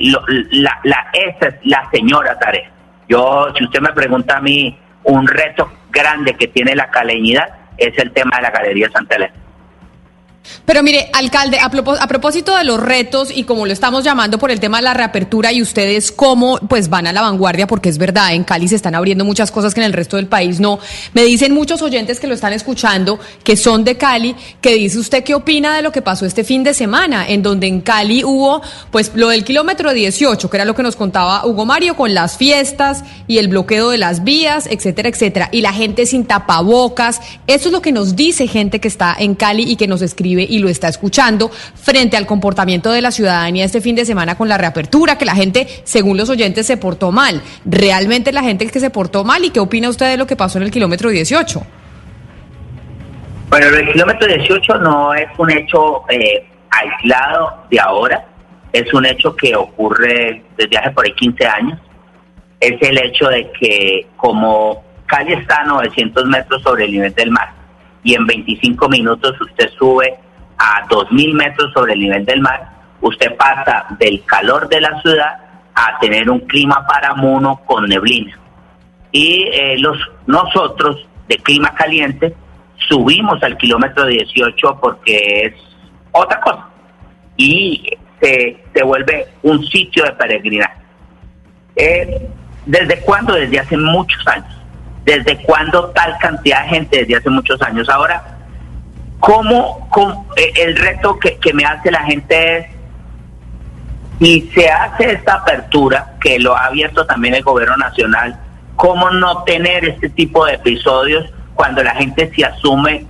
la, 0.51 0.79
la, 0.83 1.07
esa 1.13 1.47
es 1.47 1.55
la 1.63 1.89
señora 1.91 2.37
tarea. 2.39 2.71
Yo, 3.07 3.53
si 3.57 3.63
usted 3.63 3.81
me 3.81 3.93
pregunta 3.93 4.37
a 4.37 4.41
mí, 4.41 4.77
un 5.03 5.27
reto 5.27 5.71
grande 5.89 6.33
que 6.35 6.47
tiene 6.47 6.75
la 6.75 6.89
caleñidad 6.89 7.47
es 7.77 7.97
el 7.97 8.11
tema 8.11 8.37
de 8.37 8.43
la 8.43 8.51
Galería 8.51 8.89
Santa 8.89 9.15
Elena. 9.15 9.33
Pero 10.65 10.83
mire, 10.83 11.09
alcalde, 11.13 11.59
a, 11.59 11.69
propósito 11.69 12.55
de 12.55 12.63
los 12.63 12.79
retos 12.79 13.29
y 13.33 13.43
como 13.43 13.65
lo 13.65 13.73
estamos 13.73 14.03
llamando 14.03 14.37
por 14.37 14.51
el 14.51 14.59
tema 14.59 14.77
de 14.77 14.83
la 14.83 14.93
reapertura 14.93 15.51
y 15.53 15.61
ustedes 15.61 16.11
cómo 16.11 16.59
pues 16.67 16.89
van 16.89 17.07
a 17.07 17.13
la 17.13 17.21
vanguardia, 17.21 17.67
porque 17.67 17.89
es 17.89 17.97
verdad, 17.97 18.33
en 18.33 18.43
Cali 18.43 18.67
se 18.67 18.75
están 18.75 18.95
abriendo 18.95 19.23
muchas 19.25 19.51
cosas 19.51 19.73
que 19.73 19.79
en 19.79 19.85
el 19.85 19.93
resto 19.93 20.17
del 20.17 20.27
país 20.27 20.59
no. 20.59 20.79
Me 21.13 21.23
dicen 21.23 21.53
muchos 21.53 21.81
oyentes 21.81 22.19
que 22.19 22.27
lo 22.27 22.33
están 22.33 22.53
escuchando, 22.53 23.19
que 23.43 23.55
son 23.55 23.83
de 23.83 23.97
Cali, 23.97 24.35
que 24.61 24.75
dice 24.75 24.99
usted 24.99 25.23
qué 25.23 25.35
opina 25.35 25.75
de 25.75 25.81
lo 25.81 25.91
que 25.91 26.01
pasó 26.01 26.25
este 26.25 26.43
fin 26.43 26.63
de 26.63 26.73
semana, 26.73 27.25
en 27.27 27.43
donde 27.43 27.67
en 27.67 27.81
Cali 27.81 28.23
hubo 28.23 28.61
pues 28.91 29.11
lo 29.15 29.29
del 29.29 29.43
kilómetro 29.43 29.93
18, 29.93 30.49
que 30.49 30.57
era 30.57 30.65
lo 30.65 30.75
que 30.75 30.83
nos 30.83 30.95
contaba 30.95 31.45
Hugo 31.45 31.65
Mario, 31.65 31.95
con 31.95 32.13
las 32.13 32.37
fiestas 32.37 33.03
y 33.27 33.37
el 33.37 33.47
bloqueo 33.47 33.89
de 33.89 33.97
las 33.97 34.23
vías, 34.23 34.67
etcétera, 34.67 35.09
etcétera, 35.09 35.49
y 35.51 35.61
la 35.61 35.73
gente 35.73 36.05
sin 36.05 36.25
tapabocas. 36.25 37.21
Eso 37.47 37.69
es 37.69 37.71
lo 37.71 37.81
que 37.81 37.91
nos 37.91 38.15
dice 38.15 38.47
gente 38.47 38.79
que 38.79 38.87
está 38.87 39.15
en 39.17 39.35
Cali 39.35 39.63
y 39.63 39.75
que 39.75 39.87
nos 39.87 40.01
escribe 40.01 40.36
y 40.43 40.59
lo 40.59 40.69
está 40.69 40.87
escuchando 40.87 41.49
frente 41.49 42.17
al 42.17 42.25
comportamiento 42.25 42.91
de 42.91 43.01
la 43.01 43.11
ciudadanía 43.11 43.65
este 43.65 43.81
fin 43.81 43.95
de 43.95 44.05
semana 44.05 44.35
con 44.35 44.49
la 44.49 44.57
reapertura, 44.57 45.17
que 45.17 45.25
la 45.25 45.35
gente, 45.35 45.67
según 45.83 46.17
los 46.17 46.29
oyentes, 46.29 46.65
se 46.65 46.77
portó 46.77 47.11
mal. 47.11 47.41
¿Realmente 47.65 48.31
la 48.31 48.43
gente 48.43 48.65
es 48.65 48.71
que 48.71 48.79
se 48.79 48.89
portó 48.89 49.23
mal? 49.23 49.43
¿Y 49.43 49.49
qué 49.49 49.59
opina 49.59 49.89
usted 49.89 50.11
de 50.11 50.17
lo 50.17 50.27
que 50.27 50.35
pasó 50.35 50.57
en 50.57 50.65
el 50.65 50.71
kilómetro 50.71 51.09
18? 51.09 51.61
Bueno, 53.49 53.67
el 53.67 53.91
kilómetro 53.91 54.27
18 54.27 54.77
no 54.79 55.13
es 55.13 55.27
un 55.37 55.51
hecho 55.51 56.03
eh, 56.09 56.45
aislado 56.69 57.63
de 57.71 57.79
ahora, 57.79 58.25
es 58.73 58.93
un 58.93 59.05
hecho 59.05 59.35
que 59.35 59.55
ocurre 59.55 60.43
desde 60.57 60.77
hace 60.77 60.91
por 60.91 61.05
ahí 61.05 61.13
15 61.13 61.47
años. 61.47 61.79
Es 62.59 62.75
el 62.81 62.97
hecho 62.97 63.29
de 63.29 63.49
que 63.57 64.07
como 64.17 64.83
Cali 65.05 65.33
está 65.33 65.61
a 65.61 65.65
900 65.65 66.25
metros 66.25 66.61
sobre 66.61 66.85
el 66.85 66.91
nivel 66.91 67.13
del 67.13 67.31
mar 67.31 67.53
y 68.03 68.15
en 68.15 68.25
25 68.25 68.89
minutos 68.89 69.39
usted 69.41 69.69
sube 69.77 70.17
a 70.57 70.87
2.000 70.87 71.33
metros 71.33 71.71
sobre 71.73 71.93
el 71.93 71.99
nivel 71.99 72.25
del 72.25 72.41
mar, 72.41 72.69
usted 73.01 73.35
pasa 73.35 73.85
del 73.99 74.23
calor 74.25 74.67
de 74.67 74.81
la 74.81 75.01
ciudad 75.01 75.39
a 75.75 75.99
tener 75.99 76.29
un 76.29 76.39
clima 76.39 76.85
paramuno 76.87 77.61
con 77.65 77.87
neblina. 77.87 78.37
Y 79.11 79.47
eh, 79.51 79.77
los 79.77 79.97
nosotros 80.25 81.07
de 81.27 81.37
clima 81.37 81.73
caliente 81.75 82.35
subimos 82.89 83.41
al 83.43 83.57
kilómetro 83.57 84.05
18 84.05 84.79
porque 84.81 85.43
es 85.43 85.53
otra 86.11 86.39
cosa 86.41 86.67
y 87.35 87.89
se, 88.19 88.63
se 88.73 88.83
vuelve 88.83 89.27
un 89.43 89.63
sitio 89.67 90.03
de 90.03 90.11
peregrinaje. 90.13 90.81
Eh, 91.75 92.27
¿Desde 92.65 92.99
cuándo? 93.01 93.33
Desde 93.33 93.59
hace 93.59 93.77
muchos 93.77 94.27
años. 94.27 94.53
¿Desde 95.05 95.37
cuándo 95.43 95.89
tal 95.91 96.17
cantidad 96.17 96.63
de 96.63 96.69
gente? 96.69 96.97
Desde 96.99 97.15
hace 97.15 97.29
muchos 97.29 97.61
años. 97.61 97.87
Ahora, 97.87 98.36
¿Cómo, 99.19 99.89
eh, 100.35 100.53
el 100.57 100.75
reto 100.75 101.17
que, 101.19 101.53
me 101.53 101.65
hace 101.65 101.91
la 101.91 102.03
gente 102.03 102.57
es, 102.57 102.67
si 104.19 104.49
se 104.53 104.69
hace 104.69 105.13
esta 105.13 105.35
apertura, 105.35 106.15
que 106.21 106.39
lo 106.39 106.55
ha 106.55 106.65
abierto 106.65 107.05
también 107.05 107.35
el 107.35 107.43
gobierno 107.43 107.77
nacional, 107.77 108.39
¿cómo 108.75 109.09
no 109.11 109.43
tener 109.43 109.85
este 109.85 110.09
tipo 110.09 110.45
de 110.45 110.53
episodios 110.53 111.25
cuando 111.55 111.83
la 111.83 111.95
gente 111.95 112.31
se 112.35 112.45
asume 112.45 113.05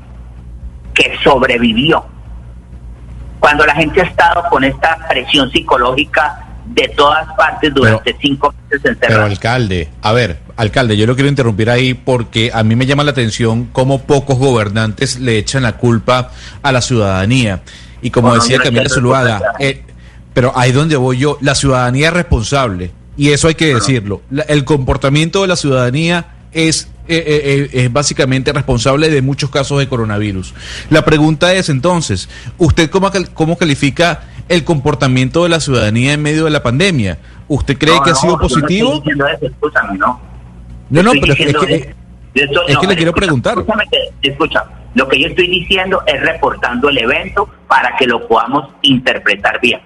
que 0.94 1.18
sobrevivió? 1.24 2.06
Cuando 3.40 3.66
la 3.66 3.76
gente 3.76 4.02
ha 4.02 4.06
estado 4.06 4.44
con 4.50 4.64
esta 4.64 4.98
presión 5.08 5.52
psicológica 5.52 6.47
de 6.78 6.88
todas 6.90 7.28
partes 7.36 7.74
durante 7.74 8.16
cinco 8.22 8.54
meses 8.54 8.86
encerrados. 8.86 9.08
Pero 9.08 9.24
alcalde, 9.24 9.90
a 10.02 10.14
ver, 10.14 10.40
alcalde, 10.56 10.96
yo 10.96 11.08
lo 11.08 11.16
quiero 11.16 11.28
interrumpir 11.28 11.72
ahí 11.72 11.96
porque 11.96 12.52
a 12.54 12.64
mí 12.64 12.76
me 12.76 12.86
llama 12.86 13.04
la 13.04 13.12
atención 13.12 13.70
cómo 13.72 14.04
pocos 14.04 14.38
gobernantes 14.38 15.20
le 15.20 15.40
echan 15.40 15.64
la 15.64 15.78
culpa 15.78 16.32
a 16.62 16.72
la 16.72 16.82
ciudadanía. 16.82 17.62
Y 18.02 18.12
como 18.12 18.36
decía 18.36 18.60
Camila 18.60 18.90
Zuluaga, 18.90 19.42
eh, 19.60 19.84
pero 20.36 20.54
ahí 20.56 20.72
donde 20.72 20.96
voy 20.98 21.18
yo, 21.18 21.40
la 21.42 21.56
ciudadanía 21.56 22.10
es 22.10 22.14
responsable, 22.14 22.92
y 23.18 23.30
eso 23.32 23.48
hay 23.48 23.56
que 23.56 23.74
decirlo. 23.74 24.22
el 24.48 24.64
comportamiento 24.64 25.42
de 25.42 25.48
la 25.48 25.56
ciudadanía 25.56 26.28
es 26.52 26.90
eh, 27.10 27.70
eh, 27.74 27.86
es 27.86 27.94
básicamente 27.94 28.52
responsable 28.52 29.10
de 29.10 29.22
muchos 29.22 29.50
casos 29.50 29.80
de 29.80 29.88
coronavirus. 29.88 30.54
La 30.90 31.06
pregunta 31.06 31.54
es 31.54 31.70
entonces, 31.70 32.28
¿usted 32.58 32.90
cómo, 32.90 33.10
cómo 33.34 33.58
califica 33.58 34.24
el 34.50 34.64
comportamiento 34.64 35.44
de 35.44 35.50
la 35.50 35.60
ciudadanía 35.60 36.14
en 36.14 36.22
medio 36.22 36.46
de 36.46 36.52
la 36.52 36.64
pandemia? 36.64 37.18
¿Usted 37.48 37.78
cree 37.78 37.96
que 38.04 38.12
ha 38.12 38.16
sido 38.16 38.38
positivo? 38.40 39.02
no, 39.98 40.20
no, 40.90 41.04
no, 41.04 41.12
pero 41.20 41.34
es 41.34 41.38
que, 41.38 41.96
es 42.34 42.78
que 42.78 42.88
le 42.88 42.96
quiero 42.96 43.14
preguntar. 43.14 43.58
Escucha, 44.22 44.66
lo 44.96 45.08
que 45.08 45.20
yo 45.20 45.28
estoy 45.28 45.48
diciendo 45.48 46.02
es 46.06 46.22
reportando 46.22 46.90
el 46.90 46.98
evento 46.98 47.50
para 47.68 47.96
que 47.98 48.08
lo 48.08 48.28
podamos 48.28 48.70
interpretar 48.82 49.60
bien. 49.62 49.82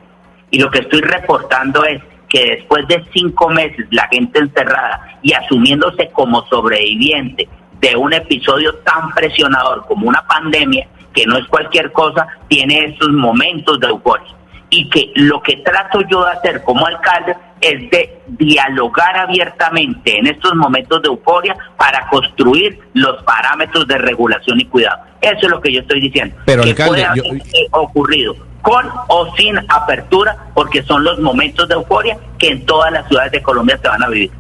Y 0.52 0.60
lo 0.60 0.70
que 0.70 0.80
estoy 0.80 1.02
reportando 1.02 1.84
es 1.86 2.02
que 2.30 2.56
después 2.56 2.88
de 2.88 3.04
cinco 3.14 3.50
meses 3.50 3.86
la 3.92 4.08
gente 4.08 4.40
encerrada 4.40 5.20
y 5.22 5.34
asumiéndose 5.34 6.10
como 6.14 6.46
sobreviviente 6.48 7.50
de 7.82 7.96
un 7.96 8.14
episodio 8.14 8.76
tan 8.86 9.10
presionador 9.14 9.86
como 9.88 10.08
una 10.08 10.26
pandemia, 10.28 10.88
que 11.14 11.26
no 11.26 11.38
es 11.38 11.46
cualquier 11.48 11.92
cosa, 11.92 12.28
tiene 12.48 12.86
esos 12.86 13.10
momentos 13.10 13.80
de 13.80 13.88
euforia. 13.88 14.34
Y 14.74 14.90
que 14.90 15.12
lo 15.16 15.42
que 15.42 15.58
trato 15.58 16.00
yo 16.10 16.26
de 16.26 16.32
hacer 16.32 16.64
como 16.64 16.88
alcalde 16.88 17.36
es 17.60 17.92
de 17.92 18.22
dialogar 18.28 19.18
abiertamente 19.18 20.18
en 20.18 20.28
estos 20.28 20.56
momentos 20.56 21.02
de 21.02 21.10
euforia 21.10 21.56
para 21.78 22.08
construir 22.10 22.80
los 22.94 23.22
parámetros 23.24 23.86
de 23.88 23.98
regulación 23.98 24.60
y 24.60 24.66
cuidado. 24.66 25.04
Eso 25.22 25.40
es 25.42 25.50
lo 25.50 25.62
que 25.62 25.74
yo 25.74 25.82
estoy 25.82 26.02
diciendo. 26.02 26.36
Pero 26.46 26.64
que 26.64 26.74
puede 26.74 27.04
haber 27.04 27.24
ocurrido 27.72 28.36
con 28.62 28.86
o 29.08 29.36
sin 29.36 29.58
apertura, 29.58 30.38
porque 30.54 30.84
son 30.84 31.04
los 31.04 31.20
momentos 31.20 31.68
de 31.68 31.76
euforia 31.76 32.18
que 32.38 32.48
en 32.48 32.66
todas 32.66 32.92
las 32.92 33.08
ciudades 33.08 33.32
de 33.32 33.42
Colombia 33.42 33.78
se 33.82 33.88
van 33.88 34.04
a 34.04 34.08
vivir. 34.08 34.32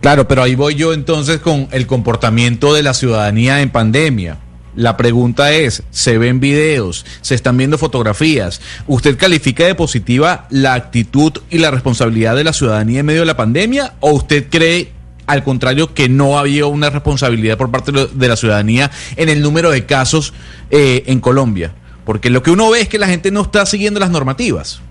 Claro, 0.00 0.28
pero 0.28 0.42
ahí 0.42 0.54
voy 0.54 0.74
yo 0.74 0.92
entonces 0.92 1.40
con 1.40 1.68
el 1.70 1.86
comportamiento 1.86 2.74
de 2.74 2.82
la 2.82 2.92
ciudadanía 2.92 3.60
en 3.62 3.70
pandemia. 3.70 4.38
La 4.76 4.96
pregunta 4.96 5.52
es, 5.52 5.84
¿se 5.90 6.18
ven 6.18 6.40
videos? 6.40 7.06
¿Se 7.20 7.34
están 7.34 7.56
viendo 7.56 7.78
fotografías? 7.78 8.60
¿Usted 8.88 9.16
califica 9.16 9.64
de 9.64 9.76
positiva 9.76 10.46
la 10.50 10.74
actitud 10.74 11.32
y 11.48 11.58
la 11.58 11.70
responsabilidad 11.70 12.34
de 12.34 12.44
la 12.44 12.52
ciudadanía 12.52 13.00
en 13.00 13.06
medio 13.06 13.20
de 13.20 13.26
la 13.26 13.36
pandemia? 13.36 13.92
¿O 14.00 14.10
usted 14.10 14.48
cree, 14.50 14.90
al 15.26 15.44
contrario, 15.44 15.94
que 15.94 16.08
no 16.08 16.38
había 16.38 16.66
una 16.66 16.90
responsabilidad 16.90 17.56
por 17.56 17.70
parte 17.70 17.92
de 17.92 18.28
la 18.28 18.36
ciudadanía 18.36 18.90
en 19.16 19.28
el 19.28 19.42
número 19.42 19.70
de 19.70 19.86
casos 19.86 20.34
eh, 20.70 21.04
en 21.06 21.20
Colombia? 21.20 21.72
Porque 22.04 22.28
lo 22.28 22.42
que 22.42 22.50
uno 22.50 22.68
ve 22.70 22.80
es 22.80 22.88
que 22.88 22.98
la 22.98 23.06
gente 23.06 23.30
no 23.30 23.42
está 23.42 23.64
siguiendo 23.66 24.00
las 24.00 24.10
normativas. 24.10 24.82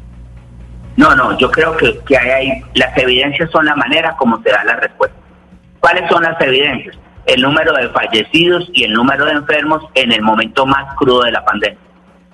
No, 0.95 1.13
no, 1.13 1.37
yo 1.37 1.51
creo 1.51 1.75
que, 1.75 1.99
que 2.05 2.17
hay, 2.17 2.63
las 2.75 2.97
evidencias 2.97 3.51
son 3.51 3.65
la 3.65 3.75
manera 3.75 4.15
como 4.15 4.41
se 4.43 4.49
da 4.49 4.63
la 4.63 4.75
respuesta. 4.77 5.17
¿Cuáles 5.81 6.09
son 6.09 6.23
las 6.23 6.39
evidencias? 6.39 6.95
El 7.25 7.41
número 7.41 7.73
de 7.73 7.89
fallecidos 7.89 8.69
y 8.73 8.83
el 8.83 8.91
número 8.91 9.25
de 9.25 9.31
enfermos 9.31 9.83
en 9.95 10.11
el 10.11 10.21
momento 10.21 10.65
más 10.65 10.93
crudo 10.95 11.23
de 11.23 11.31
la 11.31 11.43
pandemia. 11.45 11.79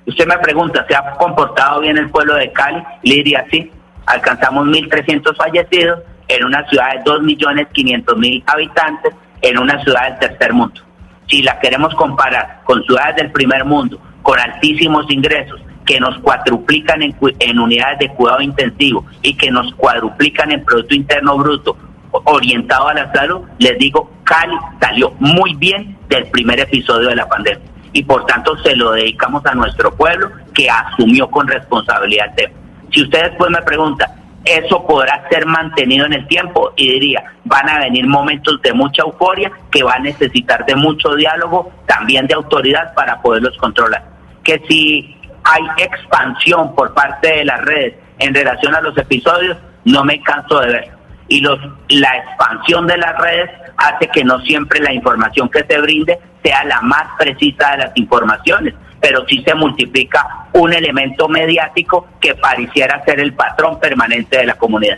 Usted 0.06 0.26
me 0.26 0.38
pregunta, 0.40 0.86
¿se 0.88 0.96
ha 0.96 1.12
comportado 1.12 1.82
bien 1.82 1.98
el 1.98 2.10
pueblo 2.10 2.34
de 2.36 2.52
Cali? 2.52 2.82
Le 3.04 3.16
diría 3.16 3.46
sí. 3.52 3.72
Alcanzamos 4.08 4.68
1.300 4.68 5.36
fallecidos 5.36 6.00
en 6.28 6.46
una 6.46 6.68
ciudad 6.68 6.94
de 6.94 7.04
2.500.000 7.04 8.44
habitantes, 8.48 9.14
en 9.42 9.60
una 9.60 9.84
ciudad 9.84 10.10
del 10.10 10.20
tercer 10.20 10.54
mundo. 10.54 10.82
Si 11.28 11.44
la 11.44 11.60
queremos 11.60 11.94
comparar 11.94 12.62
con 12.64 12.84
ciudades 12.84 13.18
del 13.18 13.32
primer 13.32 13.66
mundo, 13.66 14.02
con 14.24 14.40
altísimos 14.40 15.10
ingresos, 15.12 15.62
que 15.86 16.00
nos 16.00 16.18
cuadruplican 16.20 17.02
en, 17.02 17.16
en, 17.40 17.60
unidades 17.60 18.00
de 18.00 18.10
cuidado 18.10 18.42
intensivo 18.42 19.06
y 19.22 19.36
que 19.36 19.50
nos 19.50 19.74
cuadruplican 19.76 20.52
en 20.52 20.64
Producto 20.64 20.96
Interno 20.96 21.38
Bruto 21.38 21.78
orientado 22.12 22.88
a 22.88 22.94
la 22.94 23.12
salud, 23.14 23.42
les 23.60 23.78
digo, 23.78 24.10
Cali 24.24 24.56
salió 24.80 25.14
muy 25.20 25.56
bien 25.56 25.98
del 26.08 26.26
primer 26.28 26.60
episodio 26.60 27.10
de 27.10 27.16
la 27.16 27.28
pandemia 27.28 27.70
y 27.94 28.04
por 28.04 28.26
tanto 28.26 28.58
se 28.58 28.76
lo 28.76 28.92
dedicamos 28.92 29.46
a 29.46 29.56
nuestro 29.56 29.94
pueblo 29.96 30.32
que 30.54 30.70
asumió 30.70 31.30
con 31.30 31.48
responsabilidad 31.48 32.28
el 32.30 32.36
tema. 32.36 32.54
Si 32.92 33.02
usted 33.02 33.24
después 33.24 33.50
me 33.52 33.62
pregunta, 33.62 34.16
¿eso 34.46 34.86
podrá 34.86 35.28
ser 35.30 35.46
mantenido 35.46 36.06
en 36.06 36.14
el 36.14 36.28
tiempo? 36.28 36.74
Y 36.76 36.92
diría, 36.94 37.24
van 37.46 37.70
a 37.70 37.80
venir 37.80 38.08
momentos 38.08 38.62
de 38.62 38.74
mucha 38.74 39.04
euforia 39.04 39.52
que 39.72 39.84
va 39.84 39.94
a 39.94 40.00
necesitar 40.00 40.66
de 40.66 40.76
mucho 40.76 41.16
diálogo, 41.16 41.72
también 41.86 42.28
de 42.28 42.34
autoridad 42.34 42.94
para 42.94 43.22
poderlos 43.22 43.58
controlar. 43.58 44.04
Que 44.44 44.62
si 44.68 45.16
hay 45.44 45.64
expansión 45.78 46.76
por 46.76 46.94
parte 46.94 47.38
de 47.38 47.46
las 47.46 47.62
redes 47.62 47.96
en 48.20 48.34
relación 48.34 48.76
a 48.76 48.82
los 48.82 48.98
episodios, 48.98 49.58
no 49.86 50.04
me 50.04 50.22
canso 50.22 50.60
de 50.60 50.68
ver. 50.68 50.99
Y 51.30 51.42
los, 51.42 51.60
la 51.90 52.18
expansión 52.18 52.88
de 52.88 52.98
las 52.98 53.18
redes 53.18 53.50
hace 53.78 54.08
que 54.08 54.24
no 54.24 54.40
siempre 54.42 54.80
la 54.80 54.94
información 54.94 55.50
que 55.50 55.64
se 55.64 55.80
brinde 55.80 56.20
sea 56.44 56.64
la 56.66 56.82
más 56.82 57.06
precisa 57.18 57.72
de 57.72 57.78
las 57.78 57.92
informaciones, 57.96 58.74
pero 59.00 59.26
sí 59.28 59.42
se 59.46 59.54
multiplica 59.54 60.48
un 60.54 60.74
elemento 60.74 61.28
mediático 61.28 62.08
que 62.20 62.36
pareciera 62.36 63.04
ser 63.06 63.20
el 63.20 63.34
patrón 63.34 63.80
permanente 63.80 64.38
de 64.38 64.46
la 64.46 64.56
comunidad. 64.56 64.98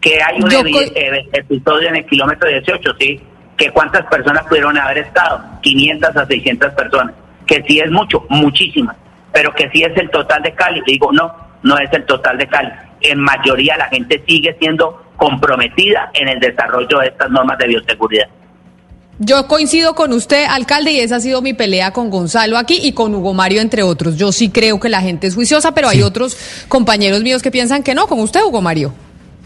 Que 0.00 0.22
hay 0.22 0.40
un 0.40 0.50
eh, 0.52 1.28
episodio 1.32 1.88
en 1.88 1.96
el 1.96 2.06
kilómetro 2.06 2.48
18, 2.48 2.94
sí, 2.98 3.20
que 3.56 3.70
cuántas 3.70 4.06
personas 4.06 4.44
pudieron 4.46 4.78
haber 4.78 4.98
estado, 4.98 5.42
500 5.60 6.16
a 6.16 6.26
600 6.26 6.72
personas, 6.72 7.14
que 7.46 7.62
sí 7.66 7.80
es 7.80 7.90
mucho, 7.90 8.24
muchísimas 8.28 8.96
pero 9.32 9.52
que 9.54 9.68
sí 9.70 9.82
es 9.82 9.96
el 9.96 10.10
total 10.10 10.42
de 10.42 10.52
Cali. 10.52 10.82
Digo, 10.86 11.10
no, 11.12 11.34
no 11.62 11.78
es 11.78 11.92
el 11.92 12.04
total 12.06 12.38
de 12.38 12.46
Cali. 12.46 12.70
En 13.00 13.20
mayoría 13.20 13.76
la 13.76 13.88
gente 13.88 14.22
sigue 14.26 14.56
siendo 14.58 15.02
comprometida 15.16 16.10
en 16.14 16.28
el 16.28 16.40
desarrollo 16.40 16.98
de 16.98 17.06
estas 17.08 17.30
normas 17.30 17.58
de 17.58 17.68
bioseguridad. 17.68 18.26
Yo 19.18 19.46
coincido 19.46 19.94
con 19.94 20.12
usted, 20.12 20.46
alcalde, 20.48 20.92
y 20.92 20.98
esa 20.98 21.16
ha 21.16 21.20
sido 21.20 21.42
mi 21.42 21.52
pelea 21.52 21.92
con 21.92 22.10
Gonzalo 22.10 22.58
aquí 22.58 22.80
y 22.82 22.92
con 22.92 23.14
Hugo 23.14 23.34
Mario, 23.34 23.60
entre 23.60 23.82
otros. 23.82 24.16
Yo 24.16 24.32
sí 24.32 24.48
creo 24.48 24.80
que 24.80 24.88
la 24.88 25.00
gente 25.00 25.28
es 25.28 25.34
juiciosa, 25.34 25.72
pero 25.72 25.88
hay 25.88 26.02
otros 26.02 26.36
compañeros 26.66 27.22
míos 27.22 27.42
que 27.42 27.50
piensan 27.50 27.84
que 27.84 27.94
no, 27.94 28.08
como 28.08 28.22
usted, 28.22 28.40
Hugo 28.44 28.62
Mario. 28.62 28.92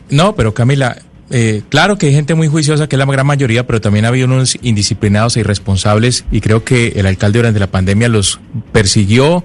No, 0.09 0.35
pero 0.35 0.55
Camila, 0.55 0.97
eh, 1.31 1.63
claro 1.69 1.99
que 1.99 2.07
hay 2.07 2.15
gente 2.15 2.35
muy 2.35 2.49
juiciosa, 2.49 2.89
que 2.89 2.97
es 2.97 2.99
la 2.99 3.05
gran 3.05 3.27
mayoría, 3.27 3.67
pero 3.67 3.81
también 3.81 4.07
ha 4.07 4.09
habido 4.09 4.27
unos 4.27 4.57
indisciplinados 4.63 5.37
e 5.37 5.41
irresponsables, 5.41 6.25
y 6.31 6.41
creo 6.41 6.65
que 6.65 6.95
el 6.97 7.05
alcalde 7.05 7.41
durante 7.41 7.61
la 7.61 7.67
pandemia 7.67 8.09
los 8.09 8.41
persiguió 8.73 9.45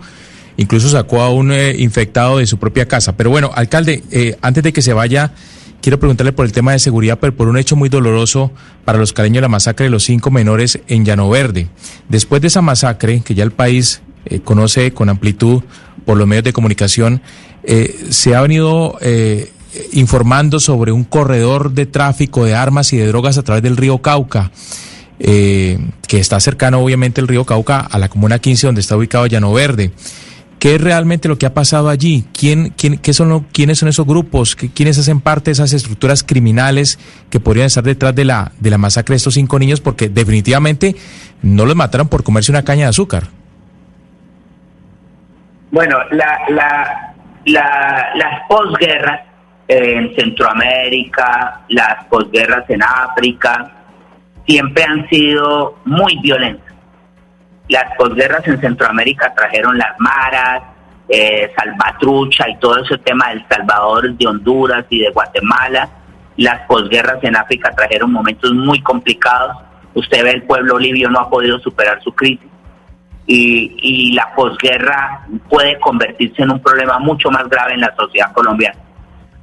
incluso 0.62 0.89
sacó 0.89 1.22
a 1.22 1.30
un 1.30 1.51
eh, 1.51 1.76
infectado 1.78 2.38
de 2.38 2.47
su 2.47 2.57
propia 2.57 2.88
casa. 2.88 3.18
Pero 3.18 3.30
bueno, 3.30 3.51
alcalde, 3.53 4.03
eh, 4.12 4.38
antes 4.41 4.64
de 4.64 4.72
que 4.72 4.82
se 4.82 4.93
vaya, 4.93 5.34
quiero 5.82 5.99
preguntarle 5.99 6.32
por 6.32 6.45
el 6.45 6.51
tema 6.51 6.72
de 6.72 6.80
seguridad, 6.80 7.18
pero 7.20 7.36
por 7.36 7.47
un 7.47 7.57
hecho 7.57 7.76
muy 7.76 7.89
doloroso 7.89 8.51
para 8.86 8.99
los 8.99 9.12
caleños, 9.12 9.41
la 9.41 9.47
masacre 9.47 9.86
de 9.86 9.89
los 9.89 10.03
cinco 10.03 10.32
menores 10.32 10.80
en 10.88 11.03
Llano 11.03 11.30
Verde. 11.30 11.68
Después 12.09 12.41
de 12.41 12.49
esa 12.49 12.62
masacre, 12.62 13.22
que 13.22 13.34
ya 13.34 13.43
el 13.43 13.51
país 13.51 14.01
eh, 14.26 14.39
conoce 14.39 14.93
con 14.93 15.09
amplitud 15.09 15.64
por 16.05 16.18
los 16.18 16.28
medios 16.28 16.43
de 16.43 16.53
comunicación, 16.53 17.22
se 18.09 18.34
ha 18.34 18.41
venido 18.41 18.97
informando 19.93 20.59
sobre 20.59 20.91
un 20.91 21.03
corredor 21.03 21.74
de 21.74 21.86
tráfico 21.86 22.43
de 22.43 22.55
armas 22.55 22.91
y 22.91 22.97
de 22.97 23.05
drogas 23.05 23.38
a 23.38 23.43
través 23.43 23.62
del 23.62 23.78
río 23.78 23.99
Cauca. 23.99 24.51
que 25.20 25.78
está 26.09 26.39
cercano 26.39 26.80
obviamente 26.80 27.22
el 27.22 27.28
río 27.28 27.45
Cauca 27.45 27.82
a 27.82 27.99
la 27.99 28.09
comuna 28.09 28.39
15 28.39 28.66
donde 28.66 28.82
está 28.82 28.97
ubicado 28.97 29.28
Llano 29.28 29.53
Verde. 29.53 29.91
¿Qué 30.62 30.76
es 30.76 30.82
realmente 30.82 31.28
lo 31.28 31.39
que 31.39 31.47
ha 31.47 31.55
pasado 31.55 31.89
allí? 31.89 32.24
¿Quién, 32.39 32.70
quién, 32.78 32.99
qué 32.99 33.14
son 33.14 33.47
¿Quiénes 33.51 33.80
son 33.80 33.89
esos 33.89 34.05
grupos? 34.05 34.55
¿Quiénes 34.55 34.99
hacen 34.99 35.20
parte 35.20 35.45
de 35.45 35.53
esas 35.53 35.74
estructuras 35.74 36.24
criminales 36.24 36.99
que 37.32 37.39
podrían 37.39 37.66
estar 37.66 37.84
detrás 37.84 38.14
de 38.14 38.26
la, 38.26 38.51
de 38.59 38.70
la 38.70 38.78
masacre 38.78 39.14
de 39.14 39.18
estos 39.18 39.34
cinco 39.34 39.57
niños? 39.57 39.82
Porque 39.82 40.07
definitivamente 40.07 40.95
no 41.41 41.66
los 41.66 41.76
mataron 41.76 42.09
por 42.09 42.24
comerse 42.24 42.51
una 42.51 42.62
caña 42.62 42.84
de 42.84 42.89
azúcar. 42.89 43.24
Bueno, 45.72 45.97
la, 46.12 46.38
la, 46.49 47.16
la, 47.45 48.09
las 48.14 48.41
posguerras 48.47 49.22
en 49.68 50.14
Centroamérica, 50.14 51.62
las 51.70 52.05
posguerras 52.05 52.70
en 52.70 52.84
África, 52.84 53.72
siempre 54.45 54.84
han 54.84 55.09
sido 55.09 55.80
muy 55.86 56.20
violentas 56.22 56.70
las 57.72 57.95
posguerras 57.97 58.45
en 58.47 58.59
Centroamérica 58.59 59.34
trajeron 59.34 59.78
las 59.78 59.97
maras, 59.97 60.61
eh, 61.07 61.49
Salvatrucha 61.55 62.49
y 62.49 62.57
todo 62.57 62.84
ese 62.84 62.97
tema 62.97 63.30
del 63.30 63.45
Salvador, 63.47 64.13
de 64.13 64.28
Honduras 64.28 64.86
y 64.89 64.99
de 64.99 65.09
Guatemala. 65.11 65.89
Las 66.36 66.67
posguerras 66.67 67.24
en 67.24 67.38
África 67.38 67.72
trajeron 67.72 68.11
momentos 68.11 68.51
muy 68.53 68.82
complicados. 68.82 69.55
Usted 69.93 70.22
ve 70.22 70.32
el 70.32 70.43
pueblo 70.43 70.78
libio 70.78 71.09
no 71.09 71.19
ha 71.19 71.30
podido 71.30 71.59
superar 71.59 72.01
su 72.03 72.13
crisis. 72.13 72.47
Y, 73.26 74.11
la 74.13 74.36
posguerra 74.36 75.26
puede 75.49 75.80
convertirse 75.80 76.41
en 76.41 76.51
un 76.51 76.59
problema 76.61 76.99
mucho 76.99 77.32
más 77.32 77.47
grave 77.47 77.76
en 77.76 77.82
la 77.82 77.95
sociedad 77.95 78.34
colombiana. 78.34 78.78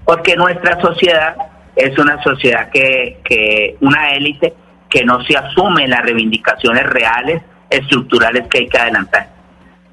Porque 0.05 0.37
nuestra 0.37 0.79
sociedad 0.79 1.35
es 1.75 1.99
una 1.99 2.23
sociedad 2.23 2.69
que, 2.71 3.21
que 3.25 3.79
una 3.81 4.11
élite 4.11 4.53
que 4.91 5.05
no 5.05 5.25
se 5.25 5.39
asume 5.39 5.89
las 5.89 6.03
reivindicaciones 6.03 6.85
reales 6.85 7.43
estructurales 7.71 8.47
que 8.49 8.59
hay 8.59 8.69
que 8.69 8.79
adelantar. 8.79 9.29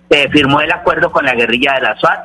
Se 0.10 0.30
firmó 0.30 0.62
el 0.62 0.72
acuerdo 0.72 1.12
con 1.12 1.26
la 1.26 1.36
guerrilla 1.36 1.74
de 1.74 1.82
la 1.82 1.96
SWAT, 1.98 2.20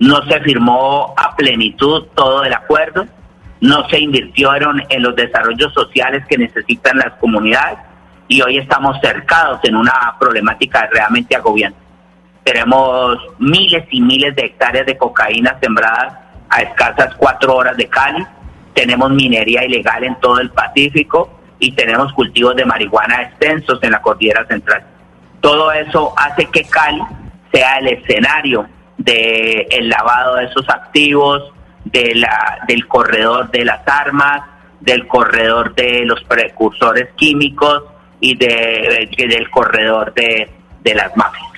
no 0.00 0.22
se 0.26 0.40
firmó 0.40 1.14
a 1.16 1.36
plenitud 1.36 2.06
todo 2.14 2.44
el 2.44 2.52
acuerdo, 2.52 3.06
no 3.60 3.88
se 3.88 4.00
invirtieron 4.00 4.82
en 4.88 5.02
los 5.02 5.14
desarrollos 5.14 5.72
sociales 5.72 6.24
que 6.28 6.36
necesitan 6.36 6.98
las 6.98 7.12
comunidades 7.14 7.78
y 8.26 8.42
hoy 8.42 8.58
estamos 8.58 8.98
cercados 9.00 9.60
en 9.62 9.76
una 9.76 10.16
problemática 10.18 10.88
realmente 10.92 11.36
agobiante. 11.36 11.78
Tenemos 12.42 13.18
miles 13.38 13.84
y 13.90 14.00
miles 14.00 14.34
de 14.34 14.46
hectáreas 14.46 14.86
de 14.86 14.98
cocaína 14.98 15.56
sembradas 15.60 16.14
a 16.50 16.62
escasas 16.62 17.14
cuatro 17.16 17.54
horas 17.54 17.76
de 17.76 17.86
Cali, 17.86 18.26
tenemos 18.74 19.10
minería 19.10 19.64
ilegal 19.64 20.02
en 20.04 20.16
todo 20.16 20.40
el 20.40 20.50
Pacífico 20.50 21.41
y 21.62 21.70
tenemos 21.70 22.12
cultivos 22.12 22.56
de 22.56 22.64
marihuana 22.64 23.22
extensos 23.22 23.78
en 23.82 23.92
la 23.92 24.02
cordillera 24.02 24.44
central. 24.46 24.82
Todo 25.40 25.70
eso 25.70 26.12
hace 26.16 26.46
que 26.46 26.64
Cali 26.64 27.00
sea 27.52 27.78
el 27.78 27.86
escenario 27.86 28.66
del 28.98 29.66
el 29.70 29.88
lavado 29.88 30.36
de 30.36 30.46
esos 30.46 30.68
activos, 30.68 31.52
de 31.84 32.16
la, 32.16 32.58
del 32.66 32.88
corredor 32.88 33.48
de 33.52 33.64
las 33.64 33.86
armas, 33.86 34.42
del 34.80 35.06
corredor 35.06 35.72
de 35.76 36.04
los 36.04 36.24
precursores 36.24 37.10
químicos 37.14 37.84
y 38.18 38.36
de, 38.36 39.08
del 39.16 39.48
corredor 39.48 40.12
de, 40.14 40.50
de 40.80 40.94
las 40.96 41.16
mafias. 41.16 41.51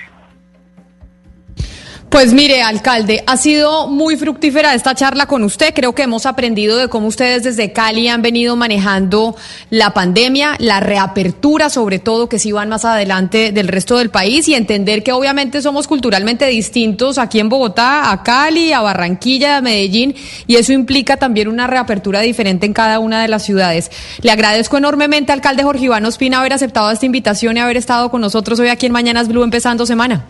Pues 2.15 2.31
mire, 2.31 2.61
alcalde, 2.61 3.25
ha 3.27 3.35
sido 3.35 3.89
muy 3.89 4.15
fructífera 4.15 4.73
esta 4.73 4.95
charla 4.95 5.25
con 5.25 5.43
usted. 5.43 5.73
Creo 5.73 5.93
que 5.93 6.03
hemos 6.03 6.25
aprendido 6.25 6.77
de 6.77 6.87
cómo 6.87 7.07
ustedes 7.07 7.43
desde 7.43 7.73
Cali 7.73 8.07
han 8.07 8.21
venido 8.21 8.55
manejando 8.55 9.35
la 9.69 9.93
pandemia, 9.93 10.55
la 10.59 10.79
reapertura, 10.79 11.69
sobre 11.69 11.99
todo, 11.99 12.29
que 12.29 12.39
sí 12.39 12.53
van 12.53 12.69
más 12.69 12.85
adelante 12.85 13.51
del 13.51 13.67
resto 13.67 13.97
del 13.97 14.11
país 14.11 14.47
y 14.47 14.53
entender 14.53 15.03
que 15.03 15.11
obviamente 15.11 15.61
somos 15.61 15.89
culturalmente 15.89 16.45
distintos 16.45 17.17
aquí 17.17 17.41
en 17.41 17.49
Bogotá, 17.49 18.09
a 18.09 18.23
Cali, 18.23 18.71
a 18.71 18.79
Barranquilla, 18.79 19.57
a 19.57 19.61
Medellín, 19.61 20.15
y 20.47 20.55
eso 20.55 20.71
implica 20.71 21.17
también 21.17 21.49
una 21.49 21.67
reapertura 21.67 22.21
diferente 22.21 22.65
en 22.65 22.71
cada 22.71 22.99
una 22.99 23.21
de 23.21 23.27
las 23.27 23.43
ciudades. 23.43 23.91
Le 24.21 24.31
agradezco 24.31 24.77
enormemente, 24.77 25.33
alcalde 25.33 25.63
Jorge 25.63 25.83
Iván 25.83 26.05
Ospina, 26.05 26.39
haber 26.39 26.53
aceptado 26.53 26.89
esta 26.91 27.05
invitación 27.05 27.57
y 27.57 27.59
haber 27.59 27.75
estado 27.75 28.09
con 28.09 28.21
nosotros 28.21 28.57
hoy 28.61 28.69
aquí 28.69 28.85
en 28.85 28.93
Mañanas 28.93 29.27
Blue 29.27 29.43
empezando 29.43 29.85
semana. 29.85 30.25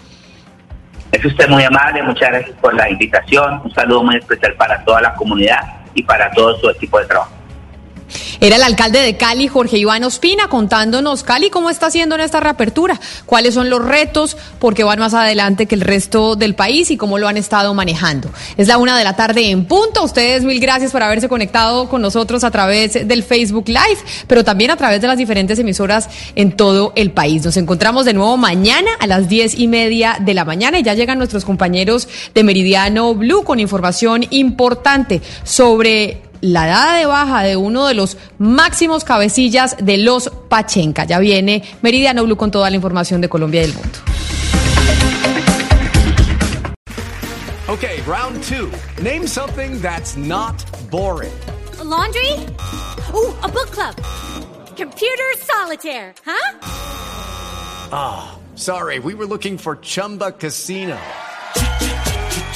Es 1.15 1.23
usted 1.23 1.47
muy 1.47 1.63
amable, 1.63 2.03
muchas 2.03 2.29
gracias 2.29 2.57
por 2.59 2.73
la 2.73 2.89
invitación. 2.89 3.61
Un 3.63 3.73
saludo 3.73 4.03
muy 4.03 4.17
especial 4.17 4.53
para 4.55 4.83
toda 4.83 4.99
la 4.99 5.13
comunidad 5.13 5.61
y 5.93 6.03
para 6.03 6.29
todo 6.31 6.59
su 6.59 6.69
equipo 6.69 6.99
de 6.99 7.05
trabajo. 7.05 7.31
Era 8.39 8.57
el 8.57 8.63
alcalde 8.63 8.99
de 8.99 9.17
Cali, 9.17 9.47
Jorge 9.47 9.77
Iván 9.77 10.03
Ospina, 10.03 10.47
contándonos, 10.47 11.23
Cali, 11.23 11.49
cómo 11.49 11.69
está 11.69 11.87
haciendo 11.87 12.15
en 12.15 12.21
esta 12.21 12.39
reapertura, 12.39 12.99
cuáles 13.25 13.53
son 13.53 13.69
los 13.69 13.83
retos, 13.83 14.37
porque 14.59 14.83
van 14.83 14.99
más 14.99 15.13
adelante 15.13 15.65
que 15.65 15.75
el 15.75 15.81
resto 15.81 16.35
del 16.35 16.55
país 16.55 16.91
y 16.91 16.97
cómo 16.97 17.17
lo 17.17 17.27
han 17.27 17.37
estado 17.37 17.73
manejando. 17.73 18.29
Es 18.57 18.67
la 18.67 18.77
una 18.77 18.97
de 18.97 19.03
la 19.03 19.15
tarde 19.15 19.49
en 19.49 19.65
punto. 19.65 20.03
Ustedes, 20.03 20.43
mil 20.43 20.59
gracias 20.59 20.91
por 20.91 21.03
haberse 21.03 21.29
conectado 21.29 21.89
con 21.89 22.01
nosotros 22.01 22.43
a 22.43 22.51
través 22.51 23.07
del 23.07 23.23
Facebook 23.23 23.67
Live, 23.67 23.99
pero 24.27 24.43
también 24.43 24.71
a 24.71 24.77
través 24.77 25.01
de 25.01 25.07
las 25.07 25.17
diferentes 25.17 25.59
emisoras 25.59 26.09
en 26.35 26.51
todo 26.51 26.93
el 26.95 27.11
país. 27.11 27.43
Nos 27.43 27.57
encontramos 27.57 28.05
de 28.05 28.13
nuevo 28.13 28.37
mañana 28.37 28.91
a 28.99 29.07
las 29.07 29.29
diez 29.29 29.57
y 29.57 29.67
media 29.67 30.17
de 30.19 30.33
la 30.33 30.45
mañana 30.45 30.79
y 30.79 30.83
ya 30.83 30.93
llegan 30.93 31.17
nuestros 31.17 31.45
compañeros 31.45 32.07
de 32.33 32.43
Meridiano 32.43 33.13
Blue 33.15 33.43
con 33.43 33.59
información 33.59 34.25
importante 34.29 35.21
sobre 35.43 36.21
la 36.45 36.65
dada 36.67 36.97
de 36.97 37.05
baja 37.05 37.41
de 37.41 37.57
uno 37.57 37.87
de 37.87 37.93
los 37.93 38.17
máximos 38.37 39.03
cabecillas 39.03 39.75
de 39.81 39.97
los 39.97 40.29
Pachenca. 40.49 41.05
Ya 41.05 41.19
viene 41.19 41.63
Meridiano 41.81 42.23
Blue 42.23 42.37
con 42.37 42.51
toda 42.51 42.69
la 42.69 42.75
información 42.75 43.21
de 43.21 43.29
Colombia 43.29 43.63
y 43.63 43.67
del 43.67 43.75
mundo. 43.75 43.99
Okay, 47.67 48.01
round 48.03 48.41
two. 48.43 48.71
Name 49.01 49.27
something 49.27 49.81
that's 49.81 50.15
not 50.15 50.63
boring. 50.91 51.33
A 51.79 51.83
laundry? 51.83 52.31
Ooh, 53.13 53.33
a 53.41 53.49
book 53.49 53.71
club. 53.71 53.95
Computer 54.77 55.33
solitaire, 55.39 56.13
huh? 56.23 56.59
Ah, 57.91 58.37
oh, 58.37 58.39
sorry, 58.55 58.99
we 58.99 59.13
were 59.13 59.25
looking 59.25 59.57
for 59.57 59.77
Chumba 59.77 60.31
Casino. 60.31 60.97